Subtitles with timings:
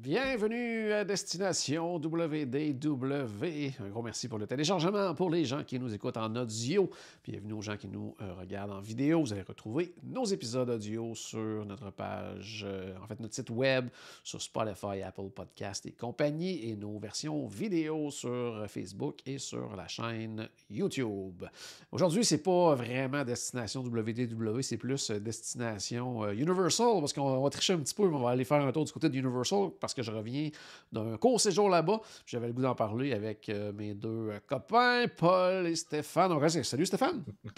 [0.00, 3.72] Bienvenue à Destination WDW.
[3.80, 5.12] Un gros merci pour le téléchargement.
[5.16, 6.88] Pour les gens qui nous écoutent en audio,
[7.24, 9.20] bienvenue aux gens qui nous euh, regardent en vidéo.
[9.22, 13.88] Vous allez retrouver nos épisodes audio sur notre page, euh, en fait notre site web,
[14.22, 19.88] sur Spotify, Apple Podcast et compagnie, et nos versions vidéo sur Facebook et sur la
[19.88, 21.44] chaîne YouTube.
[21.90, 27.72] Aujourd'hui, c'est pas vraiment Destination WDW, c'est plus euh, Destination Universal, parce qu'on va tricher
[27.72, 29.94] un petit peu, mais on va aller faire un tour du côté de Universal, parce
[29.94, 30.50] que je reviens
[30.92, 32.00] d'un court séjour là-bas.
[32.26, 36.62] J'avais le goût d'en parler avec euh, mes deux euh, copains, Paul et Stéphane.
[36.62, 37.24] Salut Stéphane!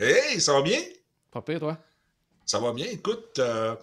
[0.00, 0.80] Hey, ça va bien?
[1.30, 1.78] Pas pire, toi?
[2.44, 2.86] Ça va bien.
[2.86, 3.76] Écoute, euh,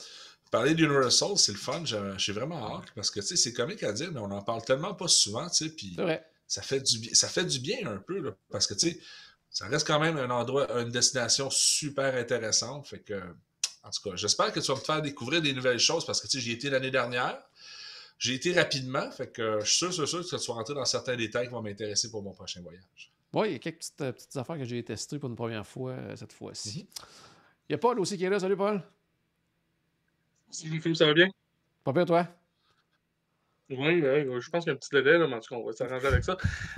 [0.52, 1.84] parler d'Universal, c'est le fun.
[2.18, 5.08] J'ai vraiment hâte parce que, c'est comique à dire, mais on en parle tellement pas
[5.08, 5.96] souvent, puis
[6.48, 9.00] ça fait du bien, ça fait du bien un peu, là, parce que, tu sais,
[9.50, 12.88] ça reste quand même un endroit, une destination super intéressante.
[12.90, 13.22] Fait que,
[13.84, 16.28] en tout cas, j'espère que tu vas me faire découvrir des nouvelles choses parce que,
[16.28, 17.38] tu sais, j'y étais l'année dernière.
[18.22, 20.86] J'ai été rapidement, fait que je suis sûr, sûr, sûr que tu vas rentrer dans
[20.86, 23.12] certains détails qui vont m'intéresser pour mon prochain voyage.
[23.34, 25.66] Oui, il y a quelques petites, euh, petites affaires que j'ai testées pour une première
[25.66, 26.84] fois euh, cette fois-ci.
[26.84, 27.06] Mhm.
[27.70, 28.40] Il y a Paul aussi qui est là.
[28.40, 28.84] Salut, Paul.
[30.52, 31.30] Salut Philippe, ça va bien?
[31.84, 32.28] Pas pire, toi?
[33.72, 35.56] Oui, oui, je pense qu'il y a un petit délai, là, mais en tout cas,
[35.60, 36.38] on va s'arranger avec ça.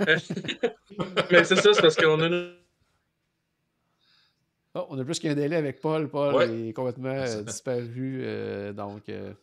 [1.30, 2.56] Mais c'est ça, c'est parce qu'on a une...
[4.76, 6.08] Oh, on a plus qu'un délai avec Paul.
[6.08, 6.68] Paul Ouais.
[6.68, 8.20] est complètement euh, disparu.
[8.22, 9.34] euh, donc, euh,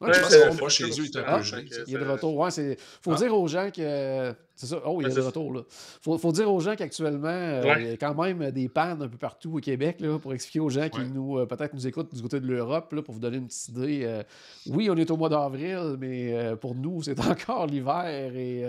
[0.00, 1.44] ouais, Ouais, Je pense c'est- qu'on va chez eux, il est un Ah, peu
[1.86, 2.36] il est de retour.
[2.36, 2.76] Ouais, c'est...
[3.02, 3.16] Faut Ah.
[3.16, 4.32] dire aux gens que.
[4.60, 4.80] C'est ça.
[4.84, 5.60] Oh, il est Ouais, de c'est retour, là.
[6.02, 7.82] Faut, faut dire aux gens qu'actuellement, euh, Ouais.
[7.82, 10.58] il y a quand même des pannes un peu partout au Québec, là, pour expliquer
[10.60, 11.06] aux gens qui Ouais.
[11.14, 13.68] nous, euh, peut-être nous écoutent du côté de l'Europe, là, pour vous donner une petite
[13.68, 14.00] idée.
[14.02, 14.22] euh,
[14.68, 18.04] oui, on est au mois d'avril, mais pour nous, c'est encore l'hiver
[18.34, 18.64] et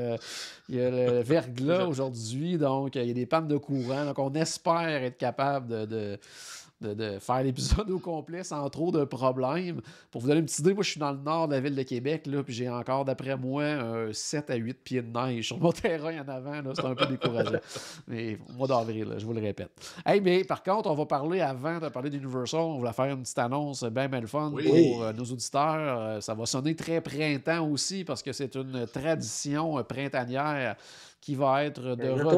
[0.70, 4.06] il y a le verglas aujourd'hui, donc il y a des pannes de courant.
[4.06, 5.86] Donc, on espère être capable de.
[5.86, 6.20] de
[6.82, 9.82] de, de faire l'épisode au complet sans trop de problèmes.
[10.12, 11.76] Pour vous donner une petite idée, moi je suis dans le nord de la ville
[11.76, 15.48] de Québec, là, puis j'ai encore, d'après moi, un 7 à 8 pieds de neige
[15.48, 16.62] sur mon terrain en avant.
[16.74, 17.60] C'est un peu décourageant.
[18.08, 19.70] mais au mois d'avril, je vous le répète.
[20.06, 22.60] Hey, mais par contre, on va parler avant de parler d'Universal.
[22.60, 24.64] On voulait faire une petite annonce bien, bien le fun Oui.
[24.68, 26.00] pour euh, nos auditeurs.
[26.00, 30.76] Euh, ça va sonner très printemps aussi parce que c'est une tradition euh, printanière
[31.22, 32.30] qui va être de retour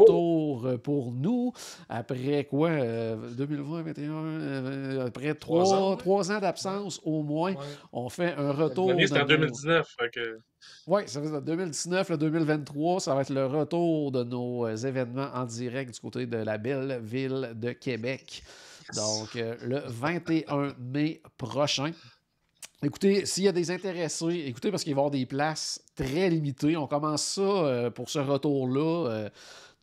[0.62, 0.66] retour.
[0.66, 1.54] euh, pour nous
[1.90, 5.64] après quoi euh, 2020, 2021, euh, après Trois
[5.98, 7.52] trois, ans, ans d'absence au moins.
[7.54, 7.58] Ouais.
[7.94, 8.90] On fait un retour.
[8.90, 10.40] L'année, c'était en nos- 2019, fait que...
[10.88, 14.76] oui, ça va être 2019, le 2023, ça va être le retour de nos euh,
[14.76, 18.44] événements en direct du côté de la belle ville de Québec.
[18.96, 21.92] Donc, euh, le 21 mai prochain.
[22.84, 26.30] Écoutez, s'il y a des intéressés, écoutez, parce qu'il va y avoir des places très
[26.30, 26.78] limitées.
[26.78, 29.10] On commence ça euh, pour ce retour-là.
[29.10, 29.30] euh,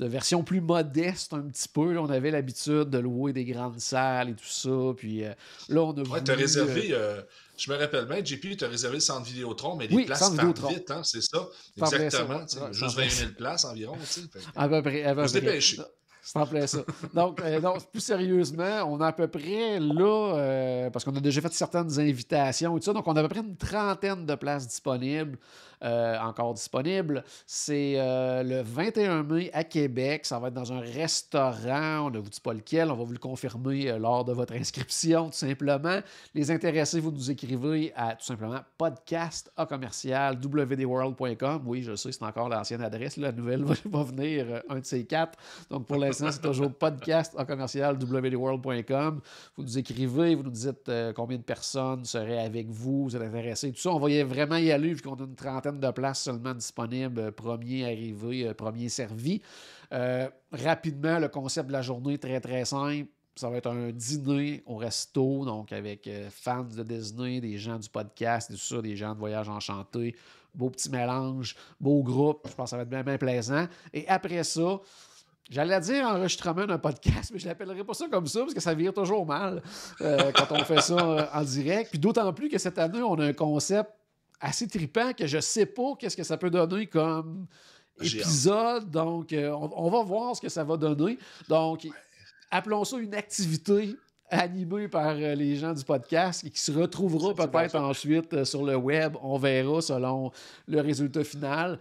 [0.01, 1.93] de version plus modeste un petit peu.
[1.93, 4.71] Là, on avait l'habitude de louer des grandes salles et tout ça.
[4.97, 5.33] Puis euh,
[5.69, 7.21] là, on a Ouais, voulu, euh, réservé, euh,
[7.57, 10.71] je me rappelle bien, JP, t'as réservé le centre Vidéotron, mais les Oui, places partent
[10.71, 11.49] vite, hein, c'est ça?
[11.77, 12.59] Exactement, ça.
[12.59, 15.03] tu Ouais, juste c'est en 20 plein 000 places environ, tu fait À peu près.
[15.03, 15.59] à peu près.
[16.21, 16.81] C'est en plein ça.
[17.15, 21.21] Donc, euh, non, plus sérieusement, on a à peu près là, euh, parce qu'on a
[21.21, 24.27] déjà fait certaines invitations et tout ça, donc on a à peu près une trentaine
[24.27, 25.39] de places disponibles,
[25.85, 27.23] euh, encore disponibles.
[27.47, 30.27] C'est euh, le 21 mai à Québec.
[30.27, 32.07] Ça va être dans un restaurant.
[32.07, 32.91] On ne vous dit pas lequel.
[32.91, 36.01] On va vous le confirmer euh, lors de votre inscription, tout simplement.
[36.35, 41.63] Les intéressés, vous nous écrivez à tout simplement podcast à commercial wdworld.com.
[41.67, 43.17] Oui, je sais, c'est encore l'ancienne adresse.
[43.17, 45.39] La nouvelle va, venir, un de ces quatre.
[45.71, 49.21] Donc, pour l'instant, c'est toujours podcast à commercial wdworld.com.
[49.57, 53.73] Vous nous écrivez, vous nous dites combien de personnes seraient avec vous, vous êtes intéressés,
[53.73, 53.91] tout ça.
[53.91, 57.33] On va y- vraiment y aller vu qu'on a une trentaine de places seulement disponibles.
[57.33, 59.41] Premier arrivé, premier servi.
[60.53, 63.09] Rapidement, le concept de la journée est très, très simple.
[63.39, 67.79] Ça va être un dîner au resto, donc avec euh, fans de Disney, des gens
[67.79, 70.17] du podcast, et tout des gens de Voyage Enchanté.
[70.53, 72.49] Beau petit mélange, beau groupe.
[72.49, 73.69] Je pense que ça va être bien, bien plaisant.
[73.93, 74.81] Et après ça,
[75.51, 78.75] J'allais dire enregistrement d'un podcast, mais je l'appellerai pas ça comme ça parce que ça
[78.75, 79.63] vire toujours mal
[80.03, 81.89] euh, quand on fait ça euh, en direct.
[81.89, 83.91] Puis d'autant plus que cette année, on a un concept
[84.41, 87.47] assez trippant que je sais pas qu'est-ce que ça peut donner comme
[88.01, 88.91] épisode.
[88.91, 91.19] Donc, euh, on, on va voir ce que ça va donner.
[91.49, 91.87] Donc,
[92.51, 93.97] appelons ça une activité
[94.31, 98.65] animé par euh, les gens du podcast et qui se retrouvera peut-être ensuite euh, sur
[98.65, 99.17] le web.
[99.23, 100.31] On verra selon
[100.67, 101.79] le résultat final.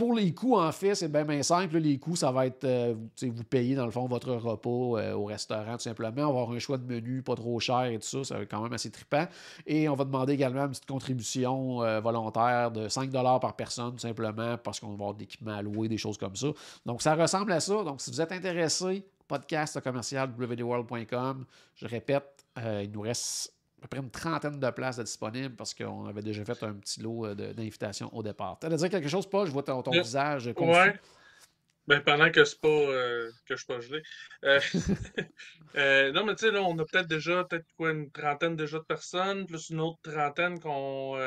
[0.00, 1.76] Pour les coûts, en fait, c'est bien, simple.
[1.76, 5.26] Les coûts, ça va être, euh, vous, payez dans le fond votre repas euh, au
[5.26, 6.22] restaurant, tout simplement.
[6.22, 8.24] On va avoir un choix de menu pas trop cher et tout ça.
[8.24, 9.26] Ça va être quand même assez trippant.
[9.66, 13.98] Et on va demander également une petite contribution euh, volontaire de 5 par personne, tout
[13.98, 16.48] simplement, parce qu'on va avoir de l'équipement à louer, des choses comme ça.
[16.86, 17.84] Donc, ça ressemble à ça.
[17.84, 21.44] Donc, si vous êtes intéressé, podcast commercial www.world.com.
[21.74, 25.72] Je répète, il nous reste à peu près une trentaine de places de disponibles parce
[25.72, 28.58] qu'on avait déjà fait un petit lot euh, d'invitations au départ.
[28.60, 29.46] Tu dire quelque chose, Paul?
[29.46, 30.78] Je vois ton, ton Euh, visage confus.
[30.78, 31.00] Ouais.
[31.86, 34.02] Ben, pendant que c'est pas euh, que je suis pas gelé.
[34.44, 34.60] Euh,
[35.76, 38.78] euh, non, mais tu sais, là, on a peut-être déjà peut-être quoi, une trentaine déjà
[38.78, 41.18] de personnes, plus une autre trentaine qu'on.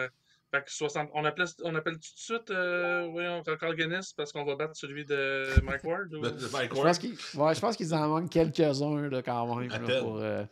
[0.53, 4.31] Fait que 60, on, appelle, on appelle tout de suite euh, voyons, record Guinness parce
[4.31, 6.13] qu'on va battre celui de Mike Ward?
[6.13, 6.47] ou- Je
[6.81, 9.69] pense qu'il ouais, je pense qu'ils en manquent quelques-uns quand même.
[9.69, 10.43] là, pour, euh,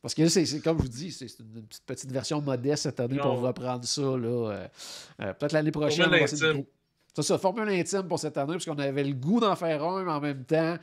[0.00, 2.84] parce que là, c'est c'est comme je vous dis, c'est une petite, petite version modeste
[2.84, 4.00] cette année pour reprendre ça.
[4.02, 4.66] là, euh,
[5.22, 6.02] euh, Peut-être l'année prochaine.
[6.02, 6.64] on Formule va essayer de intime.
[7.14, 10.04] C'est ça, formule intime pour cette année, parce qu'on avait le goût d'en faire un,
[10.04, 10.76] mais en même temps,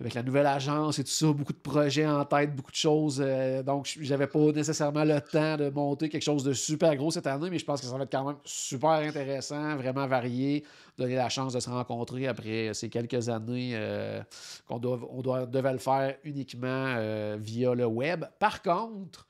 [0.00, 3.22] avec la nouvelle agence et tout ça, beaucoup de projets en tête, beaucoup de choses.
[3.24, 7.26] euh, donc, j'avais pas nécessairement le temps de monter quelque chose de super gros cette
[7.26, 10.64] année, mais je pense que ça va être quand même super intéressant, vraiment varié,
[10.98, 14.20] donner la chance de se rencontrer après ces quelques années euh,
[14.66, 18.24] qu'on doit, on doit, devait le faire uniquement euh, via le web.
[18.38, 19.26] Par contre,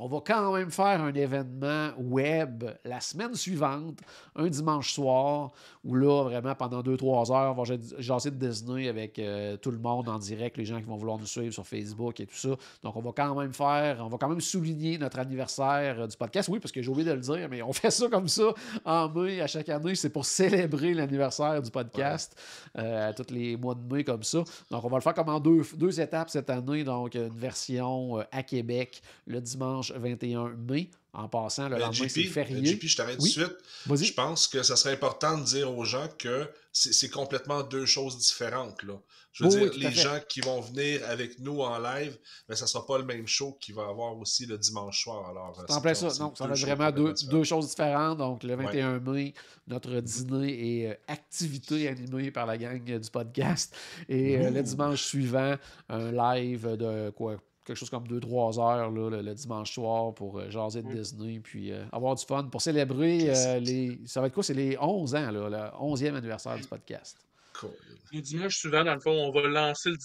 [0.00, 3.98] on va quand même faire un événement web la semaine suivante,
[4.36, 5.50] un dimanche soir,
[5.84, 9.78] où là, vraiment, pendant 2-3 heures, on va jaser de Disney avec euh, tout le
[9.78, 12.50] monde en direct, les gens qui vont vouloir nous suivre sur Facebook et tout ça.
[12.84, 16.16] Donc, on va quand même faire, on va quand même souligner notre anniversaire euh, du
[16.16, 16.48] podcast.
[16.48, 18.54] Oui, parce que j'ai oublié de le dire, mais on fait ça comme ça
[18.84, 19.96] en mai à chaque année.
[19.96, 22.40] C'est pour célébrer l'anniversaire du podcast
[22.78, 24.44] euh, à tous les mois de mai comme ça.
[24.70, 26.84] Donc, on va le faire comme en deux, deux étapes cette année.
[26.84, 30.90] Donc, une version à Québec le dimanche 21 mai.
[31.14, 32.64] En passant, le Euh, lendemain, c'est férié.
[32.64, 33.32] JP, je t'arrête Oui.
[33.32, 34.08] tout de suite.
[34.08, 38.18] Je pense que ça serait important de dire aux gens que c'est complètement deux choses
[38.18, 38.82] différentes.
[38.84, 38.94] Là.
[39.32, 42.16] Je veux dire, les gens qui vont venir avec nous en live,
[42.48, 45.28] mais ça ne sera pas le même show qu'il va avoir aussi le dimanche soir.
[45.30, 46.08] Alors, euh, en plein ça.
[46.18, 48.18] Donc, ça va vraiment deux, choses différentes.
[48.18, 49.34] Donc, le 21 mai,
[49.66, 50.48] notre dîner
[50.80, 53.74] et euh, activité animée par la gang euh, du podcast.
[54.08, 55.56] Et euh, le dimanche suivant,
[55.88, 57.36] un live de quoi?
[57.68, 60.94] Quelque chose comme 2-3 heures là, le, le dimanche soir pour euh, jaser de Mm.
[60.94, 64.00] Disney puis euh, avoir du fun pour célébrer euh, les.
[64.06, 64.42] Ça va être quoi?
[64.42, 67.18] C'est les 11 ans, là, le 11e anniversaire du podcast.
[67.60, 67.70] Cool.
[68.12, 69.96] Le dimanche suivant, dans le fond, on va lancer le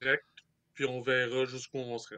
[0.00, 0.24] direct,
[0.72, 2.16] puis on verra jusqu'où on sera.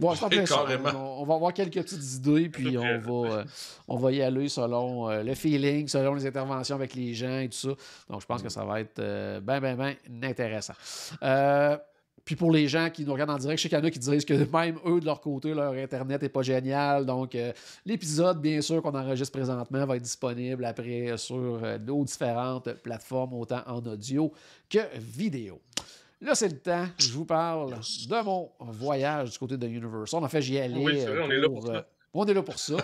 [0.00, 3.44] On, on va avoir quelques petites idées, puis on va, euh,
[3.88, 7.48] on va y aller selon euh, le feeling, selon les interventions avec les gens et
[7.48, 7.68] tout ça.
[8.08, 10.74] Donc, je pense que ça va être euh, ben, ben, ben intéressant.
[11.22, 11.76] Euh,
[12.28, 13.90] puis pour les gens qui nous regardent en direct, je sais qu'il y en a
[13.90, 17.06] qui disent que même eux, de leur côté, leur Internet n'est pas génial.
[17.06, 17.54] Donc, euh,
[17.86, 23.32] l'épisode, bien sûr, qu'on enregistre présentement va être disponible après sur euh, nos différentes plateformes,
[23.32, 24.30] autant en audio
[24.68, 25.58] que vidéo.
[26.20, 26.84] Là, c'est le temps.
[26.98, 30.22] Je vous parle de mon voyage du côté de Universal.
[30.22, 30.84] En fait, j'y allais.
[30.84, 31.86] Oui, vrai, on est là pour ça.
[32.14, 32.76] On est là pour ça.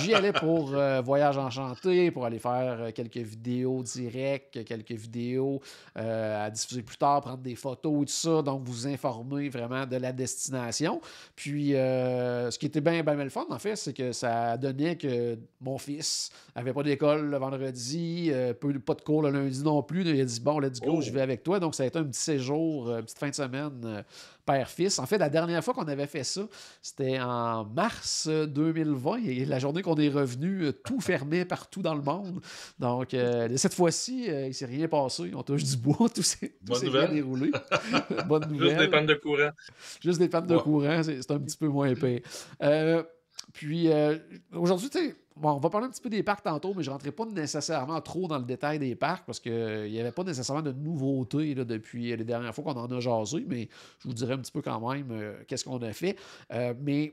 [0.00, 5.60] J'y allais pour euh, Voyage Enchanté, pour aller faire euh, quelques vidéos directes, quelques vidéos
[5.98, 8.42] euh, à diffuser plus tard, prendre des photos et tout ça.
[8.42, 11.00] Donc, vous informer vraiment de la destination.
[11.36, 14.56] Puis, euh, ce qui était bien, bien, bien le fun, en fait, c'est que ça
[14.56, 19.62] donnait que mon fils avait pas d'école le vendredi, peu- pas de cours le lundi
[19.62, 20.02] non plus.
[20.02, 21.00] Il a dit Bon, let's go, Oh.
[21.00, 21.60] je vais avec toi.
[21.60, 24.04] Donc, ça a été un petit séjour, une petite fin de semaine
[24.44, 24.98] père-fils.
[24.98, 26.42] En fait, la dernière fois qu'on avait fait ça,
[26.80, 31.82] c'était en mars euh, 2020 et la journée qu'on est revenu, euh, tout fermé partout
[31.82, 32.40] dans le monde.
[32.78, 35.30] Donc, euh, cette fois-ci, euh, il ne s'est rien passé.
[35.34, 37.14] On touche du bois, tout s'est tout Bonne s'est bien nouvelle.
[37.14, 37.50] déroulé.
[38.28, 38.78] Bonne Juste nouvelle.
[38.78, 39.50] des pannes de courant.
[40.02, 42.22] Juste des pannes de courant, c'est un petit peu moins épais.
[42.62, 43.02] Euh,
[43.52, 44.18] puis euh,
[44.52, 46.88] aujourd'hui, tu sais, bon, on va parler un petit peu des parcs tantôt, mais je
[46.90, 50.24] ne rentrerai pas nécessairement trop dans le détail des parcs parce qu'il n'y avait pas
[50.24, 53.68] nécessairement de nouveautés là, depuis les dernières fois qu'on en a jasé, mais
[54.00, 56.16] je vous dirai un petit peu quand même euh, qu'est-ce qu'on a fait.
[56.52, 57.12] Euh, mais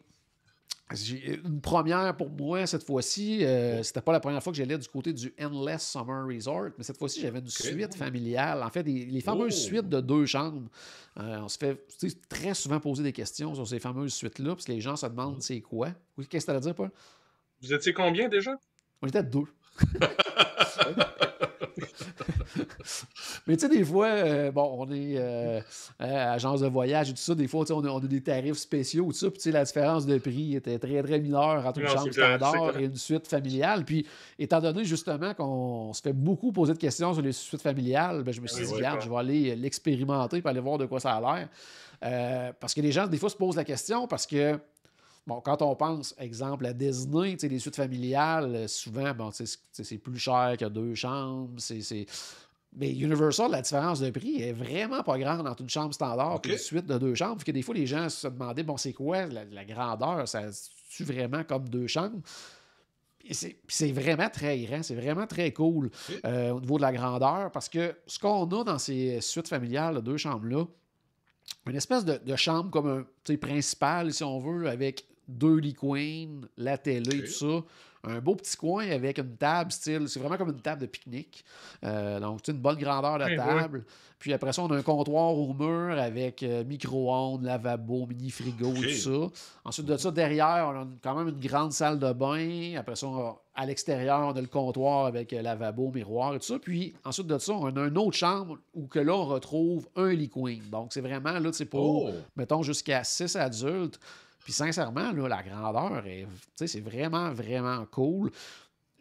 [1.45, 3.45] une première pour moi cette fois-ci.
[3.45, 6.83] euh, c'était pas la première fois que j'allais du côté du Endless Summer Resort, mais
[6.83, 8.63] cette fois-ci, j'avais une suite familiale.
[8.63, 9.67] En fait, des- les fameuses Oh.
[9.67, 10.67] suites de deux chambres.
[11.19, 11.79] Euh, on se fait
[12.27, 15.41] très souvent poser des questions sur ces fameuses suites-là, parce que les gens se demandent
[15.43, 15.89] c'est quoi.
[16.27, 16.89] Qu'est-ce que tu à dire, Paul?
[17.61, 18.55] Vous étiez combien déjà?
[19.01, 19.45] On était deux.
[23.47, 25.59] Mais tu sais, des fois, euh, bon, on est euh,
[26.01, 27.35] euh, agence de voyage et tout ça.
[27.35, 29.29] Des fois, on a, on a des tarifs spéciaux, tout ça.
[29.29, 32.11] Puis tu sais, la différence de prix était très, très mineure entre une Non, chambre
[32.11, 33.85] standard et une suite familiale.
[33.85, 34.05] Puis,
[34.37, 38.33] étant donné justement qu'on se fait beaucoup poser de questions sur les suites familiales, ben,
[38.33, 41.13] je me suis dit, regarde, je vais aller l'expérimenter pour aller voir de quoi ça
[41.13, 41.21] a
[42.01, 42.53] l'air.
[42.59, 44.59] Parce que les gens, des fois, se posent la question parce que
[45.27, 50.17] Bon, quand on pense, exemple, à Disney, les suites familiales, euh, souvent, bon, c'est plus
[50.17, 51.59] cher que deux chambres.
[51.59, 52.05] c'est-
[52.75, 56.49] Mais Universal, la différence de prix est vraiment pas grande entre une chambre standard et
[56.49, 57.39] une suite de deux chambres.
[57.39, 60.27] Fait que des fois, les gens se demandaient, bon, c'est quoi la, la grandeur?
[60.27, 60.43] Ça
[60.89, 62.19] tu vraiment comme deux chambres?
[63.67, 65.91] C'est vraiment très grand, c'est vraiment très cool
[66.25, 69.95] euh, au niveau de la grandeur parce que ce qu'on a dans ces suites familiales
[69.95, 70.65] de deux chambres-là,
[71.67, 75.57] une espèce de, de chambre comme un tu sais, principale, si on veut, avec deux
[75.57, 77.25] lits queen, la télé, Ok.
[77.25, 77.65] tout ça.
[78.03, 80.07] Un beau petit coin avec une table style.
[80.07, 81.43] C'est vraiment comme une table de pique-nique.
[81.83, 83.37] Euh, donc, tu sais, une bonne grandeur de Oui, oui.
[83.37, 83.85] table.
[84.19, 88.75] Puis après ça, on a un comptoir au mur avec euh, micro-ondes, lavabo, mini-frigo, Ok.
[88.83, 89.41] tout ça.
[89.63, 92.75] Ensuite de ça, derrière, on a quand même une grande salle de bain.
[92.77, 96.39] Après ça, on a- à l'extérieur, on a le comptoir avec euh, lavabo, miroir et
[96.39, 96.59] tout ça.
[96.59, 100.11] Puis ensuite de ça, on a une autre chambre où que là, on retrouve un
[100.11, 100.63] lit queen.
[100.69, 102.09] Donc, c'est vraiment, là, c'est pour, Oh!
[102.35, 103.99] mettons, jusqu'à 6 adultes.
[104.43, 108.31] Puis sincèrement, là, la grandeur, est, tu sais, c'est vraiment, vraiment cool.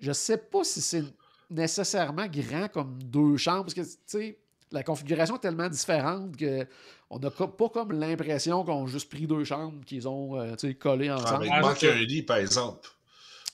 [0.00, 1.04] Je sais pas si c'est
[1.50, 4.38] nécessairement grand comme deux chambres, parce que, tu sais,
[4.70, 6.66] la configuration est tellement différente que
[7.08, 10.68] on n'a pas comme l'impression qu'on a juste pris deux chambres qu'ils ont euh, tu
[10.68, 11.46] sais, collées Ah, ensemble.
[11.46, 12.88] mais il manque un lit, par exemple.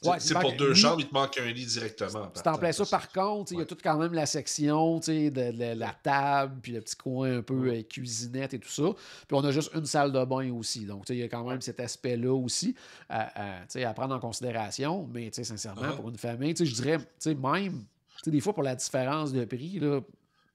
[0.05, 0.81] Ouais, c'est pour deux lit.
[0.81, 2.31] chambres, il te manque un lit directement.
[2.35, 2.85] C'est en plein ça.
[2.87, 6.73] Par contre, il y a toute quand même la section de, de la table, puis
[6.73, 8.85] le petit coin un peu euh, cuisinette et tout ça.
[9.27, 10.85] Puis on a juste une salle de bain aussi.
[10.85, 12.75] Donc, il y a quand même cet aspect-là aussi
[13.09, 15.09] à, prendre en considération.
[15.13, 15.97] Mais, sincèrement, Uh-huh.
[15.97, 17.85] pour une famille, je dirais, même,
[18.27, 20.01] des fois, pour la différence de prix, là,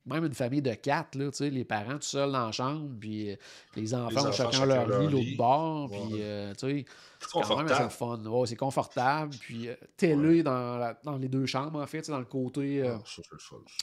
[0.10, 3.36] même une famille de quatre, là, les parents tout seuls dans la chambre, puis euh,
[3.76, 6.86] les enfants, chacun chacun leur leur lit, l'autre bord, puis, euh, tu sais,
[7.20, 8.18] C'est quand même assez fun.
[8.26, 9.36] Ouais, c'est confortable.
[9.40, 12.96] Puis euh, télé dans, la- dans les deux chambres, en fait, dans le côté euh,
[12.98, 13.38] Ah, ça, le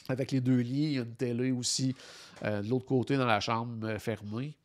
[0.09, 0.83] avec les deux lits.
[0.83, 1.95] Il y a une télé aussi
[2.43, 4.55] euh, de l'autre côté dans la chambre fermée.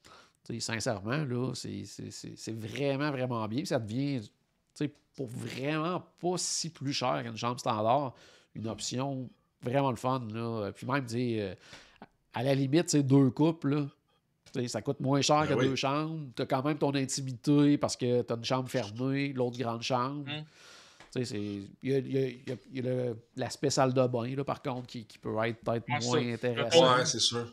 [0.58, 3.58] Sincèrement, là, c'est- vraiment, vraiment bien.
[3.58, 4.28] Puis ça devient, tu
[4.74, 8.14] sais, pour vraiment pas si plus cher qu'une chambre standard,
[8.54, 9.30] une option
[9.62, 10.22] vraiment le fun.
[10.32, 10.70] Là.
[10.72, 11.54] Puis même, euh,
[12.34, 13.86] à la limite, c'est deux couples, là.
[14.68, 15.68] Ça coûte moins cher Ben que oui.
[15.68, 16.20] deux chambres.
[16.36, 19.82] Tu as quand même ton intimité parce que tu as une chambre fermée, l'autre grande
[19.82, 20.26] chambre.
[20.30, 20.44] Mm.
[21.14, 22.18] Tu sais, c'est- Il y a, il y
[22.52, 25.58] a- il y a- l'aspect salle de bain, là, par contre, qui, qui peut être
[25.60, 26.96] peut-être moins intéressant.
[26.96, 27.46] Ouais, c'est sûr.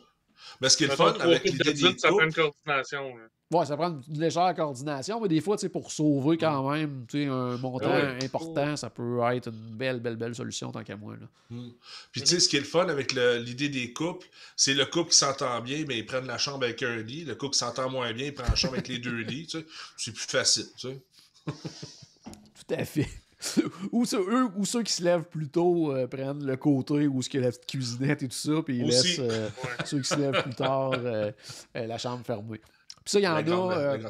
[0.60, 3.16] Mais ce qui est le fun avec l'idée des ça prend couples, une coordination.
[3.16, 3.24] là.
[3.52, 7.04] Ouais, ça prend une légère coordination, mais des fois, tu sais, pour sauver quand même
[7.08, 8.18] tu sais, un montant Ouais.
[8.24, 11.14] important, ça peut être une belle, belle, belle solution tant qu'à moi.
[11.20, 11.26] Là.
[11.50, 11.70] Hmm.
[12.12, 14.86] Puis tu sais, ce qui est le fun avec le- l'idée des couples, c'est le
[14.86, 17.24] couple qui s'entend bien, mais ils prennent la chambre avec un lit.
[17.24, 19.48] Le couple qui s'entend moins bien, il prend la chambre avec les deux lits.
[19.48, 19.66] tu sais.
[19.96, 20.66] C'est plus facile.
[20.76, 21.02] Tu sais.
[21.46, 23.08] Tout à fait.
[23.92, 27.20] ou, ceux, eux, ou ceux qui se lèvent plus tôt euh, prennent le côté où
[27.22, 29.18] il y a la petite cuisinette et tout ça, puis ils Aussi.
[29.18, 29.70] laissent euh, Ouais.
[29.86, 31.32] ceux qui se lèvent plus tard euh,
[31.74, 32.60] la chambre fermée.
[33.02, 33.42] Puis ça, il y en La a.
[33.42, 34.00] grande.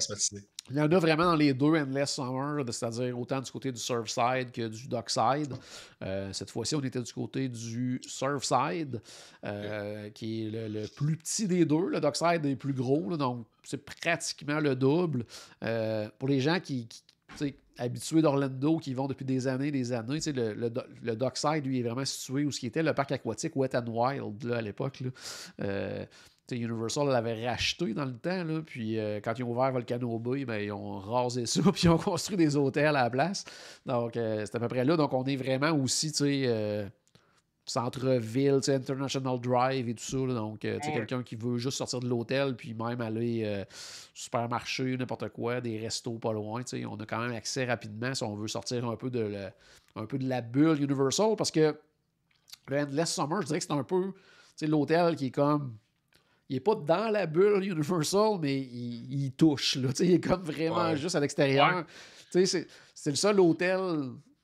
[0.72, 3.80] Il y en a vraiment dans les deux Endless Summer, c'est-à-dire autant du côté du
[3.80, 5.52] Surfside que du Dockside.
[6.04, 9.00] Euh, cette fois-ci, on était du côté du Surfside,
[9.44, 11.88] euh, qui est le, le plus petit des deux.
[11.88, 15.24] Le Dockside est plus gros, là, donc c'est pratiquement le double.
[15.64, 16.86] Euh, pour les gens qui,
[17.78, 21.80] habitués d'Orlando, qui vont depuis des années des années, le, le, do- le Dockside, lui,
[21.80, 25.02] est vraiment situé où ce qui était le parc aquatique Wet and Wild à l'époque.
[25.60, 26.04] Euh,
[26.52, 30.56] Universal l'avait racheté dans le temps, puis euh, quand ils ont ouvert Volcano Bay, ben,
[30.60, 33.44] ils ont rasé ça, puis ils ont construit des hôtels à la place.
[33.86, 34.96] Donc, euh, c'est à peu près là.
[34.96, 36.24] Donc, on est vraiment aussi, tu
[37.70, 40.16] centre-ville, International Drive et tout ça.
[40.18, 40.34] là.
[40.34, 43.64] donc, euh, tu sais, quelqu'un qui veut juste sortir de l'hôtel, puis même aller euh,
[44.14, 48.14] supermarché, n'importe quoi, des restos pas loin, tu sais, on a quand même accès rapidement
[48.14, 49.50] si on veut sortir un peu de, le-
[49.96, 51.76] un peu de la bulle Universal, parce que
[52.68, 54.12] le Endless Summer, je dirais que c'est un peu, tu
[54.56, 55.74] sais, l'hôtel qui est comme
[56.48, 59.76] il est pas dans la bulle Universal, mais il, il touche.
[59.76, 59.90] Là.
[59.90, 60.96] Tu sais, Il est comme vraiment Ouais.
[60.96, 61.76] juste à l'extérieur.
[61.76, 61.84] Ouais.
[62.32, 63.78] Tu sais, C'est c'est le seul hôtel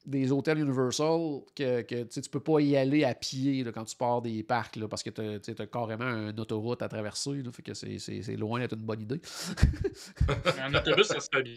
[0.07, 3.97] des hôtels Universal que, que tu peux pas y aller à pied là, quand tu
[3.97, 7.43] pars des parcs là, parce que tu as, carrément une autoroute à traverser.
[7.43, 9.21] Là, fait que c'est- loin d'être une bonne idée.
[10.67, 11.57] En autobus, ça se fait bien.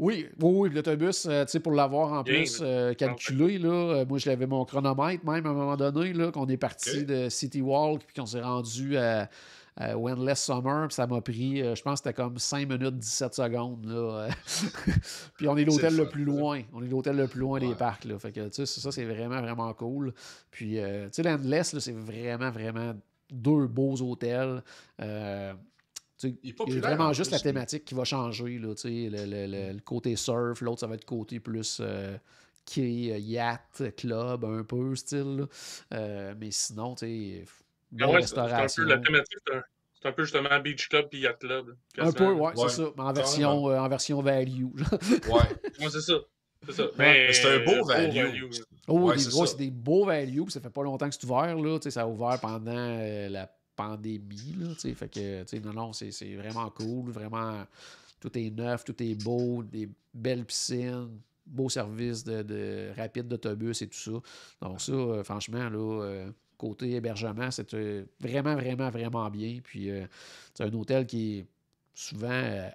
[0.00, 4.04] Oui, oui, l'autobus, euh, tu sais, pour l'avoir en Bien, plus euh, calculé, là, euh,
[4.06, 7.28] moi je l'avais mon chronomètre même à un moment donné, là, qu'on est parti de
[7.28, 9.28] City Walk puis qu'on s'est rendu à,
[9.80, 13.34] euh, Wendless Summer, ça m'a pris, euh, je pense que c'était comme 5 minutes 17
[13.34, 13.84] secondes.
[13.84, 14.28] Là.
[15.36, 16.62] puis on est l'hôtel le plus loin.
[16.72, 18.04] On est l'hôtel le plus loin des parcs.
[18.04, 18.18] Là.
[18.18, 20.14] Fait que, ça, c'est vraiment, vraiment cool.
[20.50, 22.94] Puis, euh, tu sais, l'Endless, là, c'est vraiment, vraiment
[23.30, 24.62] deux beaux hôtels.
[25.02, 25.52] Euh,
[26.18, 28.58] tu sais, Il y a vraiment en juste la thématique qui va changer.
[28.58, 31.78] Là, tu sais, le, le- le- le côté surf, l'autre, ça va être côté plus
[31.82, 32.16] euh,
[32.64, 35.46] quai, euh, yacht, club, un peu style.
[35.92, 37.44] Euh, mais sinon, tu sais,
[38.04, 38.82] Ouais, c'est c'est un restauration.
[38.82, 39.38] peu la thématique,
[40.00, 41.76] c'est un, peu justement Beach Club puis Yacht Club.
[41.98, 42.90] Un peu, ouais, Ouais, c'est ça.
[42.96, 44.64] Mais en version, euh, en version value.
[44.64, 44.82] Ouais.
[45.80, 46.14] Ouais, c'est ça.
[46.66, 46.84] C'est ça.
[46.98, 48.44] Mais c'est un beau euh, value.
[48.88, 49.52] Oh, Ouais, c'est gros, ça.
[49.52, 50.44] c'est des beaux values.
[50.44, 51.56] puis Ça fait pas longtemps que c'est ouvert.
[51.56, 54.56] Là, Tu sais, ça a ouvert pendant euh, la pandémie.
[54.58, 57.10] Là, tu sais, fait que, tu sais, non, non, c'est c'est vraiment cool.
[57.10, 57.64] Vraiment,
[58.20, 61.10] tout est neuf, tout est beau, des belles piscines,
[61.46, 64.66] beau service de, de rapide d'autobus et tout ça.
[64.66, 69.58] Donc, ça, euh, franchement, là, euh, côté hébergement, c'est euh, vraiment, vraiment, vraiment bien.
[69.62, 70.06] Puis, euh,
[70.54, 71.46] c'est un hôtel qui est
[71.94, 72.68] souvent euh,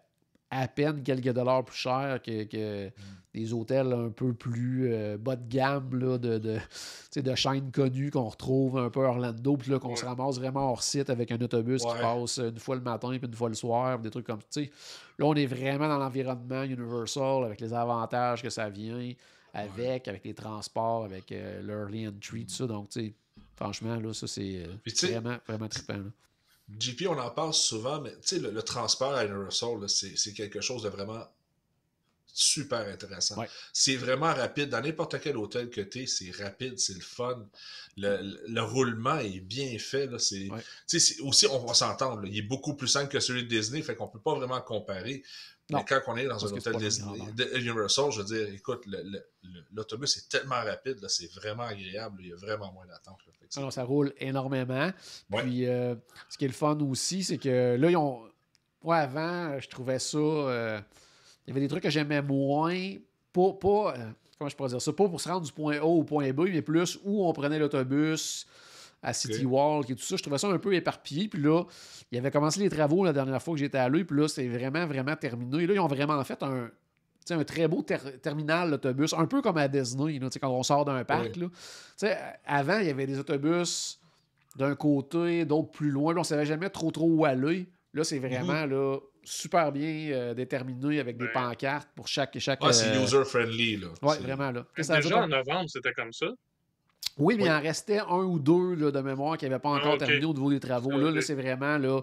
[0.49, 2.91] à peine quelques dollars plus cher que, que
[3.33, 3.39] Mm.
[3.39, 6.59] des hôtels un peu plus euh, bas de gamme là, de, de,
[7.21, 10.71] de chaînes connues qu'on retrouve un peu à Orlando, puis là qu'on se ramasse vraiment
[10.71, 13.55] hors site avec un autobus qui passe une fois le matin puis une fois le
[13.55, 14.61] soir, des trucs comme ça.
[14.61, 19.13] Là, on est vraiment dans l'environnement Universal avec les avantages que ça vient
[19.53, 22.67] avec, avec les transports, avec euh, l'early entry, tout ça.
[22.67, 23.13] Donc, tu sais,
[23.55, 24.75] franchement, là, ça, c'est euh,
[25.07, 25.97] vraiment, vraiment trippant.
[25.97, 26.11] là.
[26.79, 30.61] JP, on en parle souvent, mais tu sais, le, le transport à Universal, c'est quelque
[30.61, 31.27] chose de vraiment
[32.33, 33.37] super intéressant.
[33.37, 33.49] Ouais.
[33.73, 34.69] C'est vraiment rapide.
[34.69, 37.45] Dans n'importe quel hôtel que tu es, c'est rapide, c'est le fun.
[37.97, 40.05] Le, le- le roulement est bien fait.
[40.05, 40.13] Là,
[40.49, 40.63] Ouais.
[41.23, 44.07] aussi, on va s'entendre, il est beaucoup plus simple que celui de Disney, fait qu'on
[44.07, 45.23] peut pas vraiment comparer.
[45.71, 47.19] Non, Mais quand on est dans parce un hôtel Disney,
[47.55, 48.85] Universal, je veux dire, écoute,
[49.71, 52.17] l'autobus est tellement rapide, c'est vraiment agréable.
[52.21, 53.19] Il y a vraiment moins d'attente.
[53.57, 54.91] Alors, ça roule énormément.
[55.31, 55.41] Ouais.
[55.43, 55.95] Puis, euh,
[56.29, 58.21] ce qui est le fun aussi, c'est que là, ils ont.
[58.83, 60.17] Moi, avant, je trouvais ça.
[60.17, 60.79] euh,
[61.45, 62.95] Il y avait des trucs que j'aimais moins.
[63.33, 63.53] Pas.
[63.53, 64.93] pas euh, comment je pourrais dire ça?
[64.93, 67.59] Pas pour se rendre du point A au point B, mais plus où on prenait
[67.59, 68.47] l'autobus
[69.03, 70.15] à City Walk et tout ça.
[70.15, 71.27] Je trouvais ça un peu éparpillé.
[71.27, 71.63] Puis là,
[72.11, 74.03] il avait commencé les travaux la dernière fois que j'étais allé.
[74.03, 75.65] Puis là, c'est vraiment, vraiment terminé.
[75.67, 76.69] Là, ils ont vraiment fait un.
[77.29, 80.85] un très beau ter- terminal d'autobus, un peu comme à Disney, là, quand on sort
[80.85, 81.35] d'un parc.
[81.37, 81.47] là.
[82.45, 83.99] Avant, il y avait des autobus
[84.57, 86.13] d'un côté, d'autres plus loin.
[86.13, 87.67] Là, on ne savait jamais trop trop où aller.
[87.93, 91.31] Là, c'est vraiment là, super bien euh, déterminé avec des Ouais.
[91.31, 92.37] pancartes pour chaque.
[92.39, 93.79] chaque Ouais, c'est euh, user-friendly.
[93.81, 94.51] C'est- vraiment.
[94.51, 94.65] Là.
[94.77, 96.27] Déjà en novembre, c'était comme ça?
[97.17, 97.49] Oui, mais Oui.
[97.49, 100.25] il en restait un ou deux là, de mémoire qui n'avaient pas encore Ah, terminé
[100.25, 100.91] au niveau des travaux.
[100.91, 102.01] Là, c'est vraiment là.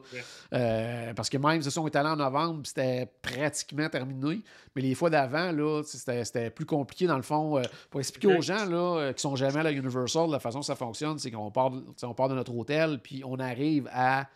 [0.52, 4.40] euh, parce que même, c'est ça, on est allé en novembre, c'était pratiquement terminé.
[4.76, 7.58] Mais les fois d'avant, là, c'était plus compliqué dans le fond.
[7.58, 10.60] euh, pour expliquer aux gens là, euh, qui sont jamais à la Universal, la façon
[10.60, 14.26] que ça fonctionne, c'est qu'on part, on part de notre hôtel, puis on arrive à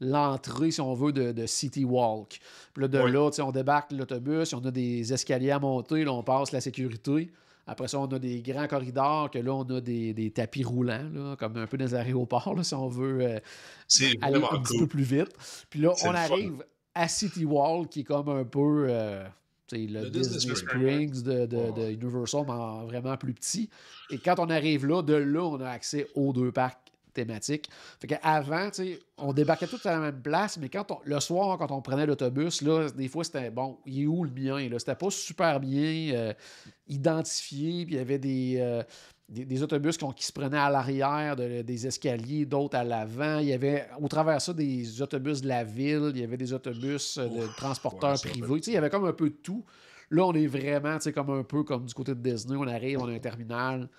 [0.00, 2.38] l'entrée, si on veut, de, de City Walk.
[2.72, 3.12] Puis là, de Oui.
[3.12, 7.30] là, on débarque l'autobus, on a des escaliers à monter, là, on passe la sécurité.
[7.68, 11.08] Après ça, on a des grands corridors, que là, on a des, des tapis roulants,
[11.12, 13.38] là, comme un peu dans les aéroports, là, si on veut euh,
[14.22, 15.28] aller un petit peu plus vite.
[15.68, 16.14] Puis là, on fun.
[16.14, 19.22] arrive à City Wall, qui est comme un peu euh,
[19.72, 21.90] le, Le Disney, Disney Springs de, de-.
[21.90, 23.68] Universal, mais en vraiment plus petit.
[24.10, 26.87] Et quand on arrive là, de là, on a accès aux deux parcs
[27.24, 27.68] thématiques.
[28.00, 31.20] Fait qu'avant, tu sais, on débarquait tous à la même place, mais quand on- le
[31.20, 34.68] soir, quand on prenait l'autobus, là, des fois, c'était bon, il est où le mien?
[34.68, 34.78] là?
[34.78, 36.32] C'était pas super bien euh,
[36.88, 38.56] identifié, puis il y avait des.
[38.58, 38.82] euh,
[39.28, 43.40] des, des autobus qui se prenaient à l'arrière de- des escaliers, d'autres à l'avant.
[43.40, 46.38] Il y avait, au travers de ça, des autobus de la ville, il y avait
[46.38, 48.56] des autobus euh, de Ouf, transporteurs ouais, privés.
[48.56, 49.66] Tu sais, il y avait comme un peu de tout.
[50.10, 52.56] Là, on est vraiment, tu sais, comme un peu comme du côté de Disney.
[52.58, 53.90] On arrive, on a un terminal.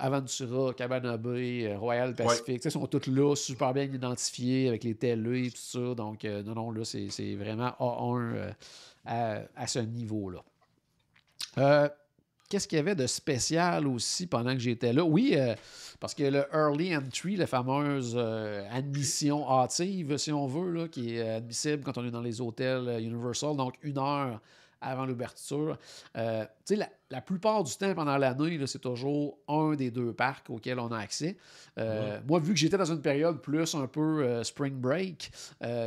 [0.00, 4.84] Aventura, Cabana Bay, euh, Royal Pacific, tu sais, sont tous là, super bien identifiés avec
[4.84, 5.94] les télés et tout ça.
[5.94, 8.50] Donc, euh, non, non, là, c'est vraiment A1 euh,
[9.04, 10.42] à, à ce niveau-là.
[11.58, 11.88] Euh,
[12.48, 15.04] Qu'est-ce qu'il y avait de spécial aussi pendant que j'étais là?
[15.04, 15.36] Oui,
[16.00, 18.18] parce que le Early Entry, la fameuse
[18.72, 22.88] admission hâtive, si on veut, là, qui est admissible quand on est dans les hôtels
[23.00, 24.40] Universal, donc une heure
[24.80, 25.78] avant l'ouverture.
[26.16, 30.78] Euh, la, la plupart du temps pendant l'année, c'est toujours un des deux parcs auxquels
[30.78, 31.36] on a accès.
[31.78, 35.32] Euh, Moi, vu que j'étais dans une période plus un peu euh, spring break,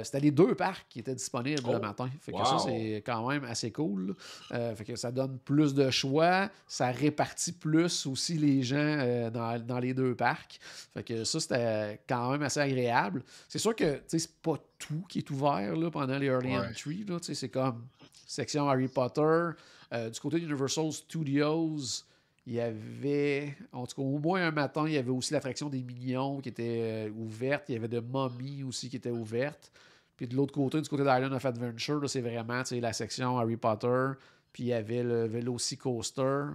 [0.03, 2.10] c'était les deux parcs qui étaient disponibles le Oh, matin.
[2.19, 2.45] Fait que wow.
[2.45, 4.15] ça, c'est quand même assez cool.
[4.51, 9.79] fait que ça donne plus de choix, ça répartit plus aussi les gens dans, dans
[9.79, 10.60] les deux parcs.
[10.93, 13.23] Fait que ça, c'était quand même assez agréable.
[13.47, 16.49] C'est sûr que tu sais, c'est pas tout qui est ouvert là, pendant les early
[16.58, 16.67] Ouais.
[16.67, 17.06] entry.
[17.21, 17.86] C'est comme
[18.33, 19.51] section Harry Potter.
[19.93, 22.03] Euh, du côté d'Universal Studios,
[22.45, 25.69] Il y avait, en tout cas, au moins un matin, il y avait aussi l'attraction
[25.69, 27.69] des Mignons qui était euh, ouverte.
[27.69, 29.71] Il y avait de Mommy aussi qui était ouverte.
[30.17, 34.11] Puis de l'autre côté, du côté d'Island of Adventure, c'est vraiment la section Harry Potter.
[34.51, 36.47] Puis il y avait le Velocicoaster.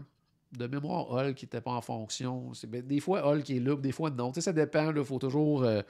[0.51, 2.53] De mémoire, Hulk qui n'était pas en fonction.
[2.69, 4.33] Ben, des fois, Hulk est là, des fois, non.
[4.33, 4.95] Ça dépend.
[4.95, 5.83] Il faut toujours euh,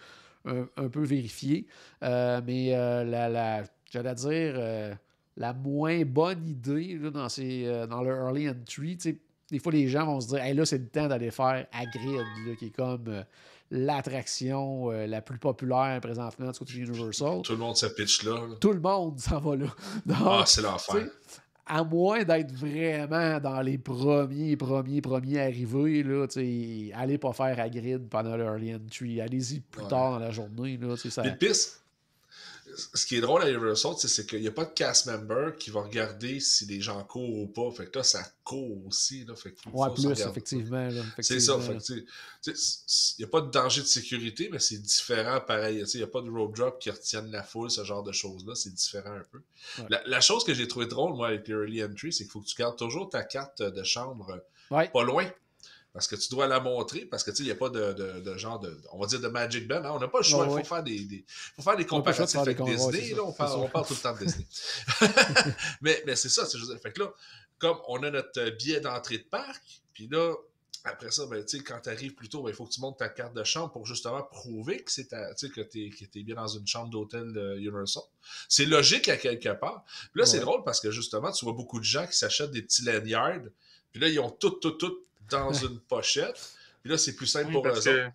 [0.44, 1.66] un, un peu vérifier.
[2.02, 4.98] Mais euh, la, la, j'allais dire,
[5.38, 8.98] la moins bonne idée là, dans, ces, euh, dans le early entry,
[9.50, 12.26] des fois, les gens vont se dire hey, là, c'est le temps d'aller faire Hagrid,
[12.46, 13.22] là, qui est comme euh,
[13.70, 17.42] l'attraction euh, la plus populaire présentement du côté de Universal.
[17.42, 18.32] Tout le monde se pitch là.
[18.34, 18.54] là.
[18.60, 19.66] Tout le monde s'en va là.
[20.06, 21.06] Donc, Ah, c'est l'enfer.
[21.66, 26.26] à moins d'être vraiment dans les premiers, premiers, premiers arrivés, là,
[26.94, 29.20] allez pas faire Hagrid pendant le early entry.
[29.20, 29.88] Allez-y plus Ouais.
[29.88, 30.76] tard dans la journée.
[30.76, 31.22] Là, tu sais, ça...
[31.22, 31.36] Puis le
[32.94, 35.70] ce qui est drôle à Universal, c'est qu'il n'y a pas de cast member qui
[35.70, 37.70] va regarder si les gens courent ou pas.
[37.72, 39.24] Fait que là, ça court aussi.
[39.24, 40.88] Là, fait Ouais, plus, effectivement.
[41.20, 41.58] C'est ça.
[42.46, 42.54] il
[43.18, 45.84] n'y a pas de danger de sécurité, mais c'est différent pareil.
[45.92, 48.54] Il n'y a pas de road drop qui retienne la foule, ce genre de choses-là.
[48.54, 49.38] C'est différent un peu.
[49.78, 49.86] Ouais.
[49.90, 52.40] La, la chose que j'ai trouvé drôle, moi, avec les early entry, c'est qu'il faut
[52.40, 54.38] que tu gardes toujours ta carte de chambre euh,
[54.76, 54.88] Ouais.
[54.88, 55.26] pas loin.
[55.98, 57.92] Parce que tu dois la montrer, parce que tu sais, il n'y a pas de,
[57.92, 58.80] de- de genre de.
[58.92, 59.82] On va dire de Magic Band.
[59.84, 59.90] hein.
[59.92, 60.46] On n'a pas le choix.
[60.46, 60.62] Il ouais.
[60.62, 61.24] faut faire des, des-
[61.56, 63.14] faut faire des comparatifs faire des avec ouais, Disney.
[63.16, 63.60] là, on, parle, sûr.
[63.62, 64.46] on parle tout le temps de Disney.
[65.80, 67.12] mais mais c'est ça, c'est juste- Fait que là,
[67.58, 69.60] comme on a notre billet d'entrée de parc,
[69.92, 70.34] puis là,
[70.84, 72.80] après ça, ben, tu sais, quand tu arrives plus tôt, ben, il faut que tu
[72.80, 75.92] montes ta carte de chambre pour justement prouver que c'est ta- tu sais, que tu
[76.14, 78.04] es, bien dans une chambre d'hôtel de Universal.
[78.48, 79.84] C'est logique à quelque part.
[80.12, 82.62] Puis là, c'est drôle parce que justement, tu vois beaucoup de gens qui s'achètent des
[82.62, 83.42] petits lanyards,
[83.90, 84.98] puis là, ils ont tout, tout, tout
[85.30, 86.54] dans une pochette.
[86.82, 88.08] Puis là, c'est plus simple Oui, pour parce eux que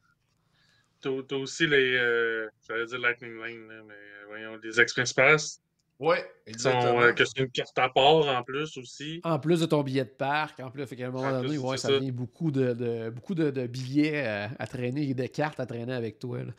[1.02, 1.96] t'as t'as aussi les.
[1.98, 5.60] euh, J'allais dire Lightning Lane, là, mais euh, voyons, les Express Pass.
[6.00, 7.02] Ouais, qui sont, exactement.
[7.02, 9.22] euh, que c'est une carte à part en plus aussi.
[9.24, 11.50] En plus de ton billet de parc, en plus, fait qu'à un moment En donné,
[11.50, 15.14] plus, ouais, ça devient beaucoup de, de- beaucoup de, de billets à, à traîner et
[15.14, 16.40] de cartes à traîner avec toi.
[16.40, 16.52] là.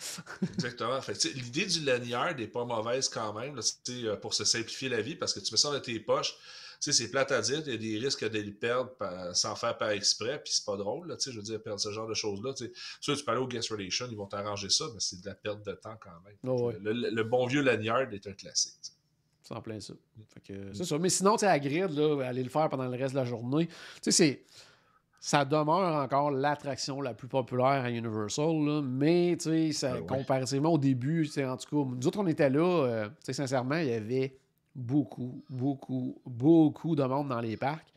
[0.54, 0.98] Exactement.
[1.34, 5.16] L'idée du lanyard n'est pas mauvaise quand même, là, euh, pour se simplifier la vie,
[5.16, 6.36] parce que tu mets ça dans tes poches.
[6.84, 9.34] Tu sais, c'est plate à dire, il y a des risques de les perdre par-
[9.34, 11.80] sans faire par exprès, puis c'est pas drôle, là, tu sais, je veux dire, perdre
[11.80, 12.52] ce genre de choses-là.
[12.52, 12.72] tu sais.
[13.00, 15.34] Sûr, tu peux aller au guest relation, ils vont t'arranger ça, mais c'est de la
[15.34, 16.36] perte de temps quand même.
[16.46, 16.76] Oh, ouais.
[16.82, 18.74] le, le- le bon vieux lanyard est un classique.
[18.82, 18.96] tu sais.
[19.44, 19.94] C'est en plein ça.
[20.28, 20.98] Fait que, c'est ça.
[20.98, 23.24] Mais sinon, tu sais, à grid, là, aller le faire pendant le reste de la
[23.24, 24.42] journée, tu sais, c'est.
[25.20, 30.06] Ça demeure encore l'attraction la plus populaire à Universal, là, mais tu sais, ça- ouais.
[30.06, 33.14] comparativement au début, tu sais, en tout cas, nous autres, on était là, euh, tu
[33.22, 34.36] sais, sincèrement, il y avait
[34.74, 37.92] beaucoup, beaucoup, beaucoup de monde dans les parcs.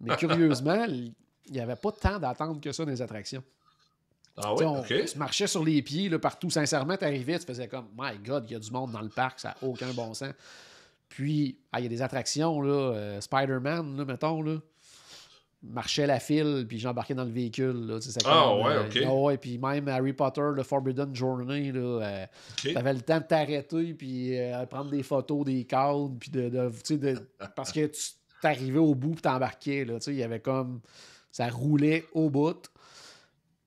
[0.00, 1.14] Mais curieusement, il
[1.50, 3.42] n'y avait pas tant d'attente que ça dans les attractions.
[4.36, 5.04] Ah sais, on, ok.
[5.06, 6.50] Tu marchais sur les pieds là, partout.
[6.50, 9.08] Sincèrement, tu arrivais, tu faisais comme My God, il y a du monde dans le
[9.08, 10.32] parc, ça n'a aucun bon sens.
[11.08, 14.58] Puis, ah, il y a des attractions, là, euh, Spider-Man, là, mettons, là.
[15.60, 17.86] Marchais la file, puis j'embarquais dans le véhicule.
[17.86, 18.98] Là, c'est Ah, comme, ouais, euh, ok.
[19.06, 22.26] ah ouais, puis même Harry Potter, le Forbidden Journey, là, euh.
[22.74, 27.18] T'avais le temps de t'arrêter, puis euh, prendre des photos des cadres, puis de, de,
[27.56, 28.00] Parce que tu
[28.40, 30.80] t'arrivais au bout, puis t'embarquais, là, tu sais, il y avait comme...
[31.32, 32.70] Ça roulait au bout,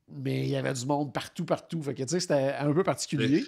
[0.09, 1.81] mais il y avait du monde partout, partout.
[1.81, 3.43] Fait que, tu sais, c'était un peu particulier.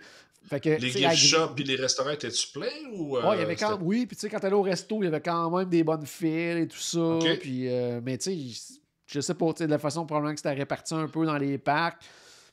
[0.46, 3.18] Fait que, Les gift shops et les restaurants étaient-tu pleins ou.
[3.18, 5.06] euh, Ouais, il y avait quand Oui, puis tu sais, quand t'allais au resto, il
[5.06, 7.20] y avait quand même des bonnes files et tout ça.
[7.40, 10.94] Puis, euh, mais tu sais, je sais pas, de la façon probablement que c'était réparti
[10.94, 12.02] un peu dans les parcs.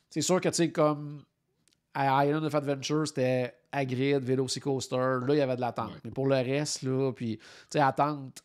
[0.08, 1.22] C'est sûr que, tu sais, comme
[1.94, 4.96] à Island of Adventure, c'était Hagrid, Velocicoaster.
[4.96, 5.90] Là, il y avait de l'attente.
[5.90, 6.00] Ouais.
[6.04, 8.42] Mais pour le reste, là, puis, tu sais, attente.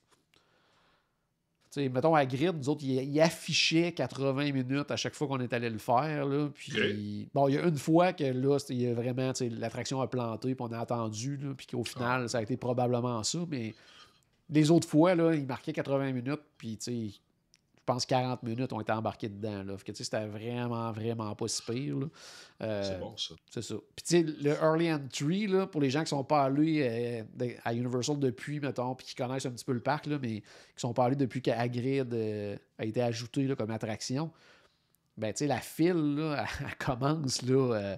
[1.77, 5.69] Mettons, Hagrid, nous autres, il, il affichait 80 minutes à chaque fois qu'on est allé
[5.69, 6.25] le faire.
[6.25, 10.07] Là, puis, bon, il y a une fois que là, c'était- il vraiment, l'attraction a
[10.07, 13.39] planté, puis on a attendu, là, puis qu'au final, ça a été probablement ça.
[13.49, 13.73] Mais
[14.49, 16.77] les autres fois, là, il marquait 80 minutes, puis,
[17.85, 19.63] pense 40 minutes ont été embarqués dedans.
[19.63, 19.77] Là.
[19.77, 21.95] Fait que, tu sais, c'était vraiment, vraiment pas si pire.
[22.61, 23.35] Euh, C'est bon, ça.
[23.51, 23.75] c'est ça.
[23.95, 27.47] Puis, tu sais, le early entry, là, pour les gens qui sont pas allés euh,
[27.63, 30.45] à Universal depuis, mettons, puis qui connaissent un petit peu le parc, là, mais qui
[30.77, 34.31] sont pas allés depuis qu'Agrid euh, a été ajouté là, comme attraction,
[35.17, 37.73] ben, tu sais, la file, là, elle, commence, là.
[37.75, 37.97] euh,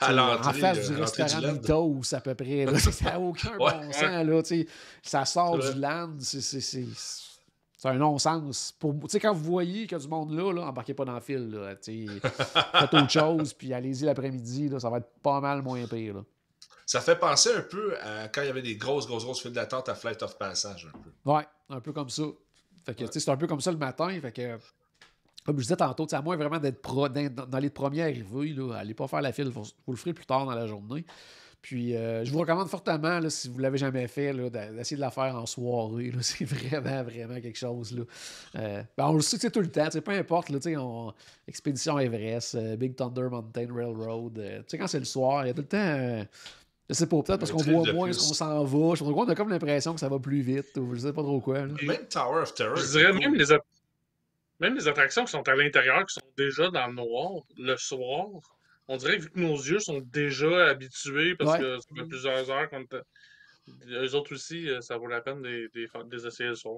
[0.00, 1.52] À en face du restaurant.
[1.52, 2.64] Mythos, à peu près.
[2.66, 2.78] là.
[2.78, 3.72] ça n'a aucun Ouais.
[3.86, 4.02] bon sens.
[4.52, 4.62] Là,
[5.02, 6.14] ça sort du land.
[6.20, 6.40] C'est,
[7.76, 8.74] c'est, un non-sens.
[8.78, 11.04] Pour, tu sais, quand vous voyez qu'il y a du monde là, là embarquez pas
[11.04, 11.50] dans le fil.
[11.50, 11.74] Là.
[11.80, 14.70] Faites autre chose, puis allez-y l'après-midi.
[14.78, 16.14] Ça va être pas mal moins pire.
[16.14, 16.20] Là.
[16.86, 19.52] Ça fait penser un peu à quand il y avait des grosses, grosses, grosses files
[19.52, 20.88] d'attente à Flight of Passage.
[20.94, 21.32] Un peu.
[21.32, 22.22] Ouais, un peu comme ça.
[22.84, 24.08] Fait que, c'est un peu comme ça le matin.
[24.20, 24.58] Fait que,
[25.44, 28.74] comme je disais tantôt, à moins vraiment d'être pro, dans, dans les premiers arrivés, là,
[28.74, 31.04] allez pas faire la file, vous, vous le ferez plus tard dans la journée.
[31.66, 35.00] Puis euh, je vous recommande fortement, là, si vous ne l'avez jamais fait, d'essayer de
[35.00, 36.12] la faire en soirée.
[36.20, 37.90] C'est vraiment, vraiment quelque chose.
[37.90, 38.04] Là.
[38.54, 39.88] Euh, ben, on le sait tout le temps.
[40.04, 40.50] Peu importe.
[40.50, 41.12] Là, on-
[41.48, 44.38] Expédition Everest, euh, Big Thunder Mountain Railroad.
[44.38, 45.76] euh, tu sais, quand c'est le soir, il y a tout le temps.
[45.78, 46.22] euh,
[46.88, 48.94] je sais pas, peut-être parce qu'on voit moins qu'on s'en va.
[48.94, 50.76] Je sais pas trop, on a comme l'impression que ça va plus vite.
[50.76, 51.66] Ou je sais pas trop quoi.
[51.66, 51.74] là.
[51.82, 52.76] Même Tower of Terror.
[52.76, 53.46] Je dirais même les,
[54.60, 58.28] même les attractions qui sont à l'intérieur, qui sont déjà dans le noir, le soir,
[58.88, 61.60] on dirait que vu que nos yeux sont déjà habitués, parce Ouais.
[61.60, 63.00] que ça fait plusieurs heures qu'on était...
[63.88, 66.76] Eux autres aussi, euh, ça vaut la peine de les, des essayer le soir.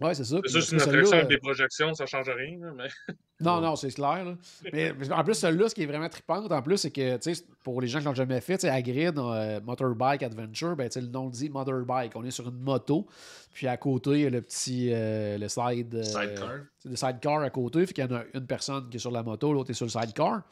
[0.00, 0.36] Ouais, c'est ça.
[0.36, 2.88] C'est Puis, sûr, c'est une attraction avec des projections, ça change rien, mais...
[3.40, 4.24] Non, non, c'est clair.
[4.24, 4.36] là.
[4.72, 7.44] Mais en plus, celle-là, ce qui est vraiment trippante, en plus, c'est que, tu sais,
[7.64, 10.92] pour les gens qui l'ont jamais fait, tu sais, Hagrid, euh, Motorbike Adventure, ben, tu
[10.94, 12.12] sais, le nom le dit, Motorbike.
[12.14, 13.08] On est sur une moto,
[13.52, 15.92] puis à côté, il y a le petit, euh, le side...
[15.96, 16.58] euh, Sidecar.
[16.84, 19.24] le sidecar à côté, fait qu'il y en a une personne qui est sur la
[19.24, 20.42] moto, l'autre est sur le sidecar.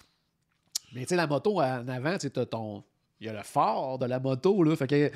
[0.94, 2.82] Mais tu sais, la moto en avant, tu ton...
[3.20, 5.10] Il y a le phare de la moto, là, fait que...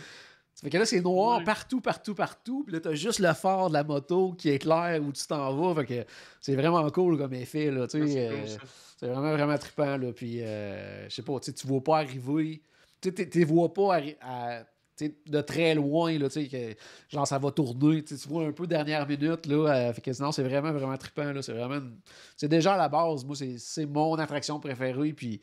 [0.62, 1.44] Fait que là, c'est noir Ouais.
[1.44, 2.62] partout, partout, partout.
[2.64, 5.74] Puis là, t'as juste le phare de la moto qui éclaire où tu t'en vas.
[5.82, 6.06] Fait que
[6.40, 8.12] c'est vraiment cool comme effet, là, tu sais.
[8.12, 10.12] C'est euh, c'est vraiment, vraiment trippant, là.
[10.12, 12.62] Puis, euh, je sais pas, tu vois pas arriver.
[13.00, 14.62] Tu sais, vois pas à-
[15.00, 16.76] de très loin, là, tu sais, que
[17.14, 18.04] genre ça va tourner.
[18.04, 19.74] Tu vois un peu dernière minute, là.
[19.88, 21.42] euh, fait que sinon, c'est vraiment, vraiment trippant, là.
[21.42, 21.76] C'est vraiment.
[21.76, 21.98] une-
[22.36, 25.12] C'est déjà à la base, moi, c'est- mon attraction préférée.
[25.12, 25.40] Puis,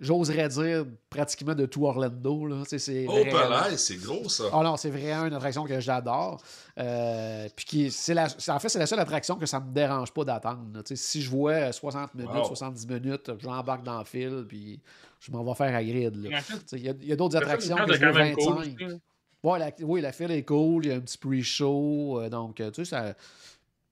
[0.00, 2.62] j'oserais dire pratiquement de tout Orlando, là.
[2.66, 4.44] C'est Oh, vraiment- palais, c'est gros ça.
[4.52, 6.42] ah non, c'est vraiment une attraction que j'adore.
[6.78, 10.12] Euh, puis qui, c'est la, en fait, c'est la seule attraction que ça me dérange
[10.12, 10.82] pas d'attendre.
[10.94, 12.44] Si je vois 60 minutes, Wow.
[12.44, 14.80] 70 minutes, j'embarque dans le fil, puis
[15.24, 16.30] je m'en vais faire à grid.
[16.72, 18.60] Il y a, d'autres attractions que je veux quand même cool 25.
[18.60, 18.94] aussi, là.
[19.42, 22.60] Ouais, la, oui, la file est cool, il y a un petit pre-show, euh, donc,
[22.60, 23.14] euh, tu sais, ça...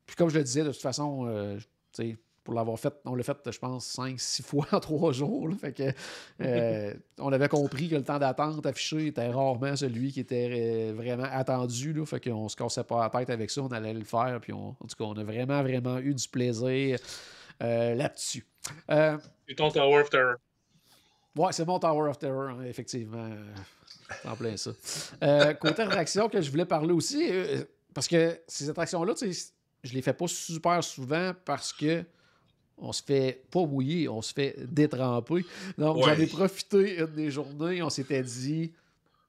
[0.07, 1.59] Puis comme je le disais, de toute façon, euh,
[1.93, 5.49] tu sais, pour l'avoir fait, on l'a fait, je pense, 5-6 fois en 3 jours,
[5.49, 5.93] là, fait que
[6.41, 11.29] euh, on avait compris que le temps d'attente affiché était rarement celui qui était vraiment
[11.31, 14.39] attendu, là, fait qu'on se cassait pas la tête avec ça, on allait le faire,
[14.41, 16.99] puis on, en tout cas, on a vraiment, vraiment eu du plaisir
[17.61, 18.45] là-dessus.
[18.91, 19.19] Euh,
[19.49, 20.37] Et ton Tower of Terror.
[21.37, 23.25] Ouais, c'est mon Tower of Terror, hein, effectivement.
[23.31, 24.73] Euh, en plein ça.
[25.23, 27.65] Euh, côté attraction que je voulais parler aussi, euh,
[27.95, 29.15] parce que ces attractions-là,
[29.83, 32.05] je les fais pas super souvent parce que
[32.77, 35.45] on se fait pas mouiller, on se fait détremper.
[35.79, 36.27] Donc, j'en ai Ouais.
[36.27, 38.73] profité une des journées, on s'était dit,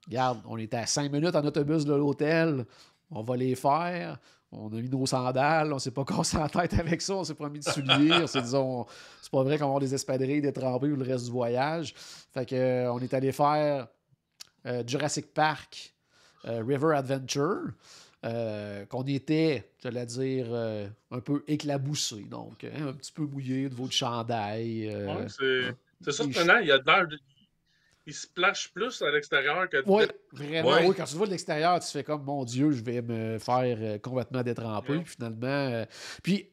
[0.06, 2.66] regarde, on était à 5 minutes en autobus de l'hôtel,
[3.10, 4.18] on va les faire.
[4.56, 7.34] On a mis nos sandales, on s'est pas cassé la tête avec ça, on s'est
[7.34, 10.40] pas mis de souliers, on s'est dit, c'est pas vrai qu'on va avoir des espadrilles
[10.40, 11.94] détrempées ou le reste du voyage.
[12.32, 13.88] Fait que, euh, on est allé faire
[14.66, 15.94] euh, Jurassic Park
[16.46, 17.72] euh, River Adventure,
[18.24, 23.68] euh, qu'on était, j'allais dire, euh, un peu éclaboussé, donc hein, un petit peu mouillé
[23.68, 24.88] de votre chandail.
[24.88, 25.74] euh, Ouais, c'est
[26.08, 27.18] il- surprenant, il y a de l'air de-
[28.06, 30.70] Il se splash plus à l'extérieur que Oui, vraiment.
[30.70, 30.86] Ouais.
[30.86, 33.78] Oui, quand tu vois de l'extérieur, tu fais comme, mon Dieu, je vais me faire
[33.80, 34.92] euh, complètement détremper.
[34.92, 35.02] Ouais.
[35.02, 35.84] Puis finalement, euh,
[36.22, 36.48] puis,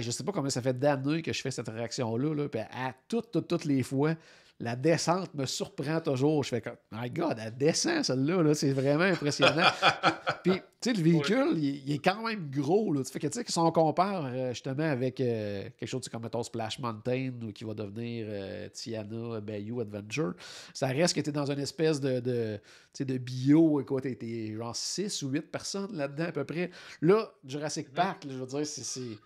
[0.00, 2.34] je sais pas combien ça fait d'années que je fais cette réaction-là.
[2.34, 4.14] Là, puis à toutes, toutes, toutes les fois,
[4.60, 6.42] la descente me surprend toujours.
[6.42, 8.42] Je fais comme, my God, elle descend celle-là.
[8.42, 9.68] Là, c'est vraiment impressionnant.
[10.42, 12.92] puis, tu sais, le véhicule, il, il est quand même gros.
[12.92, 13.04] Là.
[13.04, 16.22] Tu fais que, tu sais, si on compare euh, justement avec euh, quelque chose comme,
[16.22, 20.34] mettons, Splash Mountain ou qui va devenir euh, Tiana Bayou Adventure,
[20.74, 22.62] ça reste que tu es dans une espèce de, de, tu
[22.94, 23.80] sais, de bio.
[23.80, 26.70] Écoute, tu es genre 6 ou 8 personnes là-dedans à peu près.
[27.00, 29.18] Là, Jurassic Park, là, je veux dire, c'est-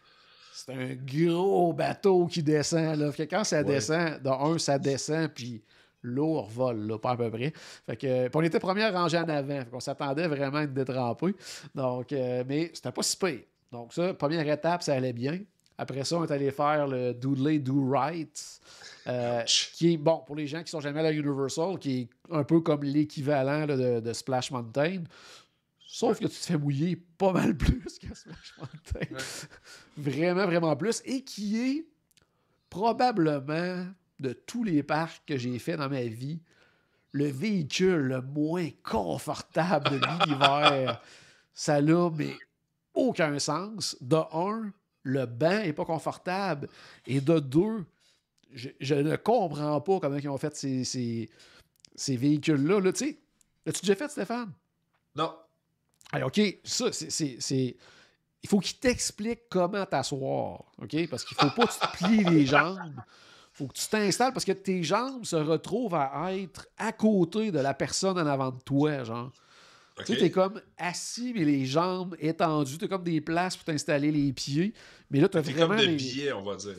[0.52, 0.72] c'est.
[0.72, 2.96] Un gros bateau qui descend.
[2.96, 3.10] Là.
[3.12, 3.64] Fait que quand ça Ouais.
[3.64, 5.62] descend, de un, ça descend, puis
[6.02, 7.52] l'eau revole, là, pas à peu près.
[7.86, 9.60] Fait que, on était première rangée en avant.
[9.60, 11.34] Fait qu'on s'attendait vraiment à être détrempé.
[11.74, 13.40] Donc, euh, mais c'était pas si pire.
[13.70, 15.38] Donc, ça, première étape, ça allait bien.
[15.78, 18.60] Après ça, on est allé faire le Doodley Do Right,
[19.06, 19.42] euh,
[19.74, 22.60] qui est, bon, pour les gens qui sont jamais à Universal, qui est un peu
[22.60, 25.02] comme l'équivalent de Splash Mountain.
[25.94, 29.14] Sauf que tu te fais mouiller pas mal plus que Splash Mountain.
[29.98, 31.02] vraiment, vraiment plus.
[31.04, 31.86] Et qui est
[32.70, 33.86] probablement,
[34.18, 36.40] de tous les parcs que j'ai fait dans ma vie,
[37.10, 41.02] le véhicule le moins confortable de l'univers.
[41.52, 42.36] Ça n'a mais
[42.94, 43.94] aucun sens.
[44.00, 46.70] De un, le banc n'est pas confortable.
[47.06, 47.84] Et de deux,
[48.50, 51.28] je, je ne comprends pas comment ils ont fait ces, ces,
[51.94, 52.80] ces véhicules-là.
[52.80, 53.18] Là, tu sais,
[53.66, 54.52] L'as-tu déjà fait, Stéphane?
[55.14, 55.34] Non.
[56.12, 57.76] Allez, OK, ça, c'est-
[58.44, 61.08] Il faut qu'il t'explique comment t'asseoir, OK?
[61.08, 62.92] Parce qu'il faut pas que tu te plies les jambes.
[63.52, 67.58] faut que tu t'installes parce que tes jambes se retrouvent à être à côté de
[67.60, 69.30] la personne en avant de toi, genre.
[69.98, 72.78] Tu sais, t'es comme assis, mais les jambes étendues.
[72.78, 74.72] T'as comme des places pour t'installer les pieds.
[75.10, 75.96] Mais là, t'as vraiment comme de les...
[75.96, 76.76] billets, on va dire.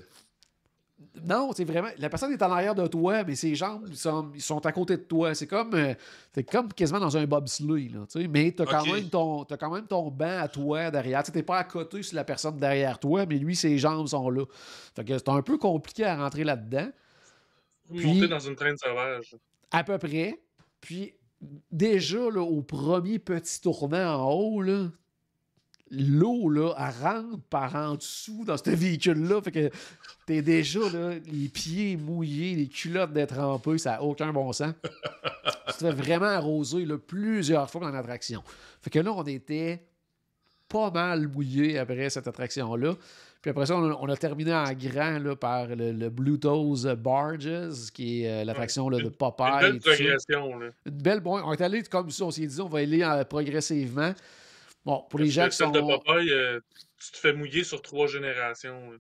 [1.24, 1.90] Non, c'est vraiment.
[1.98, 4.72] La personne est en arrière de toi, mais ses jambes ils sont, ils sont à
[4.72, 5.34] côté de toi.
[5.36, 5.74] C'est comme.
[5.74, 5.94] euh,
[6.32, 8.06] t'es comme quasiment dans un bobsleigh, là.
[8.12, 11.24] tu sais, Mais t'as quand, même ton, t'as quand même ton banc à toi derrière.
[11.24, 14.08] Tu sais, T'es pas à côté sur la personne derrière toi, mais lui, ses jambes
[14.08, 14.46] sont là.
[14.96, 16.90] Fait que c'est un peu compliqué à rentrer là-dedans.
[17.90, 19.36] Monter dans une traîne sauvage.
[19.72, 20.40] À peu près.
[20.82, 21.14] Puis
[21.72, 24.90] déjà, là, au premier petit tournant en haut, là,
[25.92, 29.42] l'eau, là, elle rentre par en dessous dans ce véhicule-là.
[29.42, 29.70] Fait que
[30.26, 34.74] t'es déjà, là, les pieds mouillés, les culottes détrempées, ça n'a aucun bon sens.
[35.68, 38.44] tu te fais vraiment arroser là, plusieurs fois dans l'attraction.
[38.82, 39.84] Fait que là, on était
[40.68, 42.96] pas mal mouillé après cette attraction-là.
[43.42, 46.86] Puis après ça, on a, on a terminé en grand là, par le, le Bluetooth
[46.96, 49.60] Barges, qui est euh, l'attraction de Une Popeye.
[49.60, 49.96] belle tout ça.
[49.98, 50.60] progression.
[50.60, 50.70] Là.
[50.86, 53.26] Une belle bon, On est allé comme ça, on s'est dit, on va aller euh,
[53.26, 54.14] progressivement.
[54.86, 56.60] Bon, pour les gens qui sont de Popeye, euh,
[56.98, 58.92] tu te fais mouiller sur trois générations.
[58.92, 58.98] là.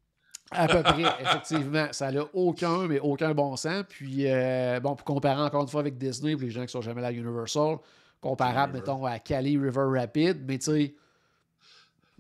[0.55, 3.83] À peu près, effectivement, ça n'a aucun, mais aucun bon sens.
[3.89, 6.81] Puis, euh, bon, pour comparer encore une fois avec Disney, pour les gens qui sont
[6.81, 7.77] jamais allés à Universal,
[8.21, 8.79] comparable, River.
[8.87, 10.95] mettons, à Cali River Rapid, mais tu sais,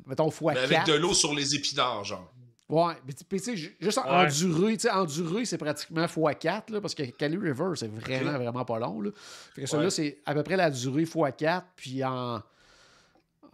[0.05, 0.87] mettons, fois Mais avec 4.
[0.87, 2.29] de l'eau sur les épinards, genre.
[2.69, 4.25] Ouais, mais tu puis tu sais, ju- juste en Ouais.
[4.25, 8.65] enduré, tu sais, enduré, c'est pratiquement x4, là, parce que Cali River, c'est vraiment, vraiment
[8.65, 9.11] pas long, là.
[9.53, 9.91] Fait que celui-là, Ouais.
[9.91, 12.41] c'est à peu près la durée x4, puis en,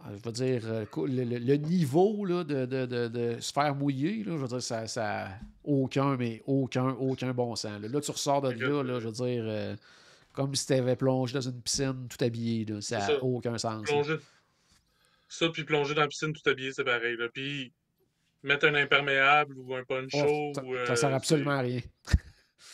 [0.08, 3.74] je veux dire, euh, le, le- le niveau, là, de, de, de, de se faire
[3.74, 5.28] mouiller, là, je veux dire, ça, ça
[5.64, 7.88] aucun, mais aucun, aucun bon sens, là.
[7.88, 9.76] Là, tu ressors de là, là, je veux dire, euh,
[10.32, 12.80] comme si tu avais plongé dans une piscine tout habillé, là.
[12.80, 13.82] Ça n'a aucun sens.
[13.84, 14.16] Plonger.
[15.28, 17.16] Ça, puis plonger dans la piscine tout habillé, c'est pareil.
[17.16, 17.28] Là.
[17.32, 17.72] Puis
[18.42, 20.18] mettre un imperméable ou un poncho.
[20.26, 21.80] Oh, ça, ou, euh, ça sert absolument à rien.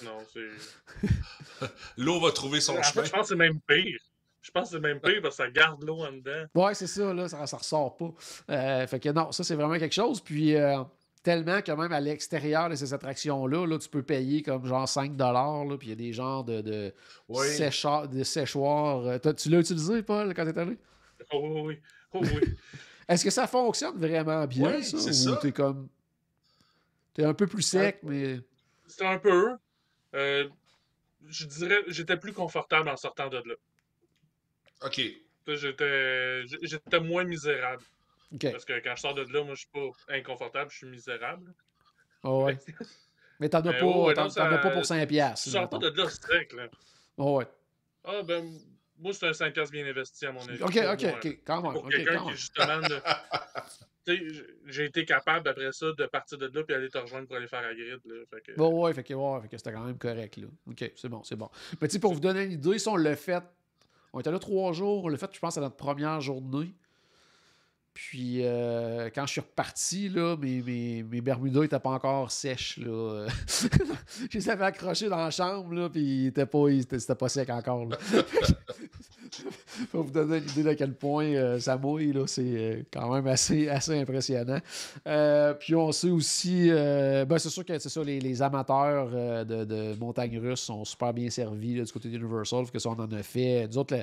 [0.04, 1.06] Non, c'est.
[1.98, 3.04] L'eau va trouver son En fait, chemin.
[3.04, 3.98] je pense que c'est même pire.
[4.46, 6.44] Je pense que c'est même pire parce que ça garde l'eau en dedans.
[6.54, 8.10] Ouais, c'est ça, là, ça, ça ressort pas.
[8.50, 10.20] Euh, fait que non, ça, c'est vraiment quelque chose.
[10.20, 10.84] Puis, euh,
[11.24, 15.18] tellement que même à l'extérieur de ces attractions-là, là, tu peux payer comme genre 5
[15.18, 16.94] là, puis il y a des genres de, de,
[17.28, 17.44] Oui.
[17.48, 18.98] sécha- de séchoirs.
[19.06, 20.78] Euh, t'as- tu l'as utilisé, Paul, quand t'es allé?
[21.32, 21.80] Oh oui, oui.
[22.12, 22.54] Oh oui.
[23.08, 24.96] Est-ce que ça fonctionne vraiment bien, Oui, ça?
[24.96, 25.36] Ou ça.
[25.42, 25.88] t'es comme...
[27.14, 28.38] T'es un peu plus sec, mais...
[28.86, 29.56] C'était un peu.
[30.14, 30.48] euh,
[31.26, 33.54] je dirais, j'étais plus confortable en sortant de là.
[34.84, 35.00] OK.
[36.62, 37.82] J'étais moins misérable.
[38.34, 38.50] OK.
[38.50, 41.52] Parce que quand je sors de là, moi, je suis pas inconfortable, je suis misérable.
[42.22, 42.58] Oh, ouais.
[43.40, 45.48] Mais t'en as pas, ouais, t'en- non, t'en as pas pour 5 Je piastres.
[45.50, 46.68] sors pas de là sec, là.
[47.18, 47.46] Oh, ouais.
[48.04, 48.50] Ah, ben,
[48.98, 50.62] moi, c'est un 5 piastres bien investi, à mon avis.
[50.62, 51.12] OK, OK, moi.
[51.22, 51.38] OK.
[51.46, 51.72] Quand même.
[51.74, 52.98] Pour quelqu'un qui, justement, ne-
[54.06, 56.96] Tu sais, j- j'ai été capable, après ça, de partir de là puis aller te
[56.98, 58.14] rejoindre pour aller faire la grid, là.
[58.30, 58.52] Fait que...
[58.56, 60.46] Bon, ouais, fait que, ouais, fait que c'était quand même correct, là.
[60.70, 61.50] OK, c'est bon, c'est bon.
[61.80, 63.42] Mais tu sais, pour vous donner une idée, si on l'a fait,
[64.16, 66.74] on était là trois jours, l'a fait, je pense, à notre première journée.
[67.92, 73.26] Puis, euh, quand je suis reparti, là, mes, mes, mes n'étaient pas encore sèches, là.
[74.30, 77.14] je les avais accrochés dans la chambre, là, puis ils étaient pas, ils étaient- c'était
[77.14, 77.88] pas sec encore.
[79.90, 83.26] Pour vous donner une idée de quel point euh, ça mouille, c'est euh, quand même
[83.26, 84.58] assez, assez impressionnant.
[85.06, 89.08] Euh, puis on sait aussi, ben c'est sûr que les, les amateurs
[89.44, 93.00] de, de montagnes russes sont super bien servis du côté d'Universal, fait que ça on
[93.00, 93.66] en a fait.
[93.68, 93.96] Nous autres,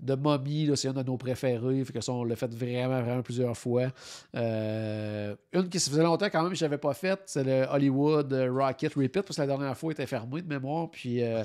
[0.00, 3.22] de Mommy, c'est un de nos préférés, fait que ça on l'a fait vraiment, vraiment
[3.22, 3.88] plusieurs fois.
[4.34, 7.66] Euh, une qui se faisait longtemps quand même que je n'avais pas faite, c'est le
[7.70, 11.22] Hollywood Rocket Repeat, parce que la dernière fois il était fermé de mémoire, puis...
[11.22, 11.42] euh,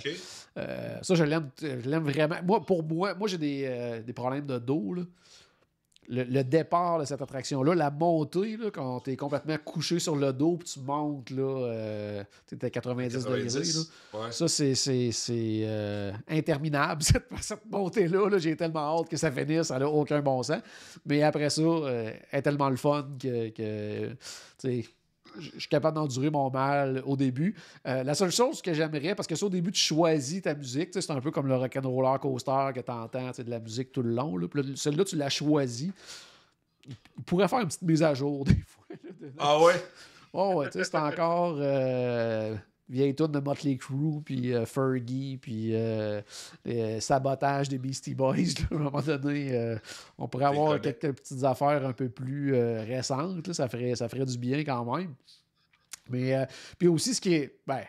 [0.58, 2.36] euh, ça, je l'aime, je l'aime vraiment.
[2.46, 4.94] Moi, pour moi, moi j'ai des, des problèmes de dos.
[4.94, 5.02] là.
[6.08, 10.16] Le, le départ de cette attraction-là, la montée, là, quand tu es complètement couché sur
[10.16, 13.38] le dos puis tu montes, là, euh, tu à 90, degrés.
[13.40, 13.44] là.
[13.44, 13.92] 90.
[14.14, 14.32] Ouais.
[14.32, 18.30] Ça, c'est, c'est, c'est, euh, interminable, cette, cette montée-là.
[18.30, 18.38] là.
[18.38, 20.62] J'ai tellement hâte que ça finisse, ça n'a aucun bon sens.
[21.06, 24.16] Mais après ça, euh, elle est tellement le fun que, que,
[25.40, 27.56] je suis capable d'endurer mon mal au début.
[27.88, 30.90] Euh, la seule chose que j'aimerais, parce que ça, au début, tu choisis ta musique.
[30.94, 34.14] C'est un peu comme le rock'n'roller coaster que tu entends de la musique tout le
[34.14, 34.38] long.
[34.38, 34.48] Là.
[34.76, 35.92] Celle-là, tu l'as choisi.
[36.88, 38.86] Il pourrait faire une petite mise à jour des fois.
[38.90, 39.30] là.
[39.40, 39.84] Ah ouais?
[40.34, 42.56] Oh, ouais, tu sais, c'est encore euh,
[42.88, 46.22] vieille tune de Motley Crue, puis euh, Fergie, puis euh,
[46.68, 48.36] euh, sabotage des Beastie Boys.
[48.36, 49.78] là, à un moment donné, euh,
[50.18, 53.48] on pourrait avoir quelques petites affaires un peu plus récentes.
[53.48, 55.14] là, ça, ferait, ça ferait du bien quand même.
[56.10, 57.82] Mais puis aussi, ce qui est ben,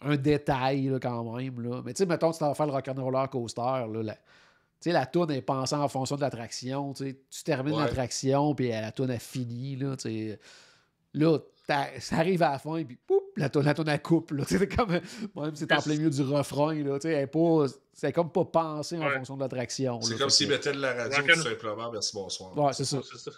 [0.00, 1.60] un détail là, quand même.
[1.60, 1.82] Là.
[1.84, 3.60] Mais tu sais, mettons, tu t'en vas faire le rock'n'roller coaster.
[3.60, 4.20] Là, la, tu
[4.80, 6.92] sais, la toune est pensée en fonction de l'attraction.
[6.92, 7.82] tu termines Ouais.
[7.82, 9.74] l'attraction, puis la toune a fini.
[9.74, 9.96] Là.
[11.14, 11.38] Là,
[12.00, 14.32] ça arrive à la fin, puis poup, la toune, la à coupe.
[14.46, 17.26] C'est comme, même si c'est en plein milieu du refrain, là, tu sais, elle est
[17.26, 19.14] pas, c'est comme pas pensé en Ouais.
[19.16, 20.00] fonction de l'attraction.
[20.00, 20.18] C'est là.
[20.20, 21.92] comme s'ils mettaient de la radio tout simplement.
[21.92, 22.56] Merci, bonsoir.
[22.56, 23.00] Ouais, c'est ça.
[23.02, 23.30] C'est ça.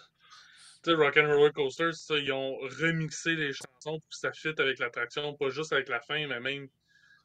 [0.85, 4.79] tu sais, Rock'n'Roller Coaster, ça, ils ont remixé les chansons pour que ça fit avec
[4.79, 6.69] l'attraction, pas juste avec la fin, mais même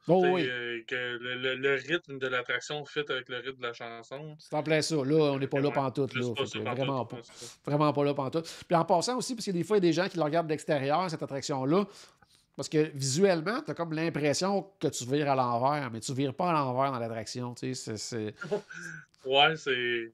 [0.08, 0.46] Oh, oui.
[0.48, 4.36] euh, que le, le- le rythme de l'attraction fit avec le rythme de la chanson.
[4.40, 4.96] C'est en plein ça.
[4.96, 6.14] Là, on n'est pas là pantoute.
[6.14, 7.18] Là, pas Fait vraiment pas.
[7.66, 8.48] Vraiment pas là pantoute.
[8.68, 10.24] Puis en passant aussi, parce que des fois, il y a des gens qui le
[10.24, 11.86] regardent de l'extérieur, cette attraction-là.
[12.56, 16.34] Parce que visuellement, tu as comme l'impression que tu vires à l'envers, mais tu vires
[16.34, 17.54] pas à l'envers dans l'attraction.
[17.56, 18.34] Tu sais, c'est.
[19.26, 20.12] Ouais, c'est.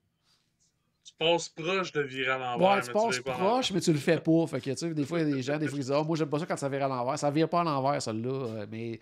[1.19, 2.75] Tu passes proche de virer à l'envers.
[2.77, 4.47] Ouais, tu passes proche, mais tu le fais pas.
[4.47, 5.91] Fait que, tu sais, des fois, il y a des gens, des fois, ils disent
[5.91, 7.19] Ah, moi, j'aime pas ça quand ça vire à l'envers.
[7.19, 8.29] Ça vire pas à l'envers, celle-là.
[8.31, 8.99] Euh, Mais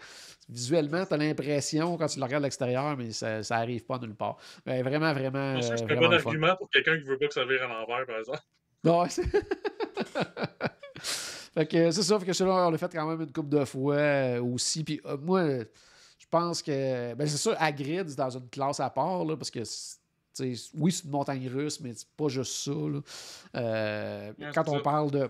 [0.50, 3.98] visuellement, tu as l'impression quand tu le regardes de l'extérieur, mais ça, ça arrive pas
[4.00, 4.38] nulle part.
[4.66, 5.62] Mais vraiment, vraiment.
[5.62, 8.06] Ça, c'est un bon argument pour quelqu'un qui veut pas que ça vire à l'envers,
[8.06, 8.40] par exemple.
[8.84, 9.24] Ouais, c'est-
[11.54, 13.66] fait que c'est ça, fait que celui-là, on l'a fait quand même une couple de
[13.66, 14.84] fois euh, aussi.
[14.84, 15.44] Puis euh, moi,
[16.18, 17.14] je pense que.
[17.16, 19.60] Ben, c'est sûr, Hagrid, c'est dans une classe à part, là, parce que.
[20.40, 22.72] Oui, c'est une montagne russe, mais c'est pas juste ça.
[22.72, 23.02] là.
[23.56, 24.80] Euh, quand on ça.
[24.82, 25.30] parle de.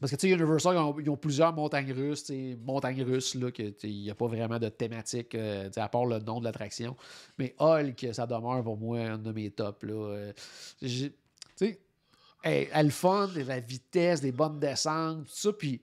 [0.00, 2.24] Parce que, tu sais, Universal, ils ont, ils ont plusieurs montagnes russes.
[2.24, 6.06] tu Montagnes russes, là, que, il n'y a pas vraiment de thématique, euh, à part
[6.06, 6.96] le nom de l'attraction.
[7.38, 9.82] Mais Hulk, ça demeure pour moi un de mes tops.
[9.82, 9.92] Là.
[9.92, 10.32] Euh,
[10.78, 11.12] tu
[11.56, 11.80] sais,
[12.42, 15.52] elle, elle le fun, la vitesse, des bonnes descentes, tout ça.
[15.52, 15.82] Puis,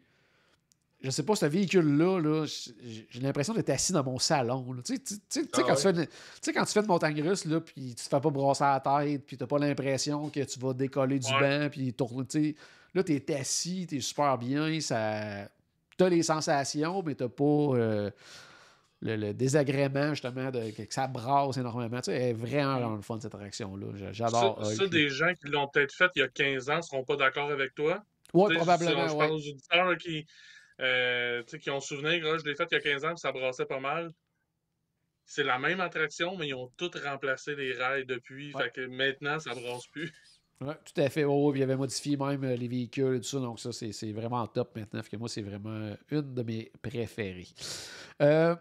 [1.01, 4.65] je sais pas, ce véhicule-là, là, j'ai l'impression d'être assis dans mon salon.
[4.83, 4.95] Tu
[5.29, 5.75] sais, Ah quand,
[6.53, 9.25] quand tu fais une montagne russe, là, puis tu te fais pas brasser la tête,
[9.25, 11.59] puis t'as pas l'impression que tu vas décoller du Ouais.
[11.59, 12.55] banc, puis tourner.
[12.95, 15.47] Là, t'es assis, t'es super bien, ça...
[15.97, 18.09] t'as les sensations, mais t'as pas euh,
[19.01, 21.97] le, le désagrément, justement, de, que ça brasse énormément.
[21.97, 23.87] Tu sais, elle est vraiment, vraiment le fun, cette attraction-là.
[23.95, 24.65] J'a- Ça, J'adore.
[24.65, 24.89] ça, Hulk.
[24.89, 27.75] des gens qui l'ont peut-être fait il y a 15 ans seront pas d'accord avec
[27.75, 28.03] toi?
[28.33, 29.17] Sais, probablement, Je ouais.
[29.19, 30.25] parle aux auditeurs qui,
[30.79, 33.65] euh, qui ont souvenir, je l'ai fait il y a 15 ans, puis ça brassait
[33.65, 34.11] pas mal.
[35.25, 38.53] C'est la même attraction, mais ils ont tous remplacé les rails depuis.
[38.53, 38.63] Ouais.
[38.63, 40.13] Fait que maintenant, ça brasse plus.
[40.59, 41.23] Tout à fait.
[41.23, 43.39] Oh, puis il avait modifié même euh, les véhicules et tout ça.
[43.39, 45.03] Donc, ça, c'est c'est vraiment top maintenant.
[45.03, 47.47] Fait que moi, c'est vraiment euh, une de mes préférées.
[48.21, 48.55] Euh,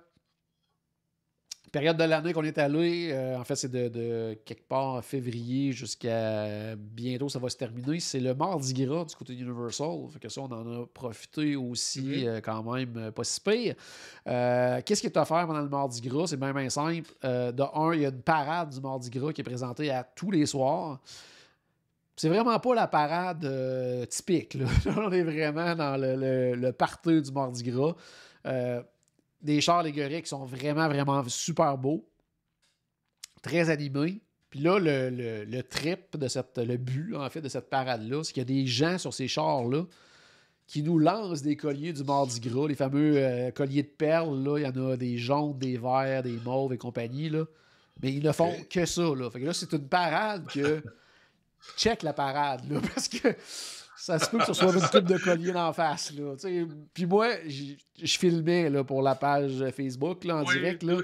[1.70, 5.02] période de l'année qu'on est allé, euh, en fait, c'est de, de quelque part en
[5.02, 8.00] février jusqu'à bientôt, ça va se terminer.
[8.00, 10.08] C'est le Mardi Gras du côté d'Universal.
[10.10, 13.74] Fait que ça, on en a profité aussi euh, quand même euh, pas si pire.
[14.26, 16.28] Euh, Qu'est-ce qui est offert pendant le Mardi Gras?
[16.28, 17.10] C'est bien, bien simple.
[17.22, 20.30] De un, il y a une parade du Mardi Gras qui est présentée à tous
[20.30, 21.00] les soirs.
[22.16, 24.54] C'est vraiment pas la parade typique.
[24.54, 24.66] Là.
[24.96, 27.94] On est vraiment dans le, le, le party du Mardi Gras.
[29.46, 32.04] Des chars allégoriques qui sont vraiment, vraiment super beaux.
[33.42, 34.20] Très animés.
[34.50, 36.58] Puis là, le, le, le trip de cette.
[36.58, 39.28] Le but, en fait, de cette parade-là, c'est qu'il y a des gens sur ces
[39.28, 39.84] chars-là
[40.66, 44.42] qui nous lancent des colliers du Mardi Gras, les fameux euh, colliers de perles.
[44.42, 44.58] Là.
[44.58, 47.28] Il y en a des jaunes, des verts, des mauves et compagnie.
[47.28, 47.44] Là.
[48.02, 49.14] Mais ils ne font que ça.
[49.14, 49.30] Là.
[49.30, 50.82] Fait que là, c'est une parade que.
[51.76, 53.34] Check la parade, là, parce que
[54.06, 56.12] ça se peut que ce soit une coupe de collier d'en face.
[56.12, 56.36] Là.
[56.94, 60.84] Puis moi, je filmais là, pour la page Facebook là, en Oui, direct.
[60.84, 60.94] Là.
[60.94, 61.02] oui.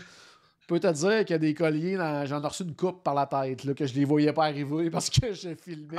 [0.68, 3.14] Peux te dire qu'il y a des colliers, dans- j'en ai reçu une coupe par
[3.14, 5.98] la tête, là, que je les voyais pas arriver parce que je filmais.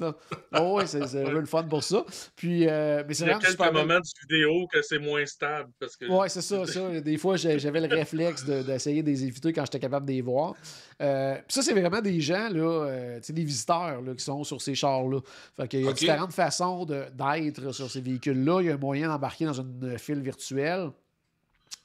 [0.00, 0.12] Oh!
[0.58, 2.04] Oh, oui, c'est le fun pour ça.
[2.36, 5.24] Puis, euh, mais c'est Il y a quelques super moments de vidéo que c'est moins
[5.26, 5.70] stable.
[5.80, 7.00] Parce que Ouais, c'est ça, ça.
[7.00, 10.20] Des fois, j'avais le réflexe de- d'essayer de, les éviter quand j'étais capable de les
[10.22, 10.54] voir.
[11.00, 14.24] Euh, puis ça, c'est vraiment des gens, là, euh, tu sais, des visiteurs là, qui
[14.24, 15.20] sont sur ces chars-là.
[15.56, 18.60] Fait qu'il y a différentes façons d'être sur ces véhicules-là.
[18.60, 20.90] Il y a un moyen d'embarquer dans une file virtuelle.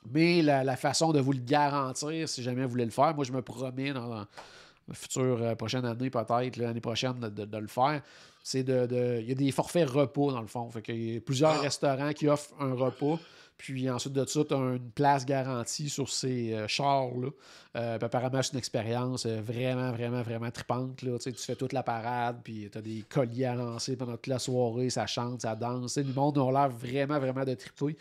[0.10, 3.24] Mais la, la façon de vous le garantir, si jamais vous voulez le faire, moi,
[3.24, 4.28] je me promets dans la
[4.94, 8.02] future euh, prochaine année, peut-être, l'année prochaine, de, de- de le faire.
[8.44, 10.70] C'est de, Il y a des forfaits repas, dans le fond.
[10.72, 11.60] Fait qu'il y a plusieurs Ah.
[11.62, 13.20] restaurants qui offrent un repas.
[13.62, 17.30] Puis ensuite de ça, tu as une place garantie sur ces euh, chars-là.
[17.76, 21.04] Euh, apparemment, c'est une expérience euh, vraiment, vraiment, vraiment tripante.
[21.04, 21.20] Là.
[21.20, 24.40] Tu fais toute la parade, puis tu as des colliers à lancer pendant toute la
[24.40, 25.96] soirée, ça chante, ça danse.
[25.96, 27.96] Le monde a l'air vraiment, vraiment de triper.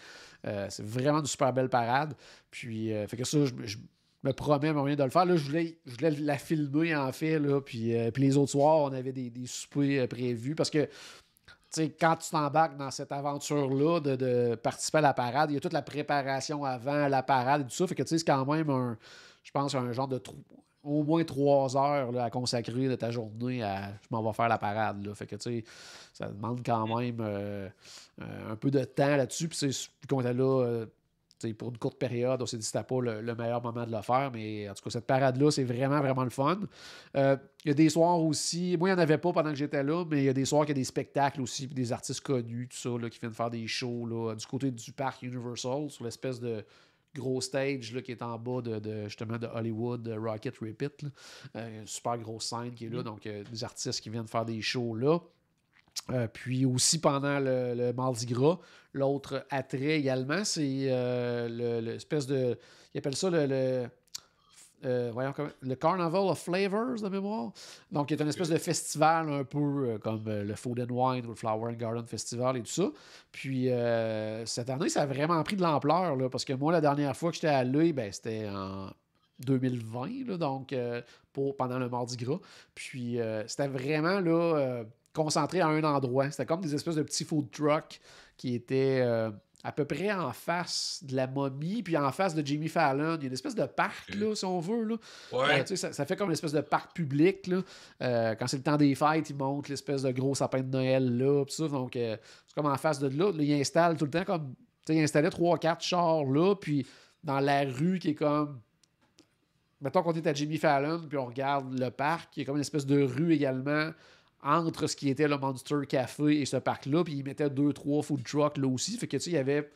[0.47, 2.15] Euh, c'est vraiment une super belle parade.
[2.51, 3.77] Puis, fait que ça, je,
[4.23, 5.27] me promets moyen de le faire.
[5.27, 7.39] Là, je voulais, voulais la filmer, en fait.
[7.39, 10.89] Là, puis, puis les autres soirs, on avait des, des soupers prévus parce que
[11.73, 15.55] tu sais, quand tu t'embarques dans cette aventure-là de, de participer à la parade, il
[15.55, 17.87] y a toute la préparation avant la parade et tout ça.
[17.87, 18.99] Fait que c'est quand même un,
[19.45, 20.21] je pense, un genre de
[20.83, 24.49] au moins trois heures là, à consacrer de ta journée à je m'en vais faire
[24.49, 25.05] la parade.
[25.07, 25.15] Là.
[25.15, 25.65] Fait que tu sais,
[26.13, 27.69] ça demande quand même euh,
[28.21, 29.49] euh, un peu de temps là-dessus.
[29.49, 30.33] Puis c'est- là.
[30.65, 30.87] euh,
[31.41, 33.63] tu sais, pour une courte période, on s'est dit que c'était pas le, le meilleur
[33.63, 36.61] moment de le faire, mais en tout cas, cette parade-là, c'est vraiment, vraiment le fun.
[37.17, 39.57] Euh, Il y a des soirs aussi, moi, il n'y en avait pas pendant que
[39.57, 41.93] j'étais là, mais il y a des soirs qu'il y a des spectacles aussi, des
[41.93, 45.23] artistes connus, tout ça, là, qui viennent faire des shows là, du côté du parc
[45.23, 46.65] Universal, sur l'espèce de
[47.15, 51.03] gros stage là, qui est en bas de, de, justement de Hollywood, de Rocket Repeat.
[51.03, 51.09] là.
[51.57, 54.45] Euh, une super grosse scène qui est là, donc euh, des artistes qui viennent faire
[54.45, 55.19] des shows là.
[56.11, 58.59] Euh, puis aussi pendant le, le Mardi Gras,
[58.93, 62.59] l'autre attrait également, c'est euh, le- l'espèce de.
[62.95, 63.47] Ils appellent ça le.
[63.47, 63.87] le
[64.87, 67.53] euh, voyons comment- le Carnival of Flavors de mémoire.
[67.93, 71.31] Donc, y a une espèce de festival un peu comme le Food and Wine ou
[71.31, 72.91] le Flower and Garden Festival et tout ça.
[73.31, 73.69] Puis,
[74.47, 77.35] cette année, ça a vraiment pris de l'ampleur, parce que moi, la dernière fois que
[77.35, 78.91] j'étais allé, ben, c'était en
[79.41, 80.75] 2020, là, donc
[81.35, 82.39] pour, pendant le Mardi Gras.
[82.75, 83.19] Puis,
[83.49, 84.83] c'était vraiment là,
[85.13, 86.31] concentré à un endroit.
[86.31, 88.01] C'était comme des espèces de petits food trucks
[88.37, 89.31] qui étaient euh,
[89.65, 93.17] à peu près en face de la momie, puis en face de Jimmy Fallon.
[93.17, 94.85] Il y a une espèce de parc, là, si on veut.
[94.85, 94.97] Là.
[95.33, 95.61] Ouais.
[95.61, 97.47] Euh, tu sais, ça, ça fait comme une espèce de parc public.
[97.47, 97.63] Là.
[98.03, 101.19] Euh, quand c'est le temps des fêtes, ils montent l'espèce de gros sapin de Noël
[101.19, 101.45] là.
[101.49, 103.33] ça, donc, c'est comme en face de là.
[103.33, 104.55] Là, ils installent tout le temps comme.
[104.87, 106.87] Tu sais, ils installaient 3-4 chars là, puis
[107.23, 108.61] dans la rue qui est comme.
[109.83, 112.57] Mettons qu'on est à Jimmy Fallon, puis on regarde le parc, il y a comme
[112.57, 113.91] une espèce de rue également
[114.43, 118.23] entre ce qui était le Monster Café et ce parc-là, puis ils mettaient 2-3 food
[118.25, 118.97] trucks là aussi.
[118.97, 119.71] Fait que tu sais, il y avait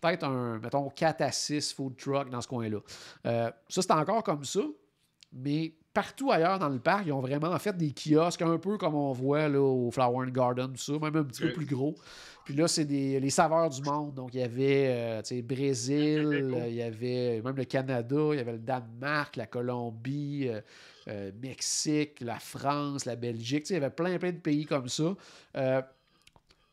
[0.00, 2.78] peut-être un, mettons, 4 à 6 food trucks dans ce coin-là.
[3.26, 4.60] Euh, ça, c'est encore comme ça,
[5.32, 8.94] mais partout ailleurs dans le parc, ils ont vraiment fait des kiosques un peu comme
[8.94, 11.94] on voit là, au Flower and Garden, tout ça, même un petit peu plus gros.
[12.44, 14.12] Puis là, c'est des, les saveurs du monde.
[14.12, 18.52] Donc, il y avait euh, Brésil, il y avait même le Canada, il y avait
[18.52, 20.60] le Danemark, la Colombie, euh,
[21.08, 23.70] euh, Mexique, la France, la Belgique.
[23.70, 25.14] Il y avait plein, plein de pays comme ça.
[25.56, 25.80] Euh,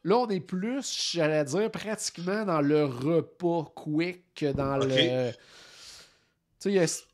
[0.04, 4.88] là, on est plus, j'allais dire, pratiquement dans le repas quick que dans le.
[4.88, 5.32] Tu sais, il y a-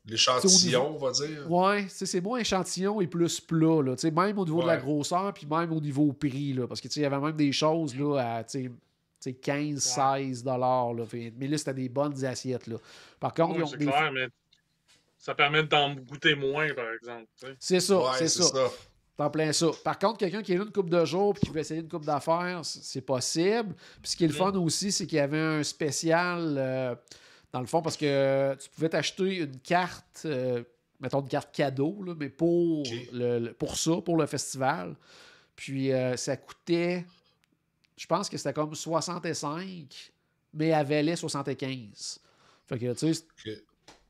[0.06, 1.50] L'échantillon, on va dire.
[1.50, 4.76] Ouais, c'est moins échantillon et plus plat, là, tu sais, même au niveau de la
[4.76, 7.36] grosseur, puis même au niveau prix, là, parce que tu sais, il y avait même
[7.36, 8.72] des choses là, à tu sais, tu
[9.20, 10.92] sais, 15, 16 dollars.
[11.36, 12.66] Mais là, c'était des bonnes assiettes.
[12.66, 12.76] Là.
[13.18, 14.28] Par contre, Ouais, ils ont c'est des- clair, mais
[15.18, 17.26] ça permet d'en goûter moins, par exemple.
[17.58, 18.44] c'est ça, Ouais, c'est ça.
[18.44, 18.70] ça.
[19.16, 19.66] T'en plein ça.
[19.82, 21.88] Par contre, quelqu'un qui est là une coupe de jours puis qui veut essayer une
[21.88, 23.74] coupe d'affaires, c'est possible.
[24.00, 26.94] Puis ce qui est le fun aussi, c'est qu'il y avait un spécial euh,
[27.52, 30.62] dans le fond parce que tu pouvais t'acheter une carte, euh,
[31.00, 32.82] mettons une carte cadeau, là, mais pour,
[33.12, 34.94] le, le- pour ça, pour le festival.
[35.56, 37.04] Puis euh, ça coûtait,
[37.96, 40.12] je pense que c'était comme 65,
[40.54, 42.20] mais elle valait 75.
[42.66, 43.24] Fait que tu sais,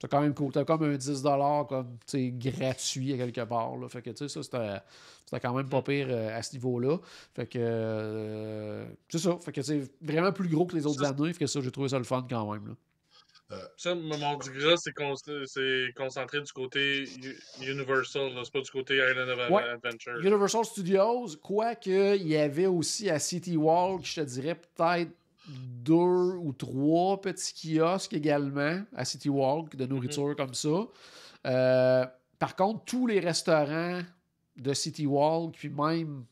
[0.01, 0.53] c'est quand même cool.
[0.53, 3.77] T'as comme un 10$ comme tu sais, gratuit à quelque part.
[3.77, 3.89] Là.
[3.89, 4.77] Fait que tu sais, ça, c'était,
[5.25, 6.99] c'était quand même pas pire euh, à ce niveau-là.
[7.35, 9.39] Fait que euh, c'est ça.
[9.41, 11.33] Fait que c'est vraiment plus gros que les autres années.
[11.33, 12.67] Fait que ça, j'ai trouvé ça le fun quand même.
[12.69, 12.75] Là.
[13.77, 15.15] Ça, mon Mardi Gras, c'est con-
[15.47, 17.05] c'est concentré du côté
[17.63, 19.63] Universal, c'est pas du côté Island of Ouais.
[19.63, 20.19] Adventure.
[20.21, 25.11] Universal Studios, quoique il y avait aussi à City Walk, je te dirais peut-être
[25.49, 30.87] deux ou trois petits kiosques également à City Walk de nourriture comme ça.
[31.47, 32.05] Euh,
[32.39, 34.03] par contre, tous les restaurants
[34.57, 36.25] de City Walk, puis même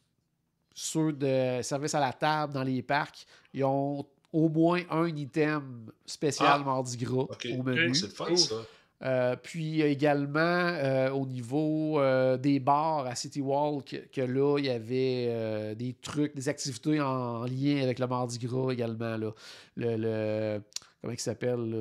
[0.75, 4.05] ceux de service à la table dans les parcs, ils ont
[4.37, 6.65] au moins un item spécial Ah.
[6.65, 7.27] Mardi Gras
[7.59, 7.95] au menu.
[7.95, 8.39] C'est le fun, Cool.
[8.39, 8.55] ça.
[9.05, 14.65] Euh, puis également euh, au niveau euh, des bars à City Walk, que là, il
[14.65, 19.17] y avait euh, des trucs, des activités en lien avec le Mardi Gras également.
[19.19, 19.31] Là.
[19.77, 20.63] Le, le-
[21.03, 21.75] comment il s'appelle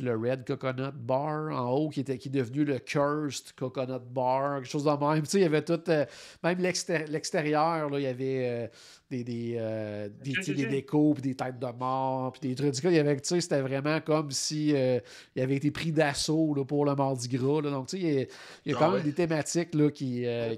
[0.00, 4.56] le Red Coconut Bar en haut qui, était, qui est devenu le Cursed Coconut Bar,
[4.60, 5.22] quelque chose de même.
[5.22, 6.04] Tu sais, il y avait tout, euh,
[6.42, 8.66] même l'exté- l'extérieur, là, il y avait euh,
[9.10, 12.74] des, des, euh, des, décos, puis des têtes de mort, puis des trucs.
[12.74, 15.00] Du coup, il y avait, tu sais, c'était vraiment comme si euh,
[15.34, 17.60] il avait été pris d'assaut là, pour le Mardi Gras.
[17.62, 17.70] là.
[17.70, 18.26] Donc, tu sais, il y a,
[18.66, 18.96] il y a Ah quand ouais.
[18.98, 20.54] même des thématiques là, qui, euh,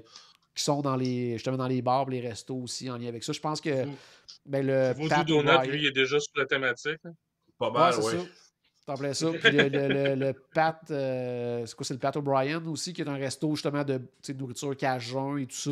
[0.53, 3.33] qui sont dans les, justement dans les bars, les restos aussi en lien avec ça.
[3.33, 3.95] Je pense que Vous-
[4.45, 6.99] ben, le Pat Donut, lui, il est déjà sur la thématique.
[7.57, 8.23] Pas mal, c'est ouais.
[8.85, 9.31] T'en ça.
[9.31, 13.09] Puis le, le, le- Pat, euh, c'est quoi, c'est le Pat O'Brien aussi, qui est
[13.09, 13.99] un resto justement de
[14.37, 15.71] nourriture cajun et tout ça.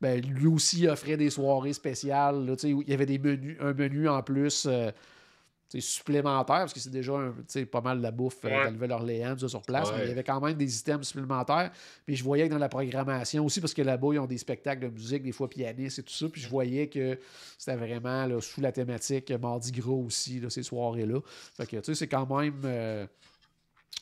[0.00, 2.50] Ben, lui aussi offrait des soirées spéciales.
[2.64, 4.90] où il y avait des menus, un menu en plus euh,
[5.70, 7.34] tu sais, supplémentaire, parce que c'est déjà un,
[7.70, 8.72] pas mal de la bouffe euh, Ouais.
[8.72, 9.90] de ça, sur place.
[9.90, 9.96] Ouais.
[9.98, 11.70] Mais il y avait quand même des items supplémentaires.
[12.06, 14.80] Puis je voyais que dans la programmation aussi, parce que là-bas, ils ont des spectacles
[14.80, 16.26] de musique, des fois pianistes et tout ça.
[16.28, 17.18] Puis je voyais que
[17.58, 21.20] c'était vraiment là, sous la thématique euh, Mardi Gras aussi, là, ces soirées-là.
[21.56, 23.06] Fait que, tu sais, c'est quand même euh,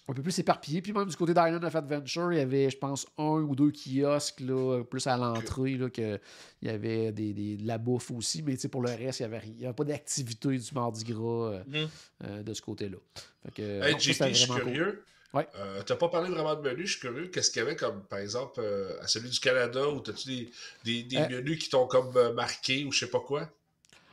[0.09, 0.83] un peu plus éparpillé.
[0.83, 3.73] Puis même du côté d'Island of Adventure, il y avait, je pense, un ou deux
[3.73, 6.21] kiosques, là, plus à l'entrée, là, que
[6.63, 8.43] il y avait des, des- de la bouffe aussi.
[8.43, 9.35] Mais tu sais, pour le reste, il n'y
[9.67, 11.89] avait, pas d'activité du Mardi Gras euh, Mhm.
[12.25, 12.99] euh, de ce côté-là.
[13.45, 14.63] Fait que, Hey, non, JP, je suis cool.
[14.63, 15.05] curieux.
[15.35, 15.49] Ouais.
[15.57, 17.27] Euh, T'as pas parlé vraiment de menu, je suis curieux.
[17.27, 20.51] Qu'est-ce qu'il y avait comme, par exemple, euh, à celui du Canada, ou t'as-tu des,
[20.85, 21.29] des, des Euh.
[21.41, 23.51] menus qui t'ont comme euh, marqué ou je sais pas quoi?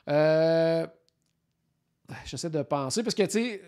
[0.10, 0.86] Euh,
[2.26, 3.62] J'essaie de penser parce que, tu sais,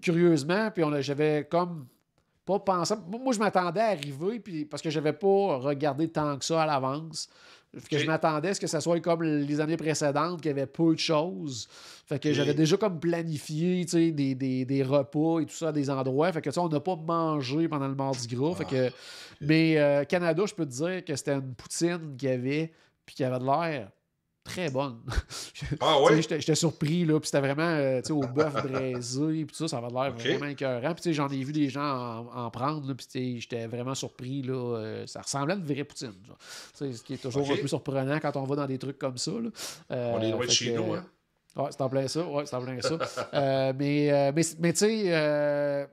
[0.00, 1.86] curieusement, puis j'avais comme
[2.44, 2.94] pas pensé.
[3.08, 6.66] Moi, je m'attendais à arriver, puis parce que j'avais pas regardé tant que ça à
[6.66, 7.28] l'avance.
[7.72, 10.50] Fait que je m'attendais à ce que ça soit comme les années précédentes, qu'il y
[10.50, 11.68] avait peu de choses.
[12.04, 15.88] Fait que j'avais déjà comme planifié des, des, des repas et tout ça à des
[15.88, 16.32] endroits.
[16.32, 18.56] Fait que on n'a pas mangé pendant le Mardi Gras.
[18.56, 18.90] Fait que,
[19.40, 22.72] Mais euh, Canada, je peux te dire que c'était une poutine qu'il y avait,
[23.06, 23.90] puis qui avait de l'air
[24.50, 24.98] très bonne.
[25.80, 26.20] Ah ouais?
[26.22, 29.68] J'étais surpris, là, puis c'était vraiment euh, tu sais, au bœuf braisé, puis tout ça,
[29.68, 30.94] ça avait l'air vraiment écœurant.
[30.94, 31.82] Puis j'en ai vu des gens
[32.34, 34.54] en, en prendre, puis j'étais vraiment surpris, là.
[34.54, 36.38] euh, ça ressemblait à une vraie poutine, genre.
[36.74, 39.32] Ce qui est toujours un peu surprenant quand on va dans des trucs comme ça,
[39.32, 39.50] là.
[39.92, 41.04] Euh, On est loin de chez nous, hein?
[41.56, 42.24] Ouais, c'est en plein ça.
[42.26, 42.96] Ouais, c'est en plein ça.
[43.78, 45.88] Mais, mais, mais tu sais,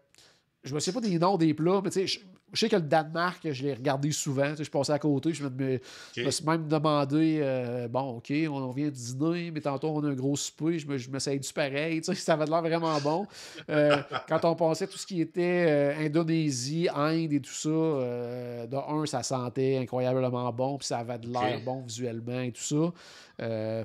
[0.68, 2.08] je me souviens pas des noms des plats, mais tu sais,
[2.54, 4.52] je, sais que le Danemark, je l'ai regardé souvent.
[4.52, 5.80] Tu sais, je passais à côté, je me, me-
[6.16, 9.90] je me suis même demandé, euh, bon, OK, on, on vient de dîner, mais tantôt
[9.90, 12.02] on a un gros souper, je me, je me suis du pareil.
[12.08, 13.28] Tu sais, ça avait l'air vraiment bon.
[13.70, 13.98] Euh,
[14.30, 19.06] quand on passait tout ce qui était euh, Indonésie, Inde et tout ça, de un,
[19.06, 22.94] ça sentait incroyablement bon, puis ça avait de l'air bon visuellement et tout ça.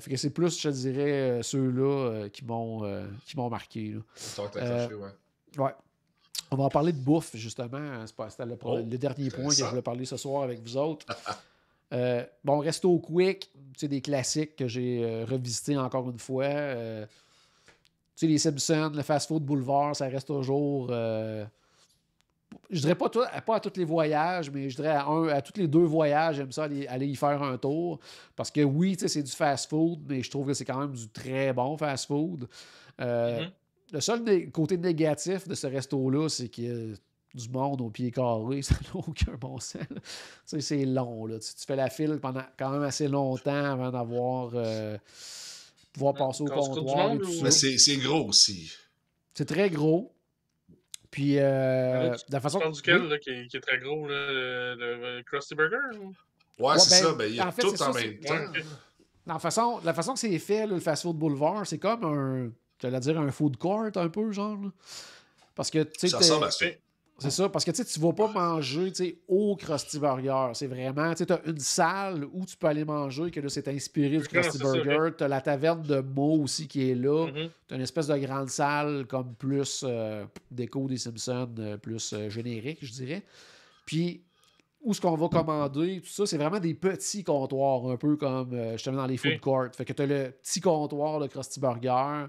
[0.01, 3.93] Fait que c'est plus, je te dirais, ceux-là qui m'ont marqué.
[3.95, 4.01] là.
[4.61, 5.65] Accroché, ouais.
[5.65, 5.73] Ouais.
[6.53, 8.05] On va en parler de bouffe, justement.
[8.07, 11.07] C'était le, Oh, le dernier point que je voulais parler ce soir avec vous autres.
[11.95, 16.45] Euh, bon, Resto Quick, c'est des classiques que j'ai euh, revisités encore une fois.
[16.47, 17.71] Euh, tu
[18.15, 20.87] sais, les Simpsons, le Fast Food Boulevard, ça reste toujours.
[20.91, 21.45] euh,
[22.71, 25.43] je dirais pas, tout- pas à tous les voyages, mais je dirais à, un, à
[25.43, 28.01] tous les deux voyages, j'aime ça aller, aller y faire un tour.
[28.35, 30.79] Parce que oui, tu sais, c'est du fast food, mais je trouve que c'est quand
[30.79, 32.49] même du très bon fast food.
[32.99, 33.51] Mhm.
[33.93, 36.95] Le seul né- côté négatif de ce resto-là, c'est qu'il y a
[37.35, 38.63] du monde au pied carré.
[38.63, 39.83] Ça n'a aucun bon sens.
[39.89, 40.01] Tu
[40.47, 41.27] sais, c'est long.
[41.27, 41.39] Là.
[41.39, 44.53] Tu, tu fais la file pendant quand même assez longtemps avant d'avoir.
[44.55, 44.97] euh,
[45.93, 47.15] pouvoir passer au comptoir.
[47.43, 48.73] Mais c'est c'est gros aussi.
[49.35, 50.15] C'est très gros.
[51.11, 52.59] Puis, euh, de la façon.
[52.71, 53.09] Duquel, Oui.
[53.11, 55.77] là, qui, est, qui est très gros, là, le, le- Krusty Burger?
[56.01, 56.15] ou?
[56.59, 57.15] Ouais, Ouais, c'est ben, ça.
[57.15, 58.33] Ben, il y a en fait, tout en ça, même temps.
[58.35, 58.65] Ouais.
[59.27, 62.51] La façon, la façon que c'est fait, là, le Fast Food Boulevard, c'est comme un.
[62.83, 64.61] J'allais dire un food court, un peu, genre.
[64.61, 64.69] là.
[65.55, 66.67] Parce que, tu sais, Ça ressemble à ça.
[67.19, 68.93] C'est ça, parce que tu tu vas pas manger
[69.29, 70.51] au Krusty Burger.
[70.55, 74.19] C'est vraiment, tu as une salle où tu peux aller manger, que là, c'est inspiré
[74.19, 75.11] du Krusty Burger.
[75.17, 77.27] Tu as la taverne de Mo aussi qui est là.
[77.27, 77.51] Mhm.
[77.69, 82.13] Tu as une espèce de grande salle comme plus euh, déco des Simpsons, euh, plus
[82.13, 83.23] euh, générique, je dirais.
[83.87, 84.23] Puis,
[84.81, 88.53] où ce qu'on va commander, tout ça, c'est vraiment des petits comptoirs, un peu comme
[88.53, 89.69] euh, justement dans les food courts.
[89.77, 92.27] Fait que tu as le petit comptoir de Krusty Burger.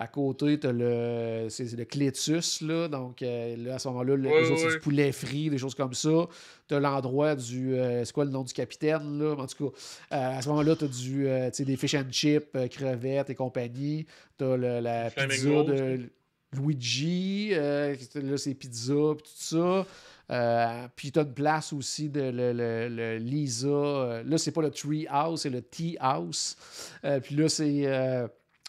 [0.00, 2.86] À côté, tu as le, c'est le Clétus, là.
[2.86, 5.58] Donc, euh, là, à ce moment-là, le- Ouais, les autres, c'est du poulet frit, des
[5.58, 6.28] choses comme ça.
[6.68, 7.74] Tu as l'endroit du.
[7.74, 9.34] euh, c'est quoi le nom du capitaine, là?
[9.36, 9.76] En tout cas,
[10.16, 14.06] euh, à ce moment-là, tu as du, tu des fish and chips, crevettes et compagnie.
[14.38, 16.10] Tu as la Flaming pizza de
[16.52, 17.50] Luigi.
[17.50, 19.86] là, c'est pizza, puis tout ça.
[20.30, 23.66] Euh, puis tu as une place aussi de le, le- le Lisa.
[23.66, 26.56] euh, là, c'est pas le Tree House, c'est le Tea House.
[27.04, 27.86] Euh, puis là, c'est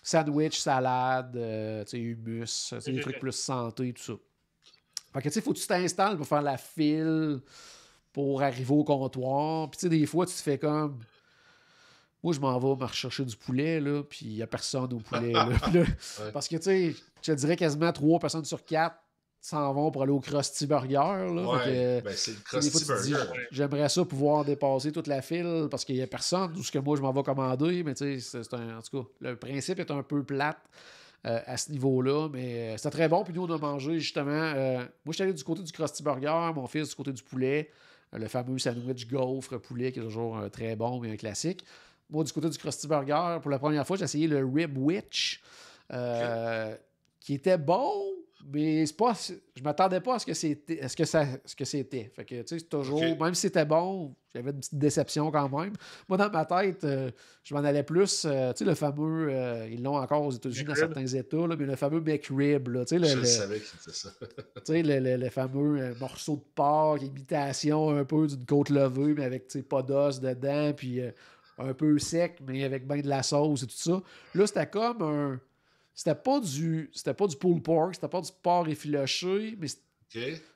[0.04, 2.18] sandwich, salade, euh, tu
[2.78, 4.14] sais, des trucs plus santé, tout ça.
[5.14, 7.42] Fait que tu sais, faut que tu t'installes pour faire la file
[8.14, 9.70] pour arriver au comptoir.
[9.70, 11.00] Puis tu sais, des fois, tu te fais comme.
[12.22, 15.00] Moi, je m'en vais me rechercher du poulet, là, puis il n'y a personne au
[15.00, 15.32] poulet.
[15.32, 15.48] là,
[16.34, 18.98] Parce que, tu sais, je te dirais quasiment trois personnes sur quatre
[19.42, 20.96] s'en vont pour aller au Krusty Burger.
[20.98, 23.14] Là, Fait que, Ouais, ben, c'est le Krusty Burger.
[23.32, 23.48] ouais.
[23.52, 26.80] J'aimerais ça pouvoir dépasser toute la file parce qu'il n'y a personne ou ce que
[26.80, 29.36] moi je m'en vais commander, mais tu sais, c'est- c'est un- en tout cas, le
[29.38, 30.60] principe est un peu plate
[31.26, 33.24] euh, à ce niveau-là, mais euh, c'était très bon.
[33.26, 34.32] Puis nous, on a mangé justement.
[34.32, 37.24] euh, moi, je suis allé du côté du Krusty Burger, mon fils du côté du
[37.24, 37.70] poulet,
[38.14, 41.66] le fameux sandwich gaufre poulet qui est toujours euh, très bon et un classique.
[42.10, 45.42] Moi, du côté du Krusty Burger, pour la première fois, j'ai essayé le Rib Witch,
[45.92, 46.76] euh,
[47.20, 47.92] qui était bon,
[48.52, 49.14] mais c'est pas,
[49.56, 50.88] je m'attendais pas à ce que c'était.
[50.88, 52.12] ce que ça, ce que c'était.
[52.16, 53.00] Fait que, tu sais, toujours.
[53.20, 55.74] Même si c'était bon, j'avais une petite déception quand même.
[56.08, 57.12] Moi, dans ma tête, euh,
[57.44, 58.26] je m'en allais plus.
[58.26, 59.28] euh, tu sais, le fameux.
[59.30, 62.86] euh, ils l'ont encore aux États-Unis dans certains États, là, mais le fameux McRib, là,
[62.86, 64.10] tu sais, le, Je le- savais qu'il disait ça.
[64.22, 69.14] tu sais, le, le- le fameux morceau de porc, imitation un peu d'une côte levée,
[69.16, 71.02] mais avec tu sais, pas d'os dedans, puis
[71.58, 74.02] un peu sec, mais avec bien de la sauce et tout ça.
[74.34, 75.40] Là, c'était comme un.
[76.00, 76.90] C'était pas du.
[76.94, 79.68] C'était pas du pulled pork, c'était pas du porc effiloché, mais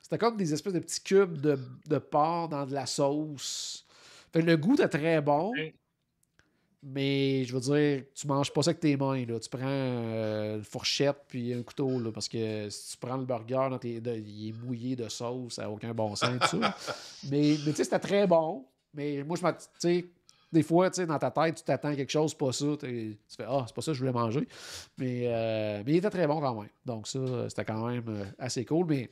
[0.00, 3.86] c'était comme des espèces de petits cubes de, de porc dans de la sauce.
[4.32, 5.52] Fait que le goût était très bon.
[6.82, 9.24] Mais je veux dire, tu manges pas ça avec tes mains.
[9.26, 9.38] Là.
[9.38, 11.98] Tu prends euh, une fourchette puis un couteau.
[12.00, 15.08] Là, parce que si tu prends le burger, dans tes, de- il est mouillé de
[15.10, 16.38] sauce, ça n'a aucun bon sens.
[16.50, 16.74] tout ça.
[17.30, 18.64] mais mais tu sais, c'était très bon.
[18.94, 20.06] Mais moi, je m'att- tu sais,
[20.54, 22.64] des fois, tu sais, dans ta tête, tu t'attends quelque chose, pas ça.
[22.80, 24.48] Tu fais Ah, c'est pas ça que je voulais manger.
[24.96, 26.70] Mais, euh, mais il était très bon quand même.
[26.86, 28.86] Donc, ça, c'était quand même euh, assez cool.
[28.86, 29.10] Mais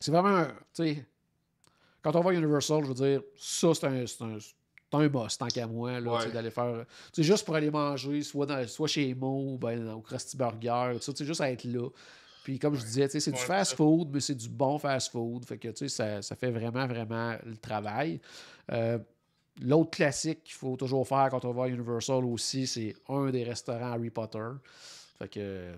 [0.00, 1.06] c'est vraiment, un- tu sais,
[2.02, 5.08] quand on va à Universal, je veux dire, ça, c'est un, c'est un, c'est un
[5.08, 6.30] must, tant qu'à moi, là, Ouais.
[6.30, 10.00] d'aller faire, tu sais, juste pour aller manger, soit, dans, soit chez Mo, ben, au
[10.00, 11.88] Krusty Burger, tu sais, juste à être là.
[12.44, 13.76] Puis comme je disais, tu sais, c'est du Ouais, fast ça.
[13.78, 15.46] food, mais c'est du bon fast food.
[15.46, 18.20] Fait que, tu sais, ça, ça fait vraiment, vraiment le travail.
[18.70, 18.98] Euh,
[19.60, 23.44] L'autre classique qu'il faut toujours faire quand on va à Universal aussi, c'est un des
[23.44, 24.48] restaurants Harry Potter.
[25.18, 25.74] Fait que,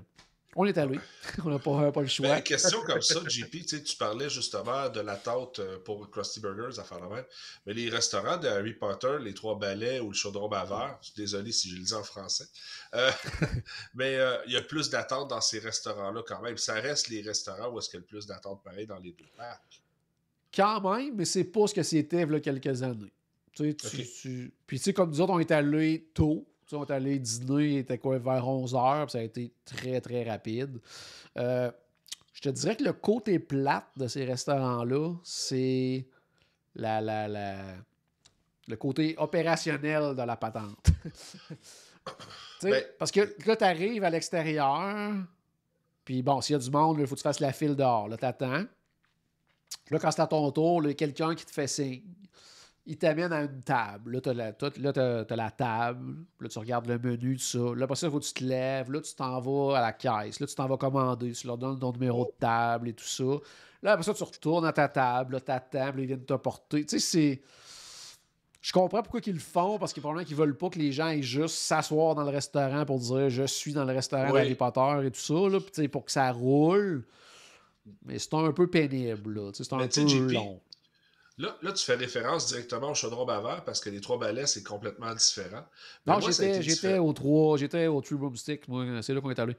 [0.59, 0.99] on est allé.
[1.45, 2.29] on n'a pas, pas le choix.
[2.29, 6.85] Ben, question comme ça, JP, tu parlais justement de l'attente euh, pour Krusty Burgers, à
[6.85, 7.25] faire la même.
[7.67, 11.17] Mais les restaurants de Harry Potter, les Trois Balais ou le Chaudron Bavard, je suis
[11.17, 12.47] désolé si je le dis en français,
[12.95, 13.11] euh,
[13.95, 16.57] mais euh, il y a plus d'attente dans ces restaurants-là quand même.
[16.57, 19.13] Ça reste les restaurants où est-ce qu'il y a le plus d'attente pareil dans les
[19.13, 19.83] deux parcs.
[20.55, 23.13] Quand même, mais c'est pas ce que c'était il y a quelques années.
[23.57, 26.47] Tu tu- Puis tu sais, comme nous autres, on est allés tôt.
[26.73, 30.29] On est allé dîner, il était quoi, vers 11h, puis ça a été très, très
[30.29, 30.79] rapide.
[31.37, 31.71] Euh,
[32.33, 36.07] je te dirais que le côté plate de ces restaurants-là, c'est
[36.75, 37.77] la, la, la-
[38.69, 40.87] le côté opérationnel de la patente.
[42.07, 42.13] Tu
[42.61, 45.13] sais, Ben, parce que là, tu arrives à l'extérieur,
[46.05, 48.09] puis bon, s'il y a du monde, il faut que tu fasses la file dehors.
[48.09, 48.65] Là, t'attends.
[49.91, 52.03] Là, quand c'est à ton tour, il y a quelqu'un qui te fait signe.
[52.89, 54.13] Il t'amène à une table.
[54.13, 56.15] Là, tu as, la t'as- là, t'as- t'as la table.
[56.41, 57.59] Là, tu regardes le menu, tout ça.
[57.75, 58.93] Là, après ça, faut que tu te lèves.
[58.93, 60.39] Là, tu t'en vas à la caisse.
[60.39, 61.33] Là, tu t'en vas commander.
[61.33, 63.25] Tu leur donnes ton numéro de table et tout ça.
[63.83, 65.35] Là, après ça, tu retournes à ta table.
[65.35, 66.85] Là, ta table, ils viennent te porter.
[66.87, 67.43] Tu sais, c'est.
[68.61, 71.09] Je comprends pourquoi ils le font, parce que probablement qu'ils veulent pas que les gens
[71.09, 74.41] aient juste s'asseoir dans le restaurant pour dire je suis dans le restaurant Oui.
[74.41, 77.05] d'Harry Potter et tout ça, là, puis tu sais, pour que ça roule.
[78.05, 80.61] Mais c'est un peu pénible, C'est un peu JP, long.
[81.39, 84.63] Là, là, tu fais référence directement au Chaudron Bavard parce que les Trois Balais, c'est
[84.63, 85.65] complètement différent.
[86.07, 89.55] Mais Non, j'étais, au 3, j'étais au Tree Broomstick, moi, c'est là qu'on est allé.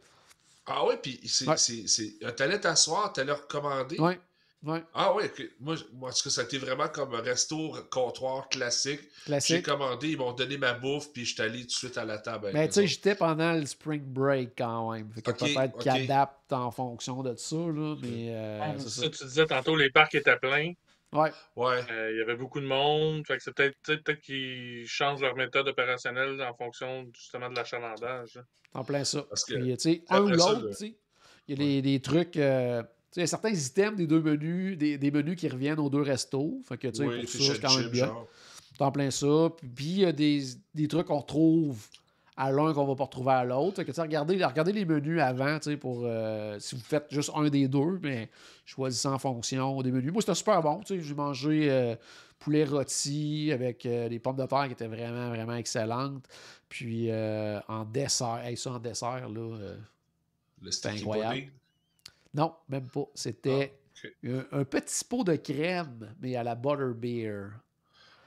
[0.65, 1.55] Ah ouais, puis c'est, Ouais.
[1.57, 2.13] c'est, c'est...
[2.23, 3.99] euh, t'allais t'asseoir, t'allais recommander?
[3.99, 4.19] Ouais,
[4.63, 5.43] ouais, Ah ouais, ok.
[5.61, 9.01] moi, moi, est-ce que ça a été vraiment comme un resto comptoir classique.
[9.15, 9.65] J'ai classique.
[9.65, 12.17] commandé, ils m'ont donné ma bouffe, puis je suis allé tout de suite à la
[12.17, 12.47] table.
[12.47, 15.09] avec Mais eux tu sais, j'étais pendant le spring break quand même.
[15.13, 18.89] Fait que Ok, peut-être qu'ils adaptent en fonction de ça, là, mais euh, Ah, c'est
[18.89, 19.09] ça, ça.
[19.09, 20.73] tu disais tantôt, les parcs étaient pleins.
[21.13, 21.79] Ouais, Ouais.
[21.89, 23.25] Euh, Il y avait beaucoup de monde.
[23.25, 28.39] Fait que c'est peut-être peut-être qu'ils changent leur méthode opérationnelle en fonction justement de l'achalandage.
[28.73, 29.23] en plein ça.
[29.23, 30.95] Parce que sais, un ou l'autre, le- tu sais,
[31.47, 32.35] il y a des, des trucs.
[32.37, 35.47] euh, tu sais, il y a certains items des deux menus, des, des menus qui
[35.47, 36.61] reviennent aux deux restos.
[36.67, 38.13] Fait que, tu sais, oui, pour ça, c'est and quand même bien.
[38.79, 39.49] en plein ça.
[39.57, 40.41] Puis, puis il y a des,
[40.75, 41.87] des trucs qu'on retrouve
[42.37, 43.83] à l'un qu'on va pas retrouver à l'autre.
[43.83, 48.29] Regardez, regardez les menus avant, pour euh, si vous faites juste un des deux, mais
[48.63, 50.13] choisissez en fonction des menus.
[50.13, 50.81] Moi, c'était super bon.
[50.85, 51.95] J'ai mangé euh,
[52.37, 56.25] poulet rôti avec euh, des pommes de terre qui étaient vraiment, vraiment excellentes.
[56.69, 59.57] Puis en dessert, hey, ça en dessert, là.
[60.61, 61.51] Le C'était incroyable.
[62.33, 63.05] non, même pas.
[63.15, 63.73] C'était
[64.03, 67.49] Ah, un, un petit pot de crème, mais à la butterbeer.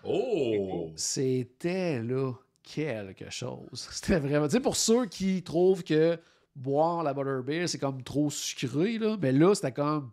[0.02, 0.90] Oh!
[0.96, 2.32] C'était là
[2.62, 3.88] quelque chose.
[3.92, 4.46] C'était vraiment.
[4.46, 6.18] Tu sais, pour ceux qui trouvent que
[6.56, 10.11] boire la butterbeer, c'est comme trop sucré, là, mais là, c'était comme.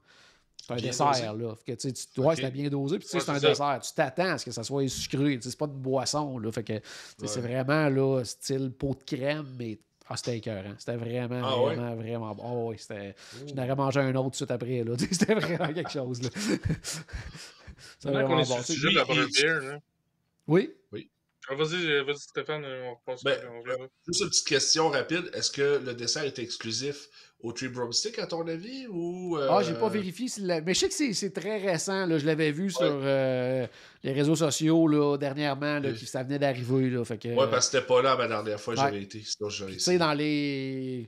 [0.65, 1.55] C'est un Bien dessert, là.
[1.55, 2.35] Fait que, tu sais, tu- ouais, Ok.
[2.35, 3.49] c'était bien dosé, puis tu sais, Ouais, c'est un c'est ça.
[3.49, 3.79] dessert.
[3.81, 5.35] Tu t'attends à ce que ça soit sucré.
[5.37, 6.51] Tu sais, C'est pas une boisson, là.
[6.51, 6.81] Fait que, tu
[7.19, 9.79] sais, c'est vraiment, là, style pot de crème, mais.
[10.09, 10.73] Ah, c'était écœurant.
[10.77, 11.75] C'était vraiment, Ah ouais?
[11.75, 12.43] vraiment, vraiment bon.
[12.45, 13.13] Oh, oui, c'était.
[13.47, 14.93] Je n'aurais mangé un autre tout de suite après, là.
[15.11, 16.29] C'était vraiment quelque chose, là.
[18.03, 19.79] Qu'on vraiment sur le sujet de la butterbeer, là.
[20.47, 20.69] Oui?
[21.49, 23.23] Ah, Vas-y, Stéphane, euh, on repasse.
[23.23, 23.37] Ben.
[24.07, 25.29] Juste une petite question rapide.
[25.33, 27.07] Est-ce que le dessert est exclusif
[27.39, 28.85] au Tree Broomstick, à ton avis?
[28.89, 30.27] Ou, euh, Ah, j'ai pas vérifié.
[30.41, 32.05] l'a- Mais je sais que c'est- très récent.
[32.05, 32.17] Là.
[32.17, 33.65] Je l'avais vu sur euh,
[34.03, 35.99] les réseaux sociaux là, dernièrement, là, Oui.
[35.99, 36.89] que ça venait d'arriver.
[36.89, 38.85] Que, Ouais, parce que c'était pas là ma dernière fois que Ouais.
[38.87, 39.19] j'avais été.
[39.21, 41.07] Tu sais, dans les.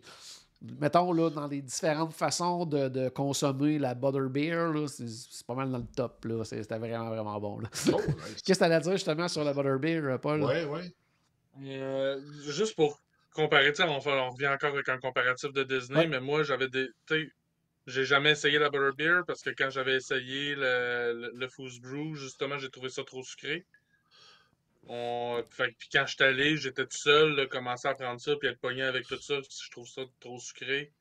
[0.61, 5.71] Mettons, là, dans les différentes façons de, de consommer la butterbeer, là, c'est pas mal
[5.71, 6.25] dans le top.
[6.43, 7.59] C'était vraiment, vraiment bon.
[7.61, 7.61] Oh,
[8.07, 8.41] nice.
[8.43, 10.43] Qu'est-ce que t'allais dire justement sur la butterbeer, euh, Paul?
[10.43, 10.93] Ouais, ouais.
[11.63, 12.99] Euh, juste pour
[13.33, 16.07] comparer, tu on, fait- on revient encore avec un comparatif de Disney, Ouais.
[16.07, 16.87] mais moi, j'avais des.
[17.07, 17.31] tu sais,
[17.87, 22.15] J'ai jamais essayé la Butterbeer parce que quand j'avais essayé le, le, le Foose Brew,
[22.15, 23.65] justement, j'ai trouvé ça trop sucré.
[24.89, 25.43] On...
[25.51, 28.49] Fait puis quand je suis allé, j'étais tout seul, là, commencer à prendre ça, puis
[28.49, 30.91] être pogné avec tout ça, je trouve ça trop sucré.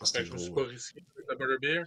[0.00, 1.84] Ah, Fait que je me suis pas risqué avec la Butterbeer.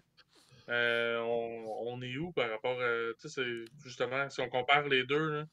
[0.70, 3.14] Euh, on, on est où par rapport à.
[3.20, 5.46] Tu sais, c'est- justement, si on compare les deux, là,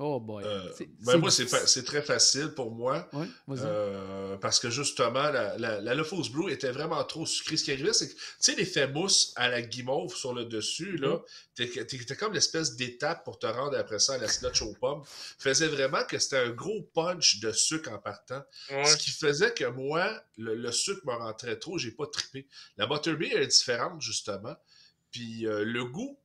[0.00, 0.42] Oh boy.
[0.44, 3.08] Euh, C'est- ben moi, c'est fa- très facile pour moi.
[3.12, 3.60] Ouais, vas-y.
[3.64, 7.56] euh, parce que justement, la, la, la Lefausse Brew était vraiment trop sucrée.
[7.56, 10.96] Ce qui arrivait, c'est que, tu sais, l'effet mousse à la guimauve sur le dessus,
[10.96, 11.20] là,
[11.54, 14.74] t'es t'es- t'es comme l'espèce d'étape pour te rendre après ça à la slotch aux
[14.74, 15.02] pommes,
[15.38, 18.42] faisait vraiment que c'était un gros punch de sucre en partant.
[18.70, 18.84] ouais.
[18.84, 22.48] Ce qui faisait que moi, le, le sucre me rentrait trop, j'ai pas trippé.
[22.78, 24.56] La butterbeer est différente, justement.
[25.12, 26.18] Puis euh, le goût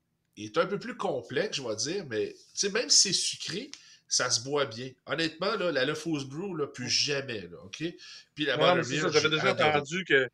[0.45, 2.35] est un peu plus complexe, je vais dire, mais
[2.71, 3.71] même si c'est sucré,
[4.07, 4.89] ça se boit bien.
[5.05, 7.83] Honnêtement, là, la Le Brew, là, plus jamais, là, OK?
[8.33, 10.29] Puis la Butterbeer, J'avais déjà entendu que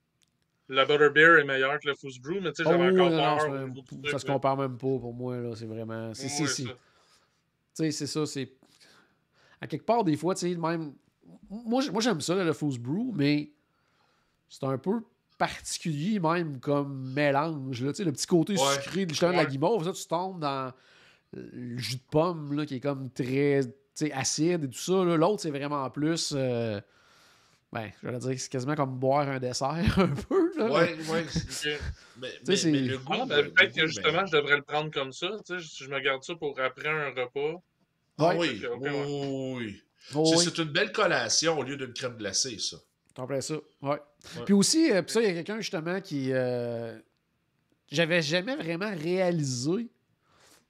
[0.70, 4.12] la Butterbeer est meilleure que le Foos Brew, mais tu sais, j'avais oh, encore peur.
[4.12, 5.56] ça, se compare même pas pour moi, là.
[5.56, 6.14] C'est vraiment...
[6.14, 6.70] C'est, c'est, Tu
[7.74, 8.52] sais, c'est ça, c'est...
[9.60, 10.94] À quelque part, des fois, tu sais, même...
[11.50, 13.52] Moi, moi j'aime ça, le Foos Brew, mais
[14.50, 15.02] c'est un peu
[15.38, 17.82] particulier même comme mélange.
[17.84, 20.72] Là, le petit côté sucré de la guimauve, ça, tu tombes dans
[21.34, 23.62] le jus de pomme là, qui est comme très
[24.14, 25.04] acide et tout ça.
[25.04, 26.34] L'autre, c'est vraiment plus.
[26.36, 26.80] Euh,
[27.72, 30.52] ben, je vais dire que c'est quasiment comme boire un dessert un peu.
[30.58, 31.74] Oui, oui.
[32.18, 33.14] mais, mais, le goût.
[33.14, 35.28] Ah, ben, peut-être que ben justement, je devrais le prendre comme ça.
[35.50, 37.62] Je me garde ça pour après un repas.
[38.18, 39.82] Ah oui, oui.
[40.14, 40.38] oui.
[40.38, 42.78] c'est une belle collation au lieu d'une crème glacée, ça.
[43.16, 44.02] T'en ça, ouais.
[44.44, 46.34] Puis aussi, euh, ça, il y a quelqu'un justement qui.
[46.34, 47.00] Euh,
[47.90, 49.90] j'avais jamais vraiment réalisé.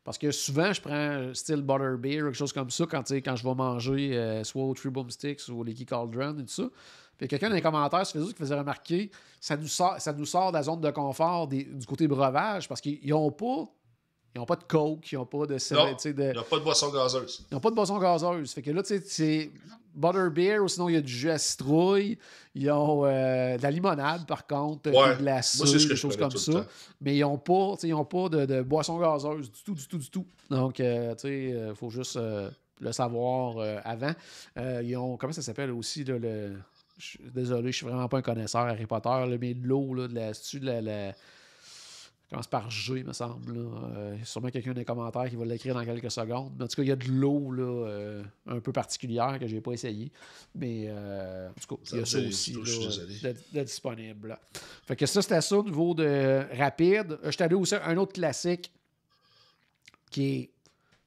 [0.04, 3.43] Parce que souvent, je prends style butterbeer ou quelque chose comme ça quand, quand je
[3.43, 6.70] vais manger euh, soit au Tree Boomsticks ou au Leaky Cauldron et tout ça.
[7.18, 10.26] Puis quelqu'un dans les commentaires sur Facebook qui faisait remarquer ça nous sort, ça nous
[10.26, 13.66] sort de la zone de confort du côté breuvage parce qu'ils n'ont pas
[14.36, 15.54] ils n'ont pas de coke, ils n'ont pas de.
[15.74, 17.46] Non, ils n'ont pas de boisson gazeuse.
[17.50, 18.52] Ils n'ont pas de boisson gazeuse.
[18.52, 19.52] Fait que là, tu sais, c'est
[19.96, 22.18] butterbeer ou sinon il y a du jus à citrouille.
[22.54, 25.18] Ils ont euh, de la limonade, par contre, ouais.
[25.18, 26.66] de la soupe, des choses comme ça.
[27.00, 29.98] Mais ils n'ont pas, ils ont pas de, de, boisson gazeuse du tout, du tout,
[30.00, 30.26] du tout.
[30.50, 32.20] Donc, euh, tu sais, il euh, faut juste
[32.82, 33.56] le savoir
[33.86, 34.14] avant.
[34.58, 36.58] ils ont, comment ça s'appelle aussi, le.
[37.34, 40.86] désolé, je suis vraiment pas un connaisseur Harry Potter, mais de l'eau, de la, de
[40.86, 41.14] la
[42.30, 43.58] commence par G, il me semble.
[43.58, 46.54] Euh, il y a sûrement quelqu'un dans les commentaires qui va l'écrire dans quelques secondes.
[46.58, 49.48] Mais en tout cas, il y a de l'eau là, euh, un peu particulière que
[49.48, 50.12] je n'ai pas essayé.
[50.56, 54.38] Mais euh, en tout cas, il y a ça aussi de, disponible.
[54.86, 57.20] Fait que ça, c'était ça au niveau de rapide.
[57.24, 58.72] Je suis allé aussi à un autre classique
[60.10, 60.50] qui est,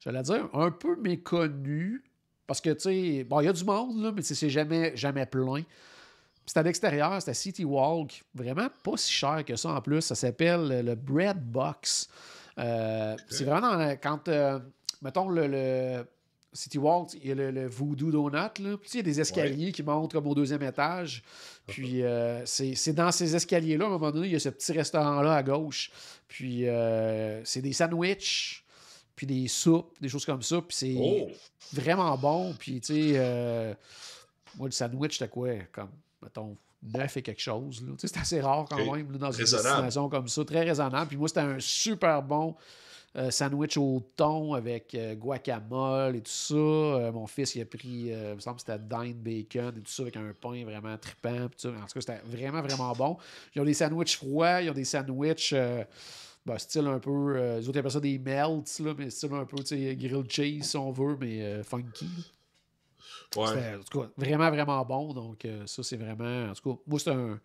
[0.01, 2.05] j'allais dire, un peu méconnu.
[2.47, 5.27] Parce que, tu sais, bon, il y a du monde, là, mais c'est jamais, jamais
[5.27, 5.62] plein.
[6.49, 8.24] C'est à l'extérieur, c'est à City Walk.
[8.34, 10.01] Vraiment pas si cher que ça en plus.
[10.01, 12.09] Ça s'appelle le Bread Box.
[12.59, 14.59] Euh, c'est vraiment dans quand, euh,
[15.03, 16.07] mettons, le,
[16.55, 18.59] City Walk, il y a le, Voodoo Donut.
[18.61, 18.78] Là.
[18.78, 21.22] Puis il y a des escaliers qui montent comme au deuxième étage.
[21.66, 24.72] Puis euh, c'est dans ces escaliers-là, à un moment donné, il y a ce petit
[24.72, 25.90] restaurant-là à gauche.
[26.28, 26.64] Puis
[27.44, 28.64] c'est des sandwichs,
[29.14, 30.62] puis des soupes, des choses comme ça.
[30.62, 31.28] Puis c'est oh!
[31.74, 32.55] vraiment bon.
[32.59, 33.76] Puis tu sais,
[34.57, 35.51] moi, le sandwich, c'était quoi?
[35.72, 35.90] Comme
[36.23, 37.85] mettons, neuf et quelque chose.
[37.99, 40.45] C'est assez rare quand même dans une destination comme ça.
[40.45, 41.09] Très raisonnable.
[41.09, 42.55] Puis moi, c'était un super bon
[43.16, 46.55] euh, sandwich au thon avec euh, guacamole et tout ça.
[46.55, 49.91] Euh, mon fils, il a pris, il me semble que c'était dinde, bacon et tout
[49.91, 51.45] ça avec un pain vraiment trippant.
[51.45, 53.16] En tout cas, c'était vraiment, vraiment bon.
[53.55, 55.55] Ils ont des sandwichs froids, ils ont des sandwichs.
[56.47, 59.57] Ben, style un peu, les autres appellent ça des melts, là, mais style un peu
[59.57, 62.09] grilled cheese si on veut, mais funky.
[63.37, 63.76] Ouais.
[63.76, 65.12] En tout cas, vraiment, vraiment bon.
[65.12, 66.51] Donc, euh, ça, c'est vraiment.
[66.51, 67.41] En tout cas, moi, c'est un,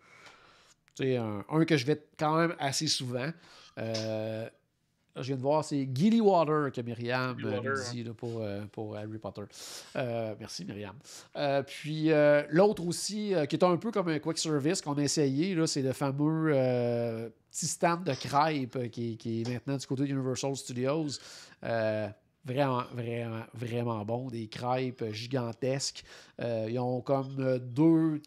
[1.00, 3.30] un, un, que je vais quand même assez souvent.
[3.78, 4.48] Euh,
[5.16, 9.18] je viens de voir, c'est Gilly Water que Myriam me dit pour, euh, pour, Harry
[9.18, 9.42] Potter.
[9.94, 10.96] merci, Myriam.
[11.66, 12.10] puis
[12.50, 15.92] l'autre aussi, qui est un peu comme un quick service qu'on a essayé, c'est le
[15.92, 16.50] fameux
[17.50, 21.20] petit stand de crêpes qui, qui, est maintenant du côté de Universal Studios.
[22.44, 24.28] Vraiment, vraiment, vraiment bon.
[24.28, 26.04] Des crêpes gigantesques.
[26.40, 28.20] Euh, ils ont comme euh, deux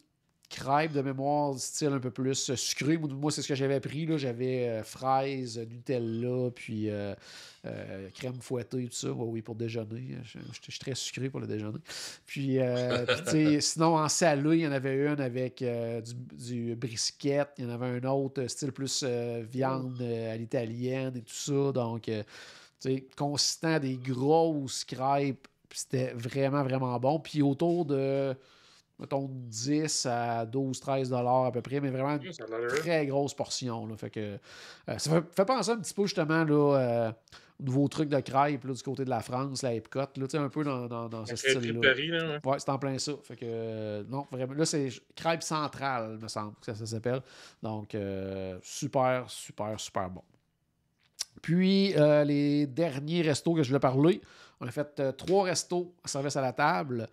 [0.49, 2.97] crêpes de mémoire, style un peu plus sucré.
[2.97, 4.07] Moi, c'est ce que j'avais pris.
[4.17, 7.13] J'avais euh, fraises, Nutella, puis euh,
[8.15, 9.11] crème fouettée, tout ça.
[9.11, 10.17] oui, pour déjeuner.
[10.23, 10.39] Je,
[10.71, 11.77] suis très sucré pour le déjeuner.
[12.25, 12.57] Puis,
[13.59, 15.63] sinon, en salé, il y en avait une avec
[16.33, 17.49] du, brisket.
[17.59, 21.71] Il y en avait un autre, style plus viande à l'italienne et tout ça.
[21.71, 22.09] Donc,
[23.15, 25.47] consistant, des grosses crêpes.
[25.73, 27.19] C'était vraiment, vraiment bon.
[27.19, 28.35] Puis autour de,
[28.99, 33.85] mettons, 10 à 12, 13 dollars à peu près, mais vraiment une très grosse portion.
[33.85, 33.95] Là.
[33.97, 34.19] Fait que,
[34.89, 37.11] euh, ça fait, penser un petit peu justement là, euh,
[37.59, 40.49] au nouveau truc de crêpes là, du côté de la France, la Epcot, là, un
[40.49, 41.79] peu dans, dans, dans ce style-là.
[42.43, 43.13] Ouais, c'est en plein ça.
[43.23, 47.21] Fait que, euh, non, vraiment, là, c'est crêpes centrales, me semble que ça, ça s'appelle.
[47.61, 47.95] Donc,
[48.63, 50.23] super, super, super bon.
[51.41, 54.21] Puis, euh, les derniers restos que je voulais parler,
[54.59, 57.07] on a fait euh, trois restos à service à la table.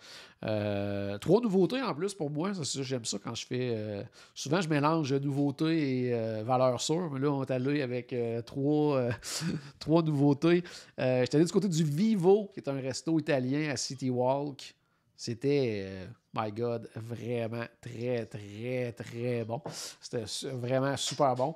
[0.45, 2.51] Euh, trois nouveautés en plus pour moi.
[2.63, 4.07] J'aime ça quand je fais.
[4.35, 7.11] souvent, je mélange nouveautés et valeurs sûres.
[7.13, 9.09] Mais là, on est allé avec trois,
[9.79, 10.65] trois nouveautés.
[10.99, 14.75] J'étais allé du côté du Vivo, qui est un resto italien à City Walk.
[15.17, 19.63] C'était, my God, vraiment très, très, très bon.
[20.01, 21.55] C'était vraiment super bon.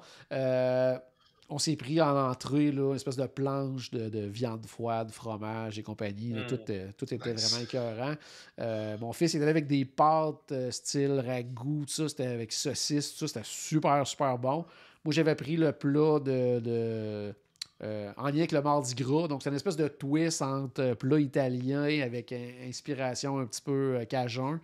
[1.51, 5.79] On s'est pris en entrée là, une espèce de planche de, de viande froide, fromage
[5.79, 6.33] et compagnie.
[6.33, 6.43] là.
[6.43, 6.47] Mm.
[6.47, 7.51] Tout, euh, tout était Nice.
[7.51, 8.15] vraiment écœurant.
[8.59, 12.53] Euh, mon fils il était avec des pâtes euh, style ragoût, tout ça, c'était avec
[12.53, 14.65] saucisse, tout ça, c'était super, super bon.
[15.05, 16.61] Moi, j'avais pris le plat de.
[16.61, 17.35] de,
[17.83, 19.29] euh, en lien avec le Mardi Gras.
[19.29, 23.99] Donc, c'est une espèce de twist entre euh, plat italien avec inspiration un petit peu
[24.01, 24.61] euh, cajun.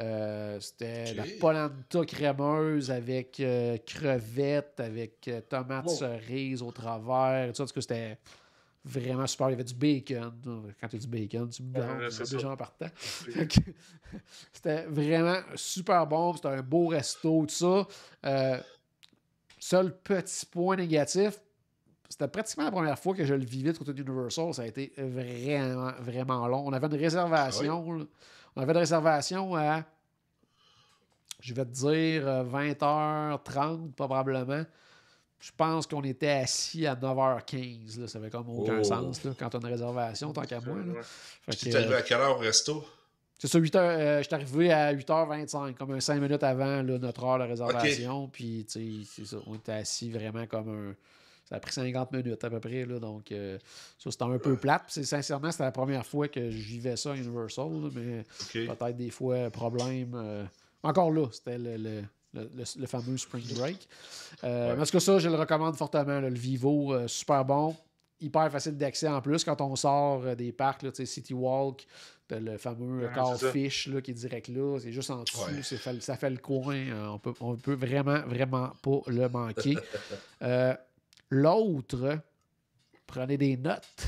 [0.00, 1.16] Euh, C'était Ok.
[1.16, 5.94] la polenta crémeuse avec euh, crevettes, avec tomates Wow.
[5.96, 7.48] cerises au travers.
[7.50, 8.18] Tout ça, en tout cas, c'était
[8.84, 9.48] vraiment super.
[9.48, 10.32] Il y avait du bacon.
[10.80, 12.86] Quand tu as du bacon, tu me Ouais, partant.
[12.96, 13.60] Fait que
[14.52, 16.34] C'était vraiment super bon.
[16.34, 17.86] C'était un beau resto, tout ça.
[19.58, 21.40] Seul petit point négatif,
[22.08, 24.52] c'était pratiquement la première fois que je le vivais de côté d'Universal.
[24.54, 26.64] Ça a été vraiment, vraiment long.
[26.66, 27.92] On avait une réservation.
[27.92, 28.04] là.
[28.56, 29.82] On avait une réservation à,
[31.40, 34.64] je vais te dire, euh, 20h30 probablement.
[35.40, 38.00] Je pense qu'on était assis à 9h15.
[38.00, 38.08] là.
[38.08, 38.84] Ça avait comme aucun Oh.
[38.84, 40.76] sens là, quand on a une réservation, tant qu'à moi.
[40.76, 41.52] là.
[41.54, 42.84] Tu es arrivé euh, à quelle heure au resto?
[43.36, 46.80] c'est ça, 8 heures, euh, je suis arrivé à 8h25, comme un 5 minutes avant
[46.82, 48.28] là, notre heure de réservation.
[48.28, 50.94] Puis, tu sais, c'est ça, on était assis vraiment comme un.
[51.48, 53.58] Ça a pris 50 minutes à peu près, là, donc euh,
[53.98, 54.84] ça c'était un peu plate.
[54.88, 58.24] C'est- sincèrement, c'était la première fois que je vivais ça à Universal, là, mais
[58.66, 60.12] peut-être des fois problème.
[60.14, 60.44] euh,
[60.82, 62.02] Encore là, c'était le, le-
[62.34, 63.88] le- le- le fameux Spring Break.
[64.42, 64.84] Euh, Ouais.
[64.84, 66.20] tout cas, ça, je le recommande fortement.
[66.20, 67.76] là, le Vivo, euh, super bon.
[68.20, 71.34] Hyper facile d'accès en plus quand on sort euh, des parcs, là, tu sais, City
[71.34, 71.86] Walk,
[72.30, 73.52] le fameux Ouais, car c'est ça.
[73.52, 75.62] fish là, qui est direct là, c'est juste en dessous, Ouais.
[75.62, 79.76] c'est fait- ça fait le coin, on peut, on peut vraiment, vraiment pas le manquer.
[81.30, 82.20] L'autre,
[83.06, 84.06] prenez des notes,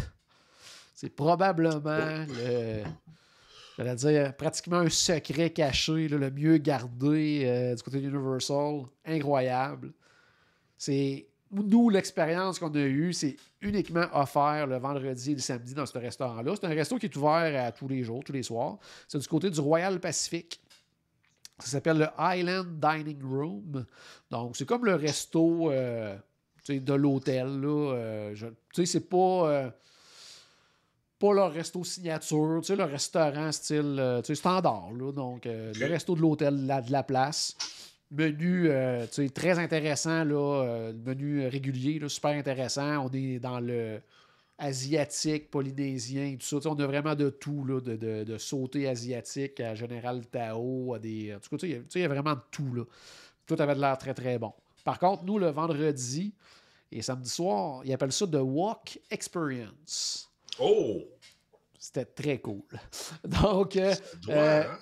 [0.95, 2.25] c'est probablement
[3.79, 9.93] le, dire, pratiquement un secret caché, le mieux gardé euh, du côté d'Universal, incroyable.
[10.79, 15.87] C'est nous, l'expérience qu'on a eue, c'est uniquement offert le vendredi et le samedi dans
[15.87, 16.55] ce restaurant-là.
[16.57, 18.79] C'est un resto qui est ouvert à tous les jours, tous les soirs.
[19.07, 20.61] C'est du côté du Royal Pacific.
[21.59, 23.87] Ça s'appelle le Island Dining Room.
[24.31, 26.17] Donc, c'est comme le resto euh,
[26.69, 27.61] de l'hôtel.
[27.61, 27.93] là.
[27.95, 29.17] Euh, je- Tu sais, c'est pas.
[29.51, 29.71] euh,
[31.19, 34.91] pas leur resto signature, tu sais, le restaurant style euh, tu sais, standard.
[34.93, 37.57] Là, donc, euh, le resto de l'hôtel de la place.
[38.11, 38.69] Menu
[39.09, 43.07] tu sais, très intéressant, là, menu régulier, là, super intéressant.
[43.07, 44.01] On est dans le
[44.59, 46.71] asiatique, polynésien, tout ça.
[46.71, 50.99] On a vraiment de tout, là, de, de, de sauté asiatique à Général Tao, à
[50.99, 51.35] des.
[51.35, 52.73] En tout cas, il y a vraiment de tout.
[52.75, 52.85] Là.
[53.47, 54.53] Tout avait de l'air très, très bon.
[54.85, 56.33] Par contre, nous, le vendredi
[56.91, 60.31] et samedi soir, ils appellent ça The Walk Experience.
[60.59, 61.03] Oh!
[61.79, 62.63] C'était très cool.
[63.25, 63.95] Donc, euh,
[64.29, 64.79] euh, hein?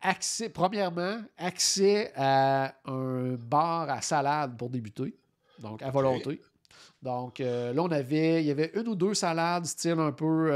[0.00, 5.16] accès, premièrement, accès à un bar à salade pour débuter.
[5.58, 6.40] Donc, à volonté.
[7.02, 10.50] Donc, euh, là, on avait, il y avait une ou deux salades, style un peu.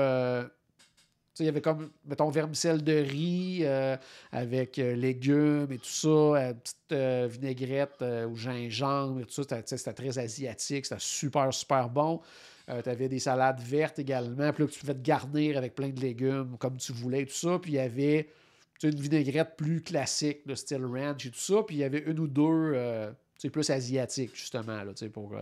[1.40, 3.96] Il y avait comme, mettons, vermicelle de riz euh,
[4.30, 9.62] avec euh, légumes et tout ça, euh, petite vinaigrette au gingembre et tout ça.
[9.64, 12.20] C'était, très asiatique, c'était super, super bon.
[12.66, 14.52] tu avais des salades vertes également.
[14.52, 17.34] Puis là, tu pouvais te garnir avec plein de légumes comme tu voulais et tout
[17.34, 17.58] ça.
[17.58, 18.28] Puis il y avait
[18.84, 21.62] une vinaigrette plus classique, de style ranch et tout ça.
[21.66, 23.12] Puis il y avait une ou deux
[23.52, 25.34] plus asiatiques, justement, là, pour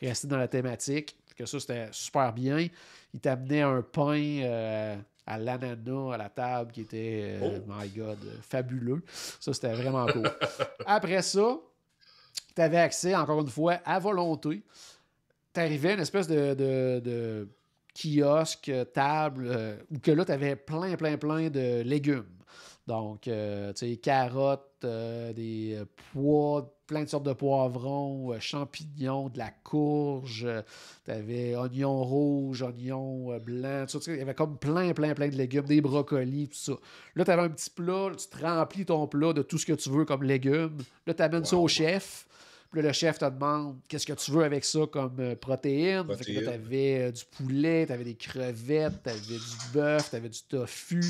[0.00, 1.16] rester dans la thématique.
[1.36, 2.66] Que ça, c'était super bien.
[3.14, 4.96] Il t'amenait un pain
[5.28, 7.64] à l'ananas à la table qui était, euh, Oh.
[7.68, 9.02] my God, fabuleux.
[9.06, 10.30] Ça, c'était vraiment cool.
[10.86, 11.58] Après ça,
[12.56, 14.62] tu avais accès, encore une fois, à volonté.
[15.52, 17.48] Tu arrivais à une espèce de, de- de
[17.94, 22.24] kiosque, table, euh, où que là, tu avais plein, plein, plein de légumes.
[22.86, 25.78] Donc, euh, tu sais, carottes, euh, des
[26.12, 30.48] pois, plein de sortes de poivrons, euh, champignons, de la courge,
[31.04, 34.12] tu avais oignons rouges, oignons euh, blancs, tout ça.
[34.12, 36.72] Il y avait comme plein, plein, plein de légumes, des brocolis, tout ça.
[37.14, 39.74] Là, tu avais un petit plat, tu te remplis ton plat de tout ce que
[39.74, 40.78] tu veux comme légumes.
[41.06, 42.24] Là, tu amènes ça au chef.
[42.70, 46.04] Puis là, le chef te demande qu'est-ce que tu veux avec ça comme euh, protéines?
[46.16, 46.42] Fait que là, Protéines.
[46.42, 50.42] tu avais du poulet, tu avais des crevettes, tu avais du bœuf, tu avais du
[50.42, 51.00] tofu.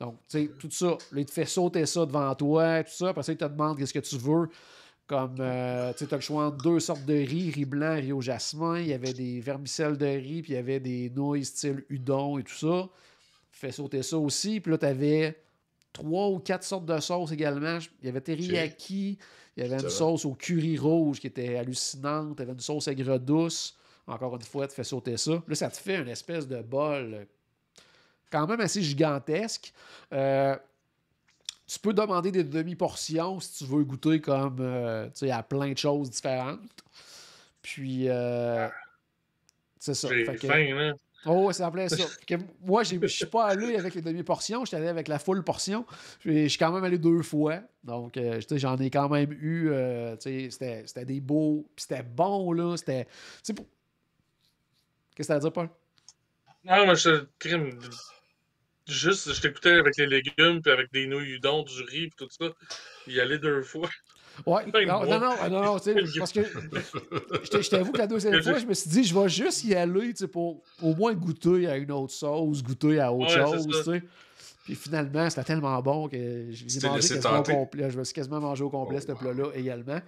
[0.00, 0.86] Donc, tu sais, tout ça.
[1.12, 3.08] Là, il te fait sauter ça devant toi, tout ça.
[3.10, 4.48] Après ça, il te demande qu'est-ce que tu veux.
[5.06, 7.96] Comme, euh, tu sais, tu as le choix entre deux sortes de riz, riz blanc,
[7.96, 8.78] riz au jasmin.
[8.78, 12.38] Il y avait des vermicelles de riz, puis il y avait des nouilles style udon
[12.38, 12.88] et tout ça.
[13.52, 14.60] Fait sauter ça aussi.
[14.60, 15.42] Puis là, tu avais
[15.92, 17.78] trois ou quatre sortes de sauces également.
[18.00, 19.18] Il y avait teriyaki,
[19.56, 22.36] il y avait une sauce au curry rouge qui était hallucinante.
[22.38, 23.76] Il y avait une sauce aigre douce.
[24.06, 25.42] Encore une fois, tu fais sauter ça.
[25.46, 27.24] Là, ça te fait une espèce de bol euh,
[28.30, 29.72] quand même assez gigantesque.
[30.12, 30.56] Euh,
[31.66, 35.72] tu peux demander des demi-portions si tu veux goûter comme euh, tu sais, à plein
[35.72, 36.60] de choses différentes.
[37.62, 38.68] Puis, euh,
[39.78, 40.08] c'est ça.
[40.08, 40.92] J'ai Fait que- faim, là.
[41.26, 41.70] Oh, ça.
[41.88, 41.88] Fait
[42.26, 45.86] que moi, je suis pas allé avec les demi-portions, j'étais allé avec la full portion.
[46.20, 47.60] Je suis quand même allé deux fois.
[47.82, 49.70] Donc, euh, j'en ai quand même eu.
[49.70, 50.50] euh, c'était-
[50.86, 51.66] c'était des beaux.
[51.74, 52.76] Puis c'était bon, là.
[52.76, 53.06] C'était.
[53.06, 53.10] tu
[53.42, 53.64] sais, pour-
[55.16, 55.70] Qu'est-ce que t'as à dire, Paul?
[56.64, 57.70] Non, mais je crime.
[58.88, 62.28] Juste, je t'écoutais avec les légumes, puis avec des nouilles udon, du riz, puis tout
[62.30, 62.50] ça.
[63.06, 63.88] Y aller deux fois.
[64.46, 68.42] Ouais, non, non, non, non, non, tu sais, parce que je t'avoue que la deuxième
[68.42, 71.14] fois, je- me suis dit, je vais juste y aller, tu sais, pour au moins
[71.14, 74.02] goûter à une autre sauce, goûter à autre Ouais, chose, tu sais.
[74.64, 76.16] Puis finalement, c'était tellement bon que
[76.50, 77.90] je l'ai mangé au complet.
[77.90, 79.18] Je me suis quasiment mangé au complet, Oh, ce wow.
[79.18, 80.00] plat-là également.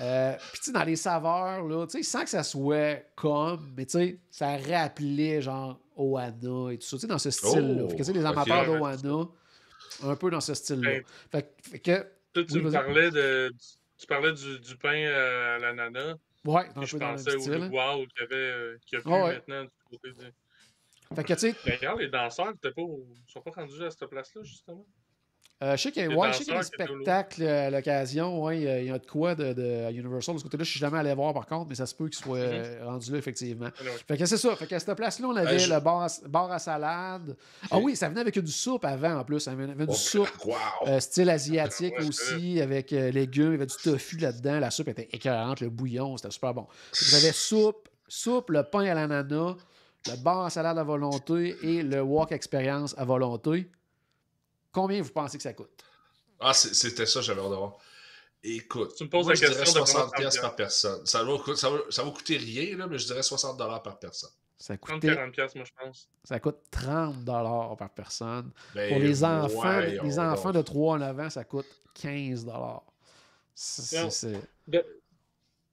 [0.00, 3.72] Euh, puis tu sais, dans les saveurs, là, tu sais, sans que ça soit comme,
[3.76, 7.82] mais tu sais, ça rappelait genre Oana et tout ça, tu sais, dans ce style-là.
[7.84, 8.96] Oh, fait que tu sais, les amateurs Ouais.
[8.96, 9.28] d'Oana,
[10.04, 10.90] un peu dans ce style-là.
[10.90, 12.82] Ben, Fait, que- fait que, Toi, tu Oui, me vas-y.
[12.84, 13.52] parlais de.
[13.98, 16.14] Tu parlais du, du pain à l'ananas.
[16.44, 17.52] ouais, un Je peu dans le même pensais au style.
[17.54, 17.70] hein.
[17.70, 19.34] wow qu'il y avait, euh, qu'il y a plus ouais.
[19.34, 20.32] maintenant du côté de.
[21.16, 24.42] Fait que tu sais, D'ailleurs, les danseurs pas, au- sont pas rendus à cette place-là,
[24.44, 24.86] justement.
[25.62, 28.42] Euh, je sais qu'il y a, ouais, je sais y des spectacles euh, à l'occasion.
[28.42, 30.34] Ouais, il y a- il y a de quoi de, de- à Universal.
[30.34, 32.16] De ce côté-là, je suis jamais allé voir par contre, mais ça se peut qu'il
[32.24, 32.52] soit Mhm.
[32.54, 33.68] euh, rendu là, effectivement.
[33.78, 33.94] Anyway.
[34.08, 34.56] Fait que c'est ça.
[34.56, 37.36] Fait que à cette place-là, on avait Euh, je- le bar à, bar à salade.
[37.70, 39.40] Ah oui, ça venait avec une soupe avant en plus.
[39.40, 40.54] Ça venait avec une Oh, soupe wow!
[40.86, 43.48] euh, style asiatique Ouais, aussi, avec euh, légumes.
[43.48, 44.60] Il y avait du tofu là-dedans.
[44.60, 46.62] La soupe était écœurante, le bouillon, c'était super bon.
[46.92, 49.56] Que J'avais soupe, soupe, le pain à l'ananas,
[50.06, 53.68] le bar à salade à volonté et le walk experience à volonté.
[54.72, 55.70] Combien vous pensez que ça coûte?
[56.40, 57.76] Ah, c'était ça, j'avais hâte de voir.
[58.42, 61.04] Écoute, Tu me poses moi, la je dirais question de 60$ comment piastres par personne.
[61.04, 63.98] Ça va, coûter- ça, va, ça va coûter rien, là, mais je dirais 60$ par
[63.98, 64.30] personne.
[64.56, 66.08] Ça coûtait 30-40$, piastres, moi, je pense.
[66.24, 67.24] Ça coûte 30
[67.76, 68.50] par personne.
[68.74, 72.46] Ben, Pour les enfants, les enfants de 3 à 9 ans, ça coûte 15
[73.54, 74.10] C'est- Non.
[74.10, 74.86] c'est- De-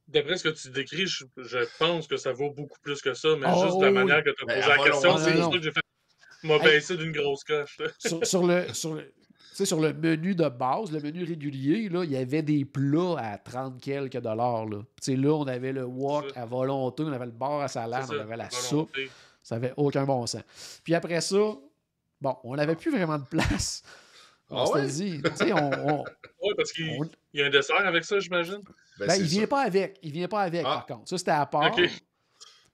[0.10, 3.30] D'après ce que tu décris, je, je pense que ça vaut beaucoup plus que ça,
[3.38, 3.94] mais Oh, juste de la oui.
[3.98, 5.82] manière que tu as Ben, posé la question, c'est ça que j'ai fait.
[6.48, 6.62] M'a Hey.
[6.64, 7.78] baissé d'une grosse coche.
[8.00, 9.12] sur, sur le, sur, le, tu
[9.54, 13.16] sais, sur le menu de base, le menu régulier, là, il y avait des plats
[13.20, 14.66] à 30 quelques dollars.
[14.66, 14.78] Là.
[15.02, 18.06] Tu sais, là, on avait le wok à volonté, on avait le bar à salade,
[18.10, 18.56] on avait la volonté.
[18.56, 18.92] soupe.
[19.44, 20.44] Ça avait aucun bon sens.
[20.84, 21.38] Puis après ça,
[22.22, 23.82] bon, on n'avait plus vraiment de place.
[24.50, 24.88] On Ah s'était ouais?
[25.18, 26.04] dit, tu sais, on, on-
[26.44, 28.62] Oui, parce qu'il on- il y a un dessert avec ça, j'imagine.
[29.00, 29.48] Ben, Ben, il vient ça.
[29.48, 30.00] pas avec.
[30.04, 30.84] Il vient pas avec, Ah.
[30.86, 31.10] par contre.
[31.10, 31.76] Ça, c'était à part.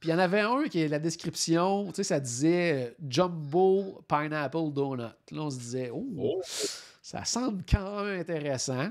[0.03, 2.93] Puis il y en avait un qui est la description, tu sais, ça disait euh,
[3.07, 5.03] Jumbo Pineapple Donut.
[5.03, 6.41] Là, on se disait, oh, Oh.
[7.01, 8.89] ça semble quand même intéressant.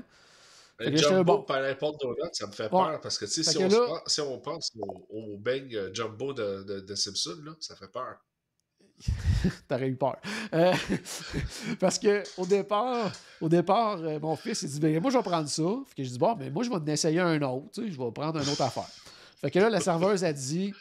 [0.79, 1.43] J'étais jumbo bon.
[1.43, 2.69] Pineapple Donut, ça me fait Ouais.
[2.69, 5.37] peur parce que, tu sais, si, que on là- pense- si on pense au, au
[5.37, 8.15] beigne euh, jumbo de, de, de Simpson, là, ça fait peur.
[9.67, 10.17] T'aurais eu peur.
[10.55, 10.73] Euh,
[11.79, 15.23] parce que au départ, au départ, euh, mon fils il dit ben, moi je vais
[15.23, 15.61] prendre ça.
[15.89, 17.91] Fait que je dis bon, mais moi je vais en essayer un autre, tu sais,
[17.91, 18.89] je vais prendre une autre affaire.
[19.41, 20.73] Fait que là, la serveuse a dit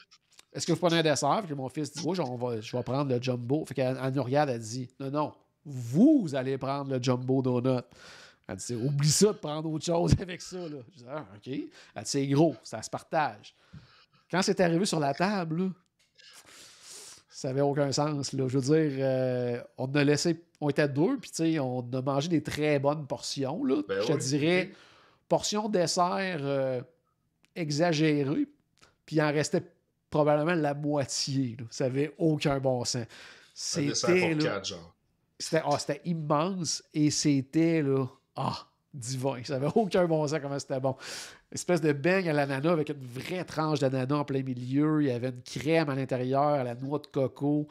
[0.53, 1.41] Est-ce que vous prenez un dessert?
[1.43, 3.65] Fait que mon fils dit Oui, on va, je vais prendre le jumbo.
[3.65, 5.33] Fait qu'elle elle nous regarde, elle dit Non, non,
[5.65, 7.83] vous allez prendre le jumbo donut.
[8.49, 10.59] Elle dit Oublie ça de prendre autre chose avec ça.
[10.59, 10.79] Là.
[10.91, 11.47] Je dis Ah, OK.
[11.47, 11.71] Elle dit
[12.05, 13.55] C'est gros, ça se partage.
[14.31, 15.69] Quand c'est arrivé sur la table, là,
[17.29, 18.33] ça n'avait aucun sens.
[18.33, 18.47] Là.
[18.49, 20.43] Je veux dire, euh, on a laissé.
[20.61, 23.65] On était deux, puis on a mangé des très bonnes portions.
[23.65, 23.83] Là.
[23.89, 24.19] Ben je oui.
[24.19, 24.71] dirais,
[25.29, 26.81] portion dessert euh,
[27.57, 28.47] exagérée,
[29.05, 29.63] puis il en restait
[30.13, 31.57] probablement la moitié.
[31.59, 31.65] là.
[31.71, 33.07] Ça n'avait aucun bon sens.
[33.53, 33.93] C'était
[35.65, 38.07] ah, c'était immense et c'était là.
[38.37, 39.43] Ah, divin.
[39.43, 40.95] Ça n'avait aucun bon sens comment c'était bon.
[41.51, 45.03] Espèce de beigne à l'ananas avec une vraie tranche d'ananas en plein milieu.
[45.03, 47.67] Il y avait une crème à l'intérieur, à la noix de coco.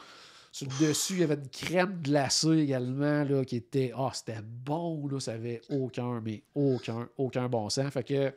[0.52, 3.94] Sur le dessus, il y avait une crème glacée également là, qui était.
[3.96, 5.20] Ah, c'était bon, là.
[5.22, 7.90] Ça avait aucun, mais aucun, aucun bon sens.
[7.94, 8.34] Fait que.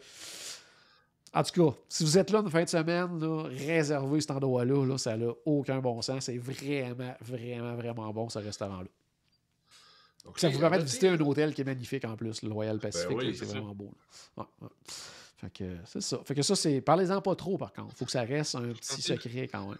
[1.34, 4.86] En tout cas, si vous êtes là une fin de semaine, là, réservez cet endroit-là.
[4.86, 6.24] Là, ça n'a aucun bon sens.
[6.26, 8.88] C'est vraiment, vraiment, vraiment bon, ce restaurant-là.
[10.36, 13.08] Ça vous permet de visiter un hôtel qui est magnifique en plus, le Royal Pacific.
[13.10, 13.92] Ben oui, là, c'est vraiment beau.
[14.36, 14.44] là.
[14.44, 14.68] Ouais, ouais.
[15.36, 16.20] Fait que c'est ça.
[16.24, 16.80] Fait que ça, c'est.
[16.80, 17.94] Parlez-en pas trop, par contre.
[17.96, 19.78] Faut que ça reste un petit secret quand même.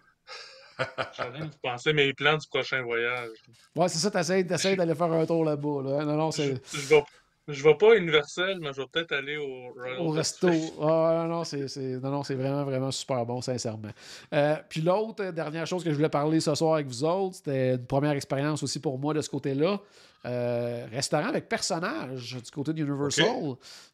[1.13, 3.31] Train de penser mes plans du prochain voyage.
[3.77, 5.83] Ouais, c'est ça, t'essayes, d'aller faire un tour là-bas.
[5.83, 6.05] Là.
[6.05, 6.77] Non, non, Je, c'est.
[6.77, 7.05] je vais,
[7.49, 10.49] je vais pas à Universal, mais je vais peut-être aller au Royal Au resto.
[10.81, 13.91] Ah, non, non, non, non, c'est vraiment, vraiment super bon, sincèrement.
[14.33, 17.37] Euh, puis l'autre, euh, dernière chose que je voulais parler ce soir avec vous autres,
[17.37, 19.79] c'était une première expérience aussi pour moi de ce côté-là.
[20.27, 23.27] Euh, restaurant avec personnage du côté d'Universal.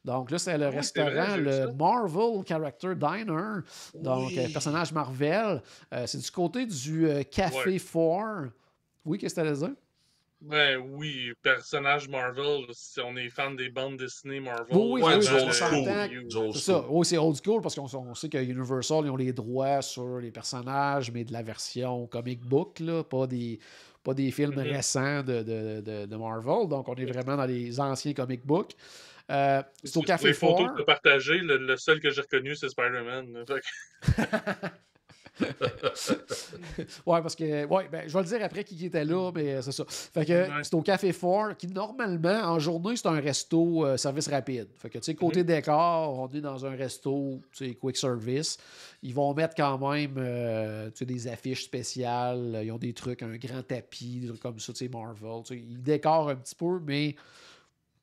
[0.04, 1.72] Donc là, c'est le oui, restaurant, vrai, le.
[1.72, 3.62] Marvel Character Diner.
[3.96, 4.38] Donc, Oui.
[4.38, 5.60] euh, personnage Marvel.
[6.06, 7.80] C'est du côté du Café Ouais.
[7.80, 8.52] 4.
[9.04, 9.70] Oui, qu'est-ce que tu allais dire?
[10.42, 14.74] Ouais, oui, personnage Marvel, si on est fan des bandes dessinées Marvel.
[14.74, 15.84] Oui, oui, Ouais, oui, du on old school.
[15.84, 16.72] que- Du old C'est ça.
[16.80, 16.86] school.
[16.88, 20.18] Oui, c'est old school parce qu'on on sait que Universal, ils ont les droits sur
[20.18, 23.58] les personnages, mais de la version comic book, là, pas des,
[24.02, 24.58] pas des films Mhm.
[24.60, 26.68] récents de, de, de, de Marvel.
[26.68, 28.72] Donc, on est vraiment dans les anciens comic books.
[29.30, 32.22] Euh, c'est au Café Les photos que tu as partagées, le, le seul que j'ai
[32.22, 33.44] reconnu, c'est Spider-Man.
[37.06, 37.64] Ouais, parce que.
[37.66, 39.84] Ouais, ben, je vais le dire après qui était là, mais c'est ça.
[39.88, 40.62] Fait que Ouais.
[40.62, 44.68] c'est au Café Fort, qui normalement, en journée, c'est un resto euh, service rapide.
[44.76, 48.58] Fait que, tu sais, côté décor, on est dans un resto, tu sais, quick service.
[49.02, 52.60] Ils vont mettre quand même, euh, tu sais, des affiches spéciales.
[52.64, 55.42] Ils ont des trucs, un grand tapis, des trucs comme ça, tu sais, Marvel.
[55.44, 57.14] Tu sais, ils décorent un petit peu, mais,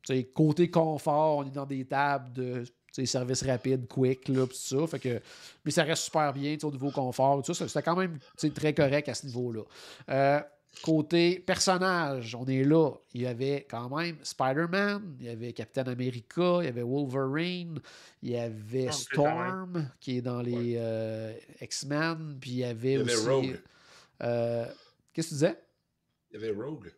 [0.03, 2.63] tu sais, côté confort, on est dans des tables de.
[3.05, 4.87] Service rapide, quick, là, pis tout ça.
[4.87, 5.21] Fait que,
[5.63, 7.41] mais ça reste super bien tu sais, au niveau confort.
[7.43, 9.61] Tout ça, c'était quand même tu sais, très correct à ce niveau-là.
[10.09, 10.41] Euh,
[10.83, 12.91] côté personnage, on est là.
[13.13, 17.79] Il y avait quand même Spider-Man, il y avait Captain America, il y avait Wolverine,
[18.21, 22.93] il y avait Ah, Storm, qui est dans les euh, X-Men, puis il y avait
[22.93, 23.27] Il y avait aussi.
[23.27, 23.59] Rogue.
[24.23, 24.65] euh,
[25.13, 25.59] Qu'est-ce que tu disais?
[26.31, 26.93] Il y avait Rogue.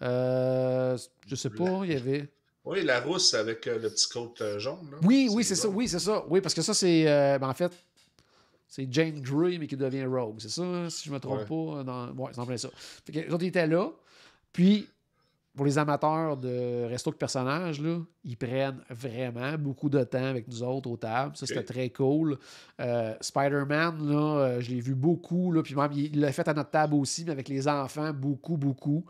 [0.00, 2.28] Euh, je sais pas, il y avait.
[2.68, 4.90] Oui, la rousse avec euh, le petit coat euh, jaune.
[4.90, 4.98] Là.
[5.02, 5.68] Oui, oui, c'est ça.
[5.68, 6.22] Oui, c'est ça.
[6.28, 7.08] Oui, parce que ça, c'est.
[7.08, 7.72] euh, ben, en fait,
[8.68, 10.36] c'est Jane Grey, mais qui devient Rogue.
[10.38, 11.76] C'est ça, si je me trompe Ouais.
[11.76, 11.82] pas.
[11.84, 12.10] Dans...
[12.12, 12.68] Ouais, c'est en plein ça.
[13.06, 13.90] Fait que, les autres, ils étaient là.
[14.52, 14.86] Puis,
[15.56, 20.46] pour les amateurs de resto de personnages, là, ils prennent vraiment beaucoup de temps avec
[20.46, 21.36] nous autres aux tables.
[21.36, 22.38] Ça, c'était très cool.
[22.80, 25.50] Euh, Spider-Man, là, je l'ai vu beaucoup.
[25.50, 28.56] Là, puis même, il l'a fait à notre table aussi, mais avec les enfants, beaucoup,
[28.56, 29.04] beaucoup.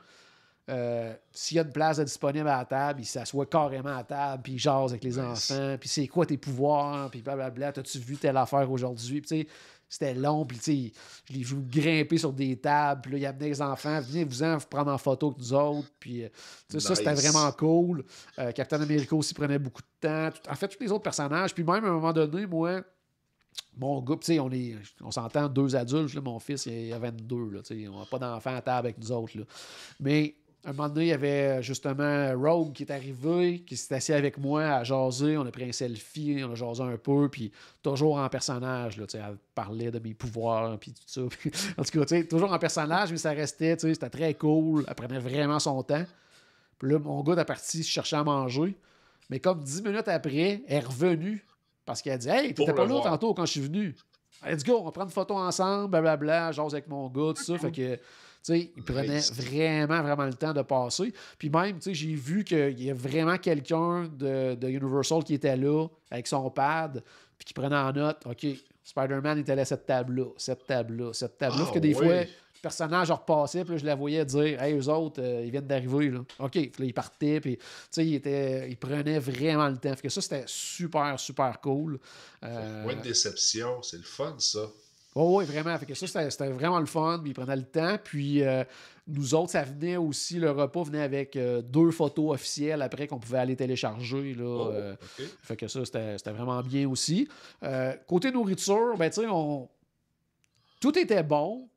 [0.68, 4.42] Euh, S'il y a une place disponible à la table, il s'assoit carrément à table,
[4.42, 8.16] puis il jase avec les enfants, puis c'est quoi tes pouvoirs, puis blablabla, t'as-tu vu
[8.16, 9.20] telle affaire aujourd'hui?
[9.22, 9.48] Puis tu sais,
[9.88, 10.92] c'était long, puis tu sais,
[11.30, 14.66] je l'ai vu grimper sur des tables, puis là, il amenait les enfants, venez-vous-en vous
[14.66, 16.28] prendre en photo avec nous autres, puis euh,
[16.68, 18.04] ça, c'était vraiment cool.
[18.38, 20.30] Euh, Captain America aussi prenait beaucoup de temps.
[20.30, 22.82] Tout- en fait, tous les autres personnages, puis même à un moment donné, moi,
[23.78, 26.98] mon gars, tu sais, on, est- on s'entend deux adultes, là, mon fils, il a
[26.98, 29.38] 22, là, tu sais, on n'a pas d'enfants à table avec nous autres.
[29.38, 29.44] Là.
[30.00, 30.34] Mais
[30.70, 34.36] un moment donné, il y avait justement Rogue qui est arrivé, qui s'est assis avec
[34.36, 35.38] moi à jaser.
[35.38, 37.50] On a pris un selfie, on a jasé un peu, puis
[37.82, 38.98] toujours en personnage.
[38.98, 41.22] Là, tu sais, elle parlait de mes pouvoirs, puis tout ça.
[41.78, 44.34] En tout cas, tu sais, toujours en personnage, mais ça restait, tu sais, c'était très
[44.34, 44.84] cool.
[44.86, 46.04] Elle prenait vraiment son temps.
[46.78, 48.76] Puis là, mon gars est parti chercher à manger.
[49.30, 51.44] Mais comme dix minutes après, elle est revenue
[51.86, 53.96] parce qu'elle a dit Hey, t'étais pas là tantôt quand je suis venu.
[54.46, 57.58] Let's go, on va prendre une photo ensemble, blablabla, jase avec mon gars, tout ça.
[57.58, 57.98] Fait que,
[58.42, 61.12] sais, il prenait vraiment, vraiment le temps de passer.
[61.38, 65.34] Puis même, tu sais, j'ai vu qu'il y a vraiment quelqu'un de, de Universal qui
[65.34, 67.02] était là avec son pad,
[67.38, 68.46] puis qui prenait en note OK,
[68.84, 71.64] Spider-Man était là à cette table-là, cette table-là, cette table-là.
[71.68, 72.06] Ah, que des oui.
[72.06, 75.50] fois, le personnage repassait, puis là, je la voyais dire Hey, eux autres, euh, ils
[75.50, 76.10] viennent d'arriver.
[76.10, 76.20] Là.
[76.40, 79.94] OK, puis là, ils partaient, puis tu sais, ils, étaient- ils prenaient vraiment le temps.
[79.94, 81.98] Fait que ça, c'était super, super cool.
[82.42, 84.60] Euh, Moins de déception, c'est le fun, ça.
[85.24, 85.76] Oui, vraiment.
[85.78, 87.18] Fait que ça, c'était vraiment le fun.
[87.22, 87.96] Puis ils prenaient le temps.
[88.02, 88.64] Puis euh,
[89.06, 93.18] nous autres, ça venait aussi, le repas venait avec euh, deux photos officielles après qu'on
[93.18, 94.34] pouvait aller télécharger.
[94.34, 94.96] Là, Oh, euh,
[95.42, 97.28] fait que ça, c'était c'était vraiment bien aussi.
[98.06, 99.68] Côté nourriture, ben, tu sais, on...
[100.80, 101.68] tout était bon,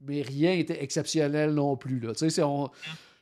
[0.00, 2.00] mais rien n'était exceptionnel non plus.
[2.00, 2.12] Là.
[2.44, 2.70] On-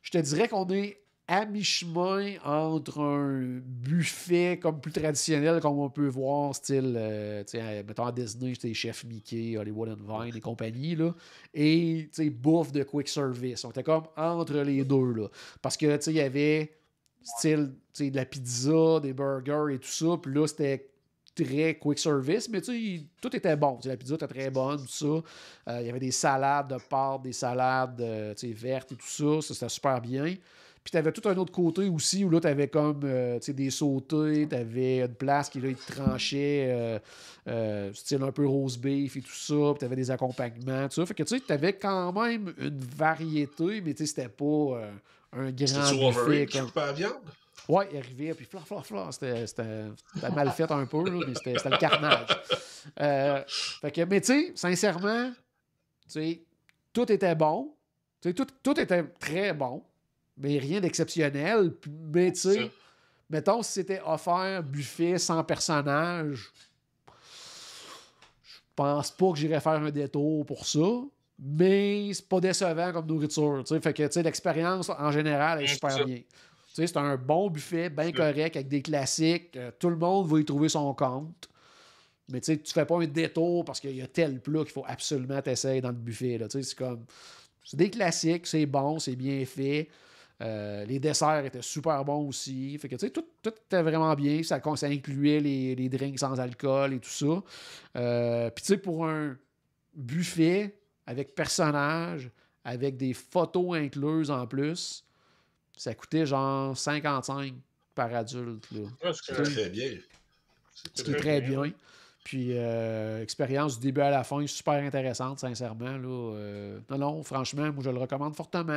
[0.02, 1.01] Je te dirais qu'on est
[1.32, 7.52] à mi-chemin entre un buffet comme plus traditionnel, comme on peut voir, style, euh, tu
[7.58, 11.14] sais, mettons à Disney, c'était Chef Mickey, Hollywood and Vine et compagnie, là,
[11.54, 13.64] et tu sais, bouffe de quick service.
[13.64, 15.28] On était comme entre les deux, là.
[15.62, 16.76] Parce que, tu sais, il y avait
[17.22, 20.90] style, tu sais, de la pizza, des burgers et tout ça, puis là, c'était
[21.34, 23.78] très quick service, mais tu sais, tout était bon.
[23.86, 25.06] La pizza était très bonne, tout ça.
[25.72, 28.96] Euh, Il y avait des salades de pâtes, des salades euh, tu sais, vertes et
[28.96, 29.40] tout ça.
[29.40, 30.34] Ça, c'était super bien.
[30.84, 33.54] Puis tu avais tout un autre côté aussi où là, tu avais comme euh, tu
[33.54, 36.98] des sautés, tu avais une place qui là, il te tranchait, euh,
[37.48, 40.94] euh, style un peu rose beef et tout ça, puis tu avais des accompagnements, tout
[40.96, 41.06] ça.
[41.06, 44.80] Fait que tu sais, tu avais quand même une variété, mais tu sais, c'était pas
[45.32, 45.92] un grand
[46.46, 47.12] comme- coupait la viande?
[47.68, 49.14] Ouais, il arrivait, puis fleur, fleur, fleur.
[49.14, 49.84] C'était c'était-
[50.14, 52.26] c'était mal fait un peu, là, mais c'était c'était le carnage.
[53.00, 53.40] Euh,
[53.80, 56.42] fait que, mais tu sais, sincèrement, tu sais,
[56.92, 57.72] tout était bon.
[58.20, 59.82] Tu sais, tout, tout était très bon,
[60.42, 61.72] mais rien d'exceptionnel.
[62.12, 62.70] Mais tu sais,
[63.30, 66.50] mettons, si c'était offert buffet sans personnage,
[68.42, 70.80] je pense pas que j'irais faire un détour pour ça.
[71.38, 73.62] Mais c'est pas décevant comme nourriture.
[73.66, 73.80] tu sais.
[73.80, 76.04] Fait que tu sais, l'expérience en général est super c'est ça.
[76.04, 76.16] bien.
[76.18, 76.24] Tu
[76.74, 79.56] sais, c'est un bon buffet, bien correct, avec des classiques.
[79.56, 81.48] Euh, tout le monde va y trouver son compte.
[82.28, 84.70] Mais tu sais, tu fais pas un détour parce qu'il y a tel plat qu'il
[84.72, 86.38] faut absolument t'essayer dans le buffet.
[86.38, 86.48] là.
[86.48, 87.04] Tu sais, C'est comme.
[87.64, 89.88] c'est des classiques, c'est bon, c'est bien fait.
[90.42, 92.76] Euh, les desserts étaient super bons aussi.
[92.78, 94.42] Fait que, tu sais, tout, tout était vraiment bien.
[94.42, 97.42] Ça, ça incluait les, les drinks sans alcool et tout ça.
[97.96, 99.36] Euh, Puis, tu sais, pour un
[99.94, 100.74] buffet
[101.06, 102.30] avec personnages,
[102.64, 105.04] avec des photos incluses en plus,
[105.76, 107.54] ça coûtait genre 55
[107.94, 108.66] par adulte.
[108.72, 108.80] Là.
[108.80, 109.90] Ouais, c'est C'est très bien.
[110.94, 111.72] Ce qui est très bien.
[112.24, 115.96] Puis, euh, expérience du début à la fin, super intéressante, sincèrement.
[115.96, 116.34] Là.
[116.36, 118.76] Euh, non, non, franchement, moi, je le recommande fortement.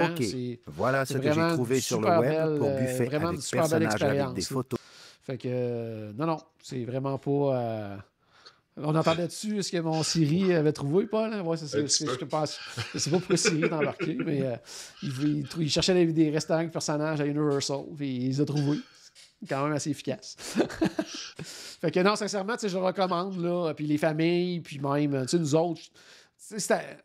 [0.67, 3.27] Voilà ce c'est que j'ai vraiment trouvé sur le web belle, pour euh, buffet vraiment
[3.27, 4.79] avec une super belle personnages avec des expérience, photos.
[5.23, 7.31] Fait que, euh, non, non, c'est vraiment pas.
[7.31, 7.95] euh,
[8.77, 11.31] On entendait dessus ce que mon Siri avait trouvé, Paul.
[11.33, 11.41] Hein?
[11.43, 12.17] Ouais, c'est c'est- peu.
[12.19, 12.59] Je pense.
[12.93, 14.55] Je sais pas pourquoi Siri est embarqué, mais euh,
[15.03, 18.41] il, il trou- il cherchait des, des restaurants avec personnages à Universal, puis il les
[18.41, 18.79] a trouvés.
[19.47, 20.35] Quand même assez efficace.
[21.81, 23.73] fait que non, sincèrement, je le recommande, là.
[23.73, 25.81] Puis les familles, puis même, tu sais, nous autres,
[26.37, 26.97] c'était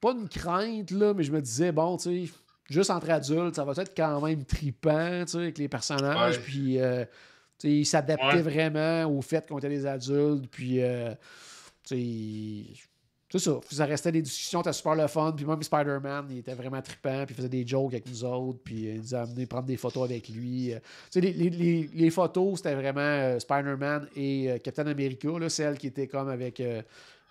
[0.00, 2.32] pas une crainte, là, mais je me disais, bon, tu sais,
[2.68, 6.42] juste entre adultes, ça va être quand même tripant, tu sais, avec les personnages, Ouais.
[6.44, 7.04] puis, euh,
[7.58, 8.42] tu sais, ils s'adaptaient Ouais.
[8.42, 11.14] vraiment au fait qu'on était des adultes, puis, euh,
[11.86, 12.80] tu sais,
[13.38, 16.54] c'est ça, ça restait des discussions, c'était super le fun, puis même Spider-Man, il était
[16.54, 19.46] vraiment trippant, puis il faisait des jokes avec nous autres, puis il nous a amené
[19.46, 20.72] prendre des photos avec lui.
[20.72, 20.78] euh.
[20.78, 25.28] Tu sais, les, les- les- les photos, c'était vraiment euh, Spider-Man et euh, Captain America,
[25.38, 26.80] là, celle qui était comme avec euh,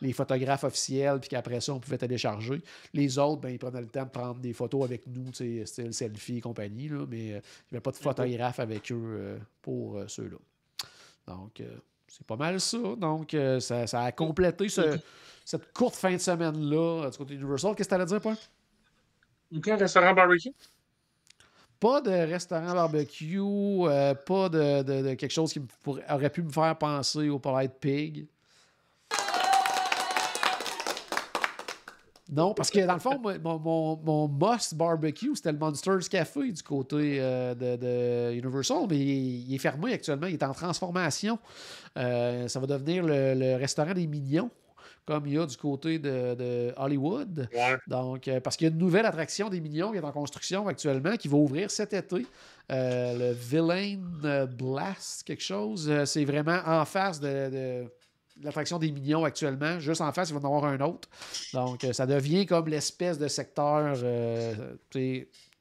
[0.01, 2.61] les photographes officiels, puis qu'après ça, on pouvait télécharger.
[2.93, 5.65] Les autres, ben, ils prenaient le temps de prendre des photos avec nous, tu sais,
[5.65, 7.33] style selfie et compagnie, là, mais il n'y
[7.71, 10.37] avait pas de photographe avec eux pour ceux-là.
[11.27, 11.61] Donc,
[12.07, 12.77] c'est pas mal ça.
[12.97, 14.99] Donc, ça, ça a complété ce-
[15.45, 17.75] cette courte fin de semaine-là euh, du côté Universal.
[17.75, 18.35] Qu'est-ce que tu allais dire, Paul?
[19.55, 20.51] Ok, un restaurant barbecue?
[21.79, 26.41] Pas de restaurant barbecue, euh, pas de, de- de quelque chose qui pourrait- aurait pu
[26.41, 28.27] me faire penser au Polite Pig.
[32.31, 36.51] Non, parce que dans le fond, mon, mon, mon must barbecue, c'était le Monsters Café
[36.51, 40.53] du côté euh, de, de Universal, mais il, il est fermé actuellement, il est en
[40.53, 41.37] transformation.
[41.97, 44.49] Euh, ça va devenir le, le restaurant des mignons,
[45.05, 47.49] comme il y a du côté de, de Hollywood.
[47.53, 47.77] Ouais.
[47.87, 50.67] Donc, euh, parce qu'il y a une nouvelle attraction des Mignons qui est en construction
[50.67, 52.25] actuellement, qui va ouvrir cet été.
[52.71, 53.97] Euh, le Villain
[54.47, 55.89] Blast, quelque chose.
[55.89, 57.85] Euh, c'est vraiment en face de, de
[58.41, 59.79] l'attraction des Mignons actuellement.
[59.79, 61.09] Juste en face, il va y en avoir un autre.
[61.53, 64.75] Donc, ça devient comme l'espèce de secteur, euh,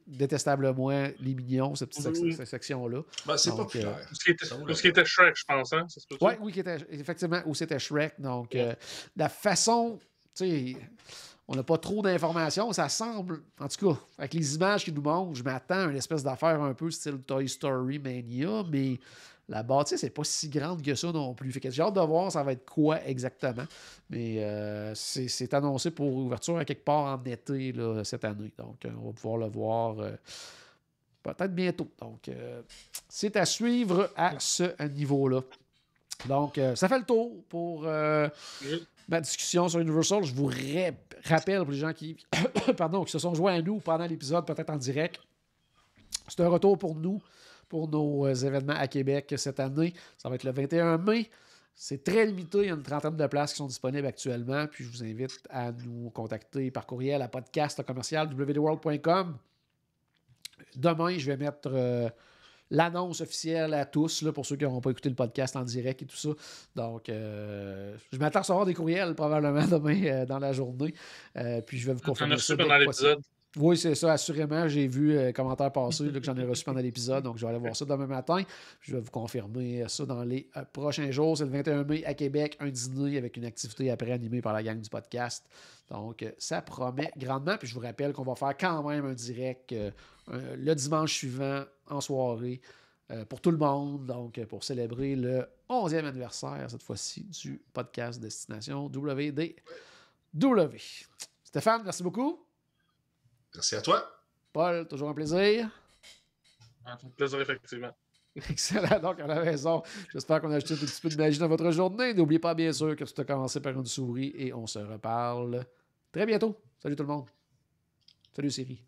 [0.07, 2.33] détestablement les Mignons, cette petite sec- Oui.
[2.35, 3.03] cette section-là.
[3.27, 3.99] Ben, c'est Donc, populaire.
[4.09, 5.87] Tout ce qui était, Ça vaut tout la ce qui était Shrek, je pense, hein?
[6.21, 8.15] Oui, oui, qui était, effectivement, où c'était Shrek.
[8.21, 8.75] Donc, euh,
[9.17, 9.99] la façon,
[10.37, 10.77] tu sais,
[11.49, 12.73] on n'a pas trop d'informations.
[12.73, 15.97] Ça semble, en tout cas, avec les images qu'ils nous montrent, je m'attends à une
[15.97, 18.99] espèce d'affaire un peu style Toy Story Mania, mais
[19.49, 21.51] la bâtisse n'est pas si grande que ça non plus.
[21.53, 23.65] Fait que j'ai hâte de voir ça va être quoi exactement.
[24.09, 28.53] Mais euh, c'est annoncé pour ouverture à quelque part en été là, cette année.
[28.57, 29.99] Donc, euh, on va pouvoir le voir.
[30.01, 30.13] euh,
[31.23, 31.89] Peut-être bientôt.
[32.01, 32.63] Donc, euh,
[33.09, 35.41] c'est à suivre à ce niveau-là.
[36.27, 40.25] Donc, ça fait le tour pour ma discussion sur Universal.
[40.25, 40.51] Je vous
[41.25, 42.17] rappelle pour les gens qui,
[42.77, 45.21] pardon, qui se sont joints à nous pendant l'épisode, peut-être en direct.
[46.29, 47.21] C'est un retour pour nous,
[47.73, 49.95] pour nos euh, événements à Québec cette année.
[50.19, 51.31] Ça va être le 21 mai.
[51.75, 52.59] C'est très limité.
[52.59, 54.67] Il y a une trentaine de places qui sont disponibles actuellement.
[54.67, 59.39] Puis je vous invite à nous contacter par courriel à podcast commercial www.world.com.
[60.77, 62.11] Demain, je vais mettre euh,
[62.71, 66.03] l'annonce officielle à tous, là, pour ceux qui n'auront pas écouté le podcast en direct
[66.03, 66.29] et tout ça.
[66.77, 70.93] Donc, euh, je m'attends à recevoir des courriels probablement demain euh, dans la journée.
[71.67, 73.23] Puis je vais vous confirmer reçu pendant l'épisode.
[73.57, 74.67] Oui, c'est ça, assurément.
[74.67, 77.61] J'ai vu euh, commentaires passer que j'en ai reçu pendant l'épisode, donc je vais aller
[77.61, 78.43] voir ça demain matin.
[78.81, 81.37] Je vais vous confirmer ça dans les euh, prochains jours.
[81.37, 84.63] C'est le 21 mai à Québec, un dîner avec une activité après animée par la
[84.63, 85.45] gang du podcast.
[85.91, 87.59] Donc, euh, ça promet grandement.
[87.59, 89.75] Puis je vous rappelle qu'on va faire quand même un direct
[90.31, 92.61] euh, le dimanche suivant en soirée
[93.11, 94.07] euh, pour tout le monde.
[94.07, 99.57] Donc, euh, pour célébrer le 11e anniversaire, cette fois-ci, du podcast Destination WDW.
[101.45, 102.52] Stéphane, merci beaucoup.
[103.55, 104.11] Merci à toi.
[104.53, 105.71] Paul, toujours un plaisir.
[107.01, 107.95] Fait plaisir, effectivement.
[108.37, 108.99] Excellent.
[109.01, 111.71] Donc, à la maison, j'espère qu'on a ajouté un petit peu de magie dans votre
[111.71, 112.15] journée.
[112.15, 115.65] N'oubliez pas, bien sûr, que tout a commencé par une souris et on se reparle
[116.11, 116.57] très bientôt.
[116.83, 117.29] Salut tout le monde.
[118.35, 118.83] Salut Siri.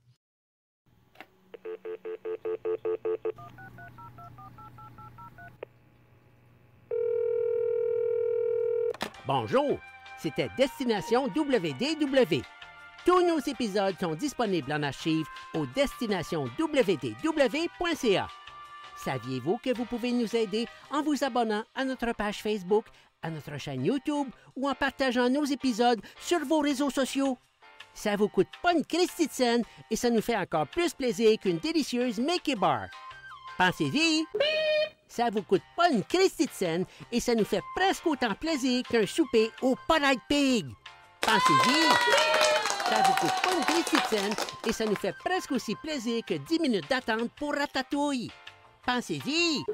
[9.27, 9.79] Bonjour,
[10.19, 12.43] c'était Destination WDW.
[13.05, 18.29] Tous nos épisodes sont disponibles en archive au destinationnwdw.ca.
[18.97, 22.87] Saviez-vous que vous pouvez nous aider en vous abonnant à notre page Facebook,
[23.23, 27.37] à notre chaîne YouTube ou en partageant nos épisodes sur vos réseaux sociaux?
[27.93, 31.39] Ça vous coûte pas une Christie de scène et ça nous fait encore plus plaisir
[31.39, 32.87] qu'une délicieuse Mickey Bar.
[33.59, 34.25] Pensez-y!
[35.07, 38.83] Ça vous coûte pas une Christie de scène et ça nous fait presque autant plaisir
[38.83, 40.67] qu'un souper au Polite Pig.
[41.21, 42.44] Pensez-y!
[42.89, 43.55] Ça vous coûte pas
[44.09, 44.35] scène
[44.67, 48.31] et ça nous fait presque aussi plaisir que 10 minutes d'attente pour Ratatouille.
[48.85, 49.65] Pensez-y!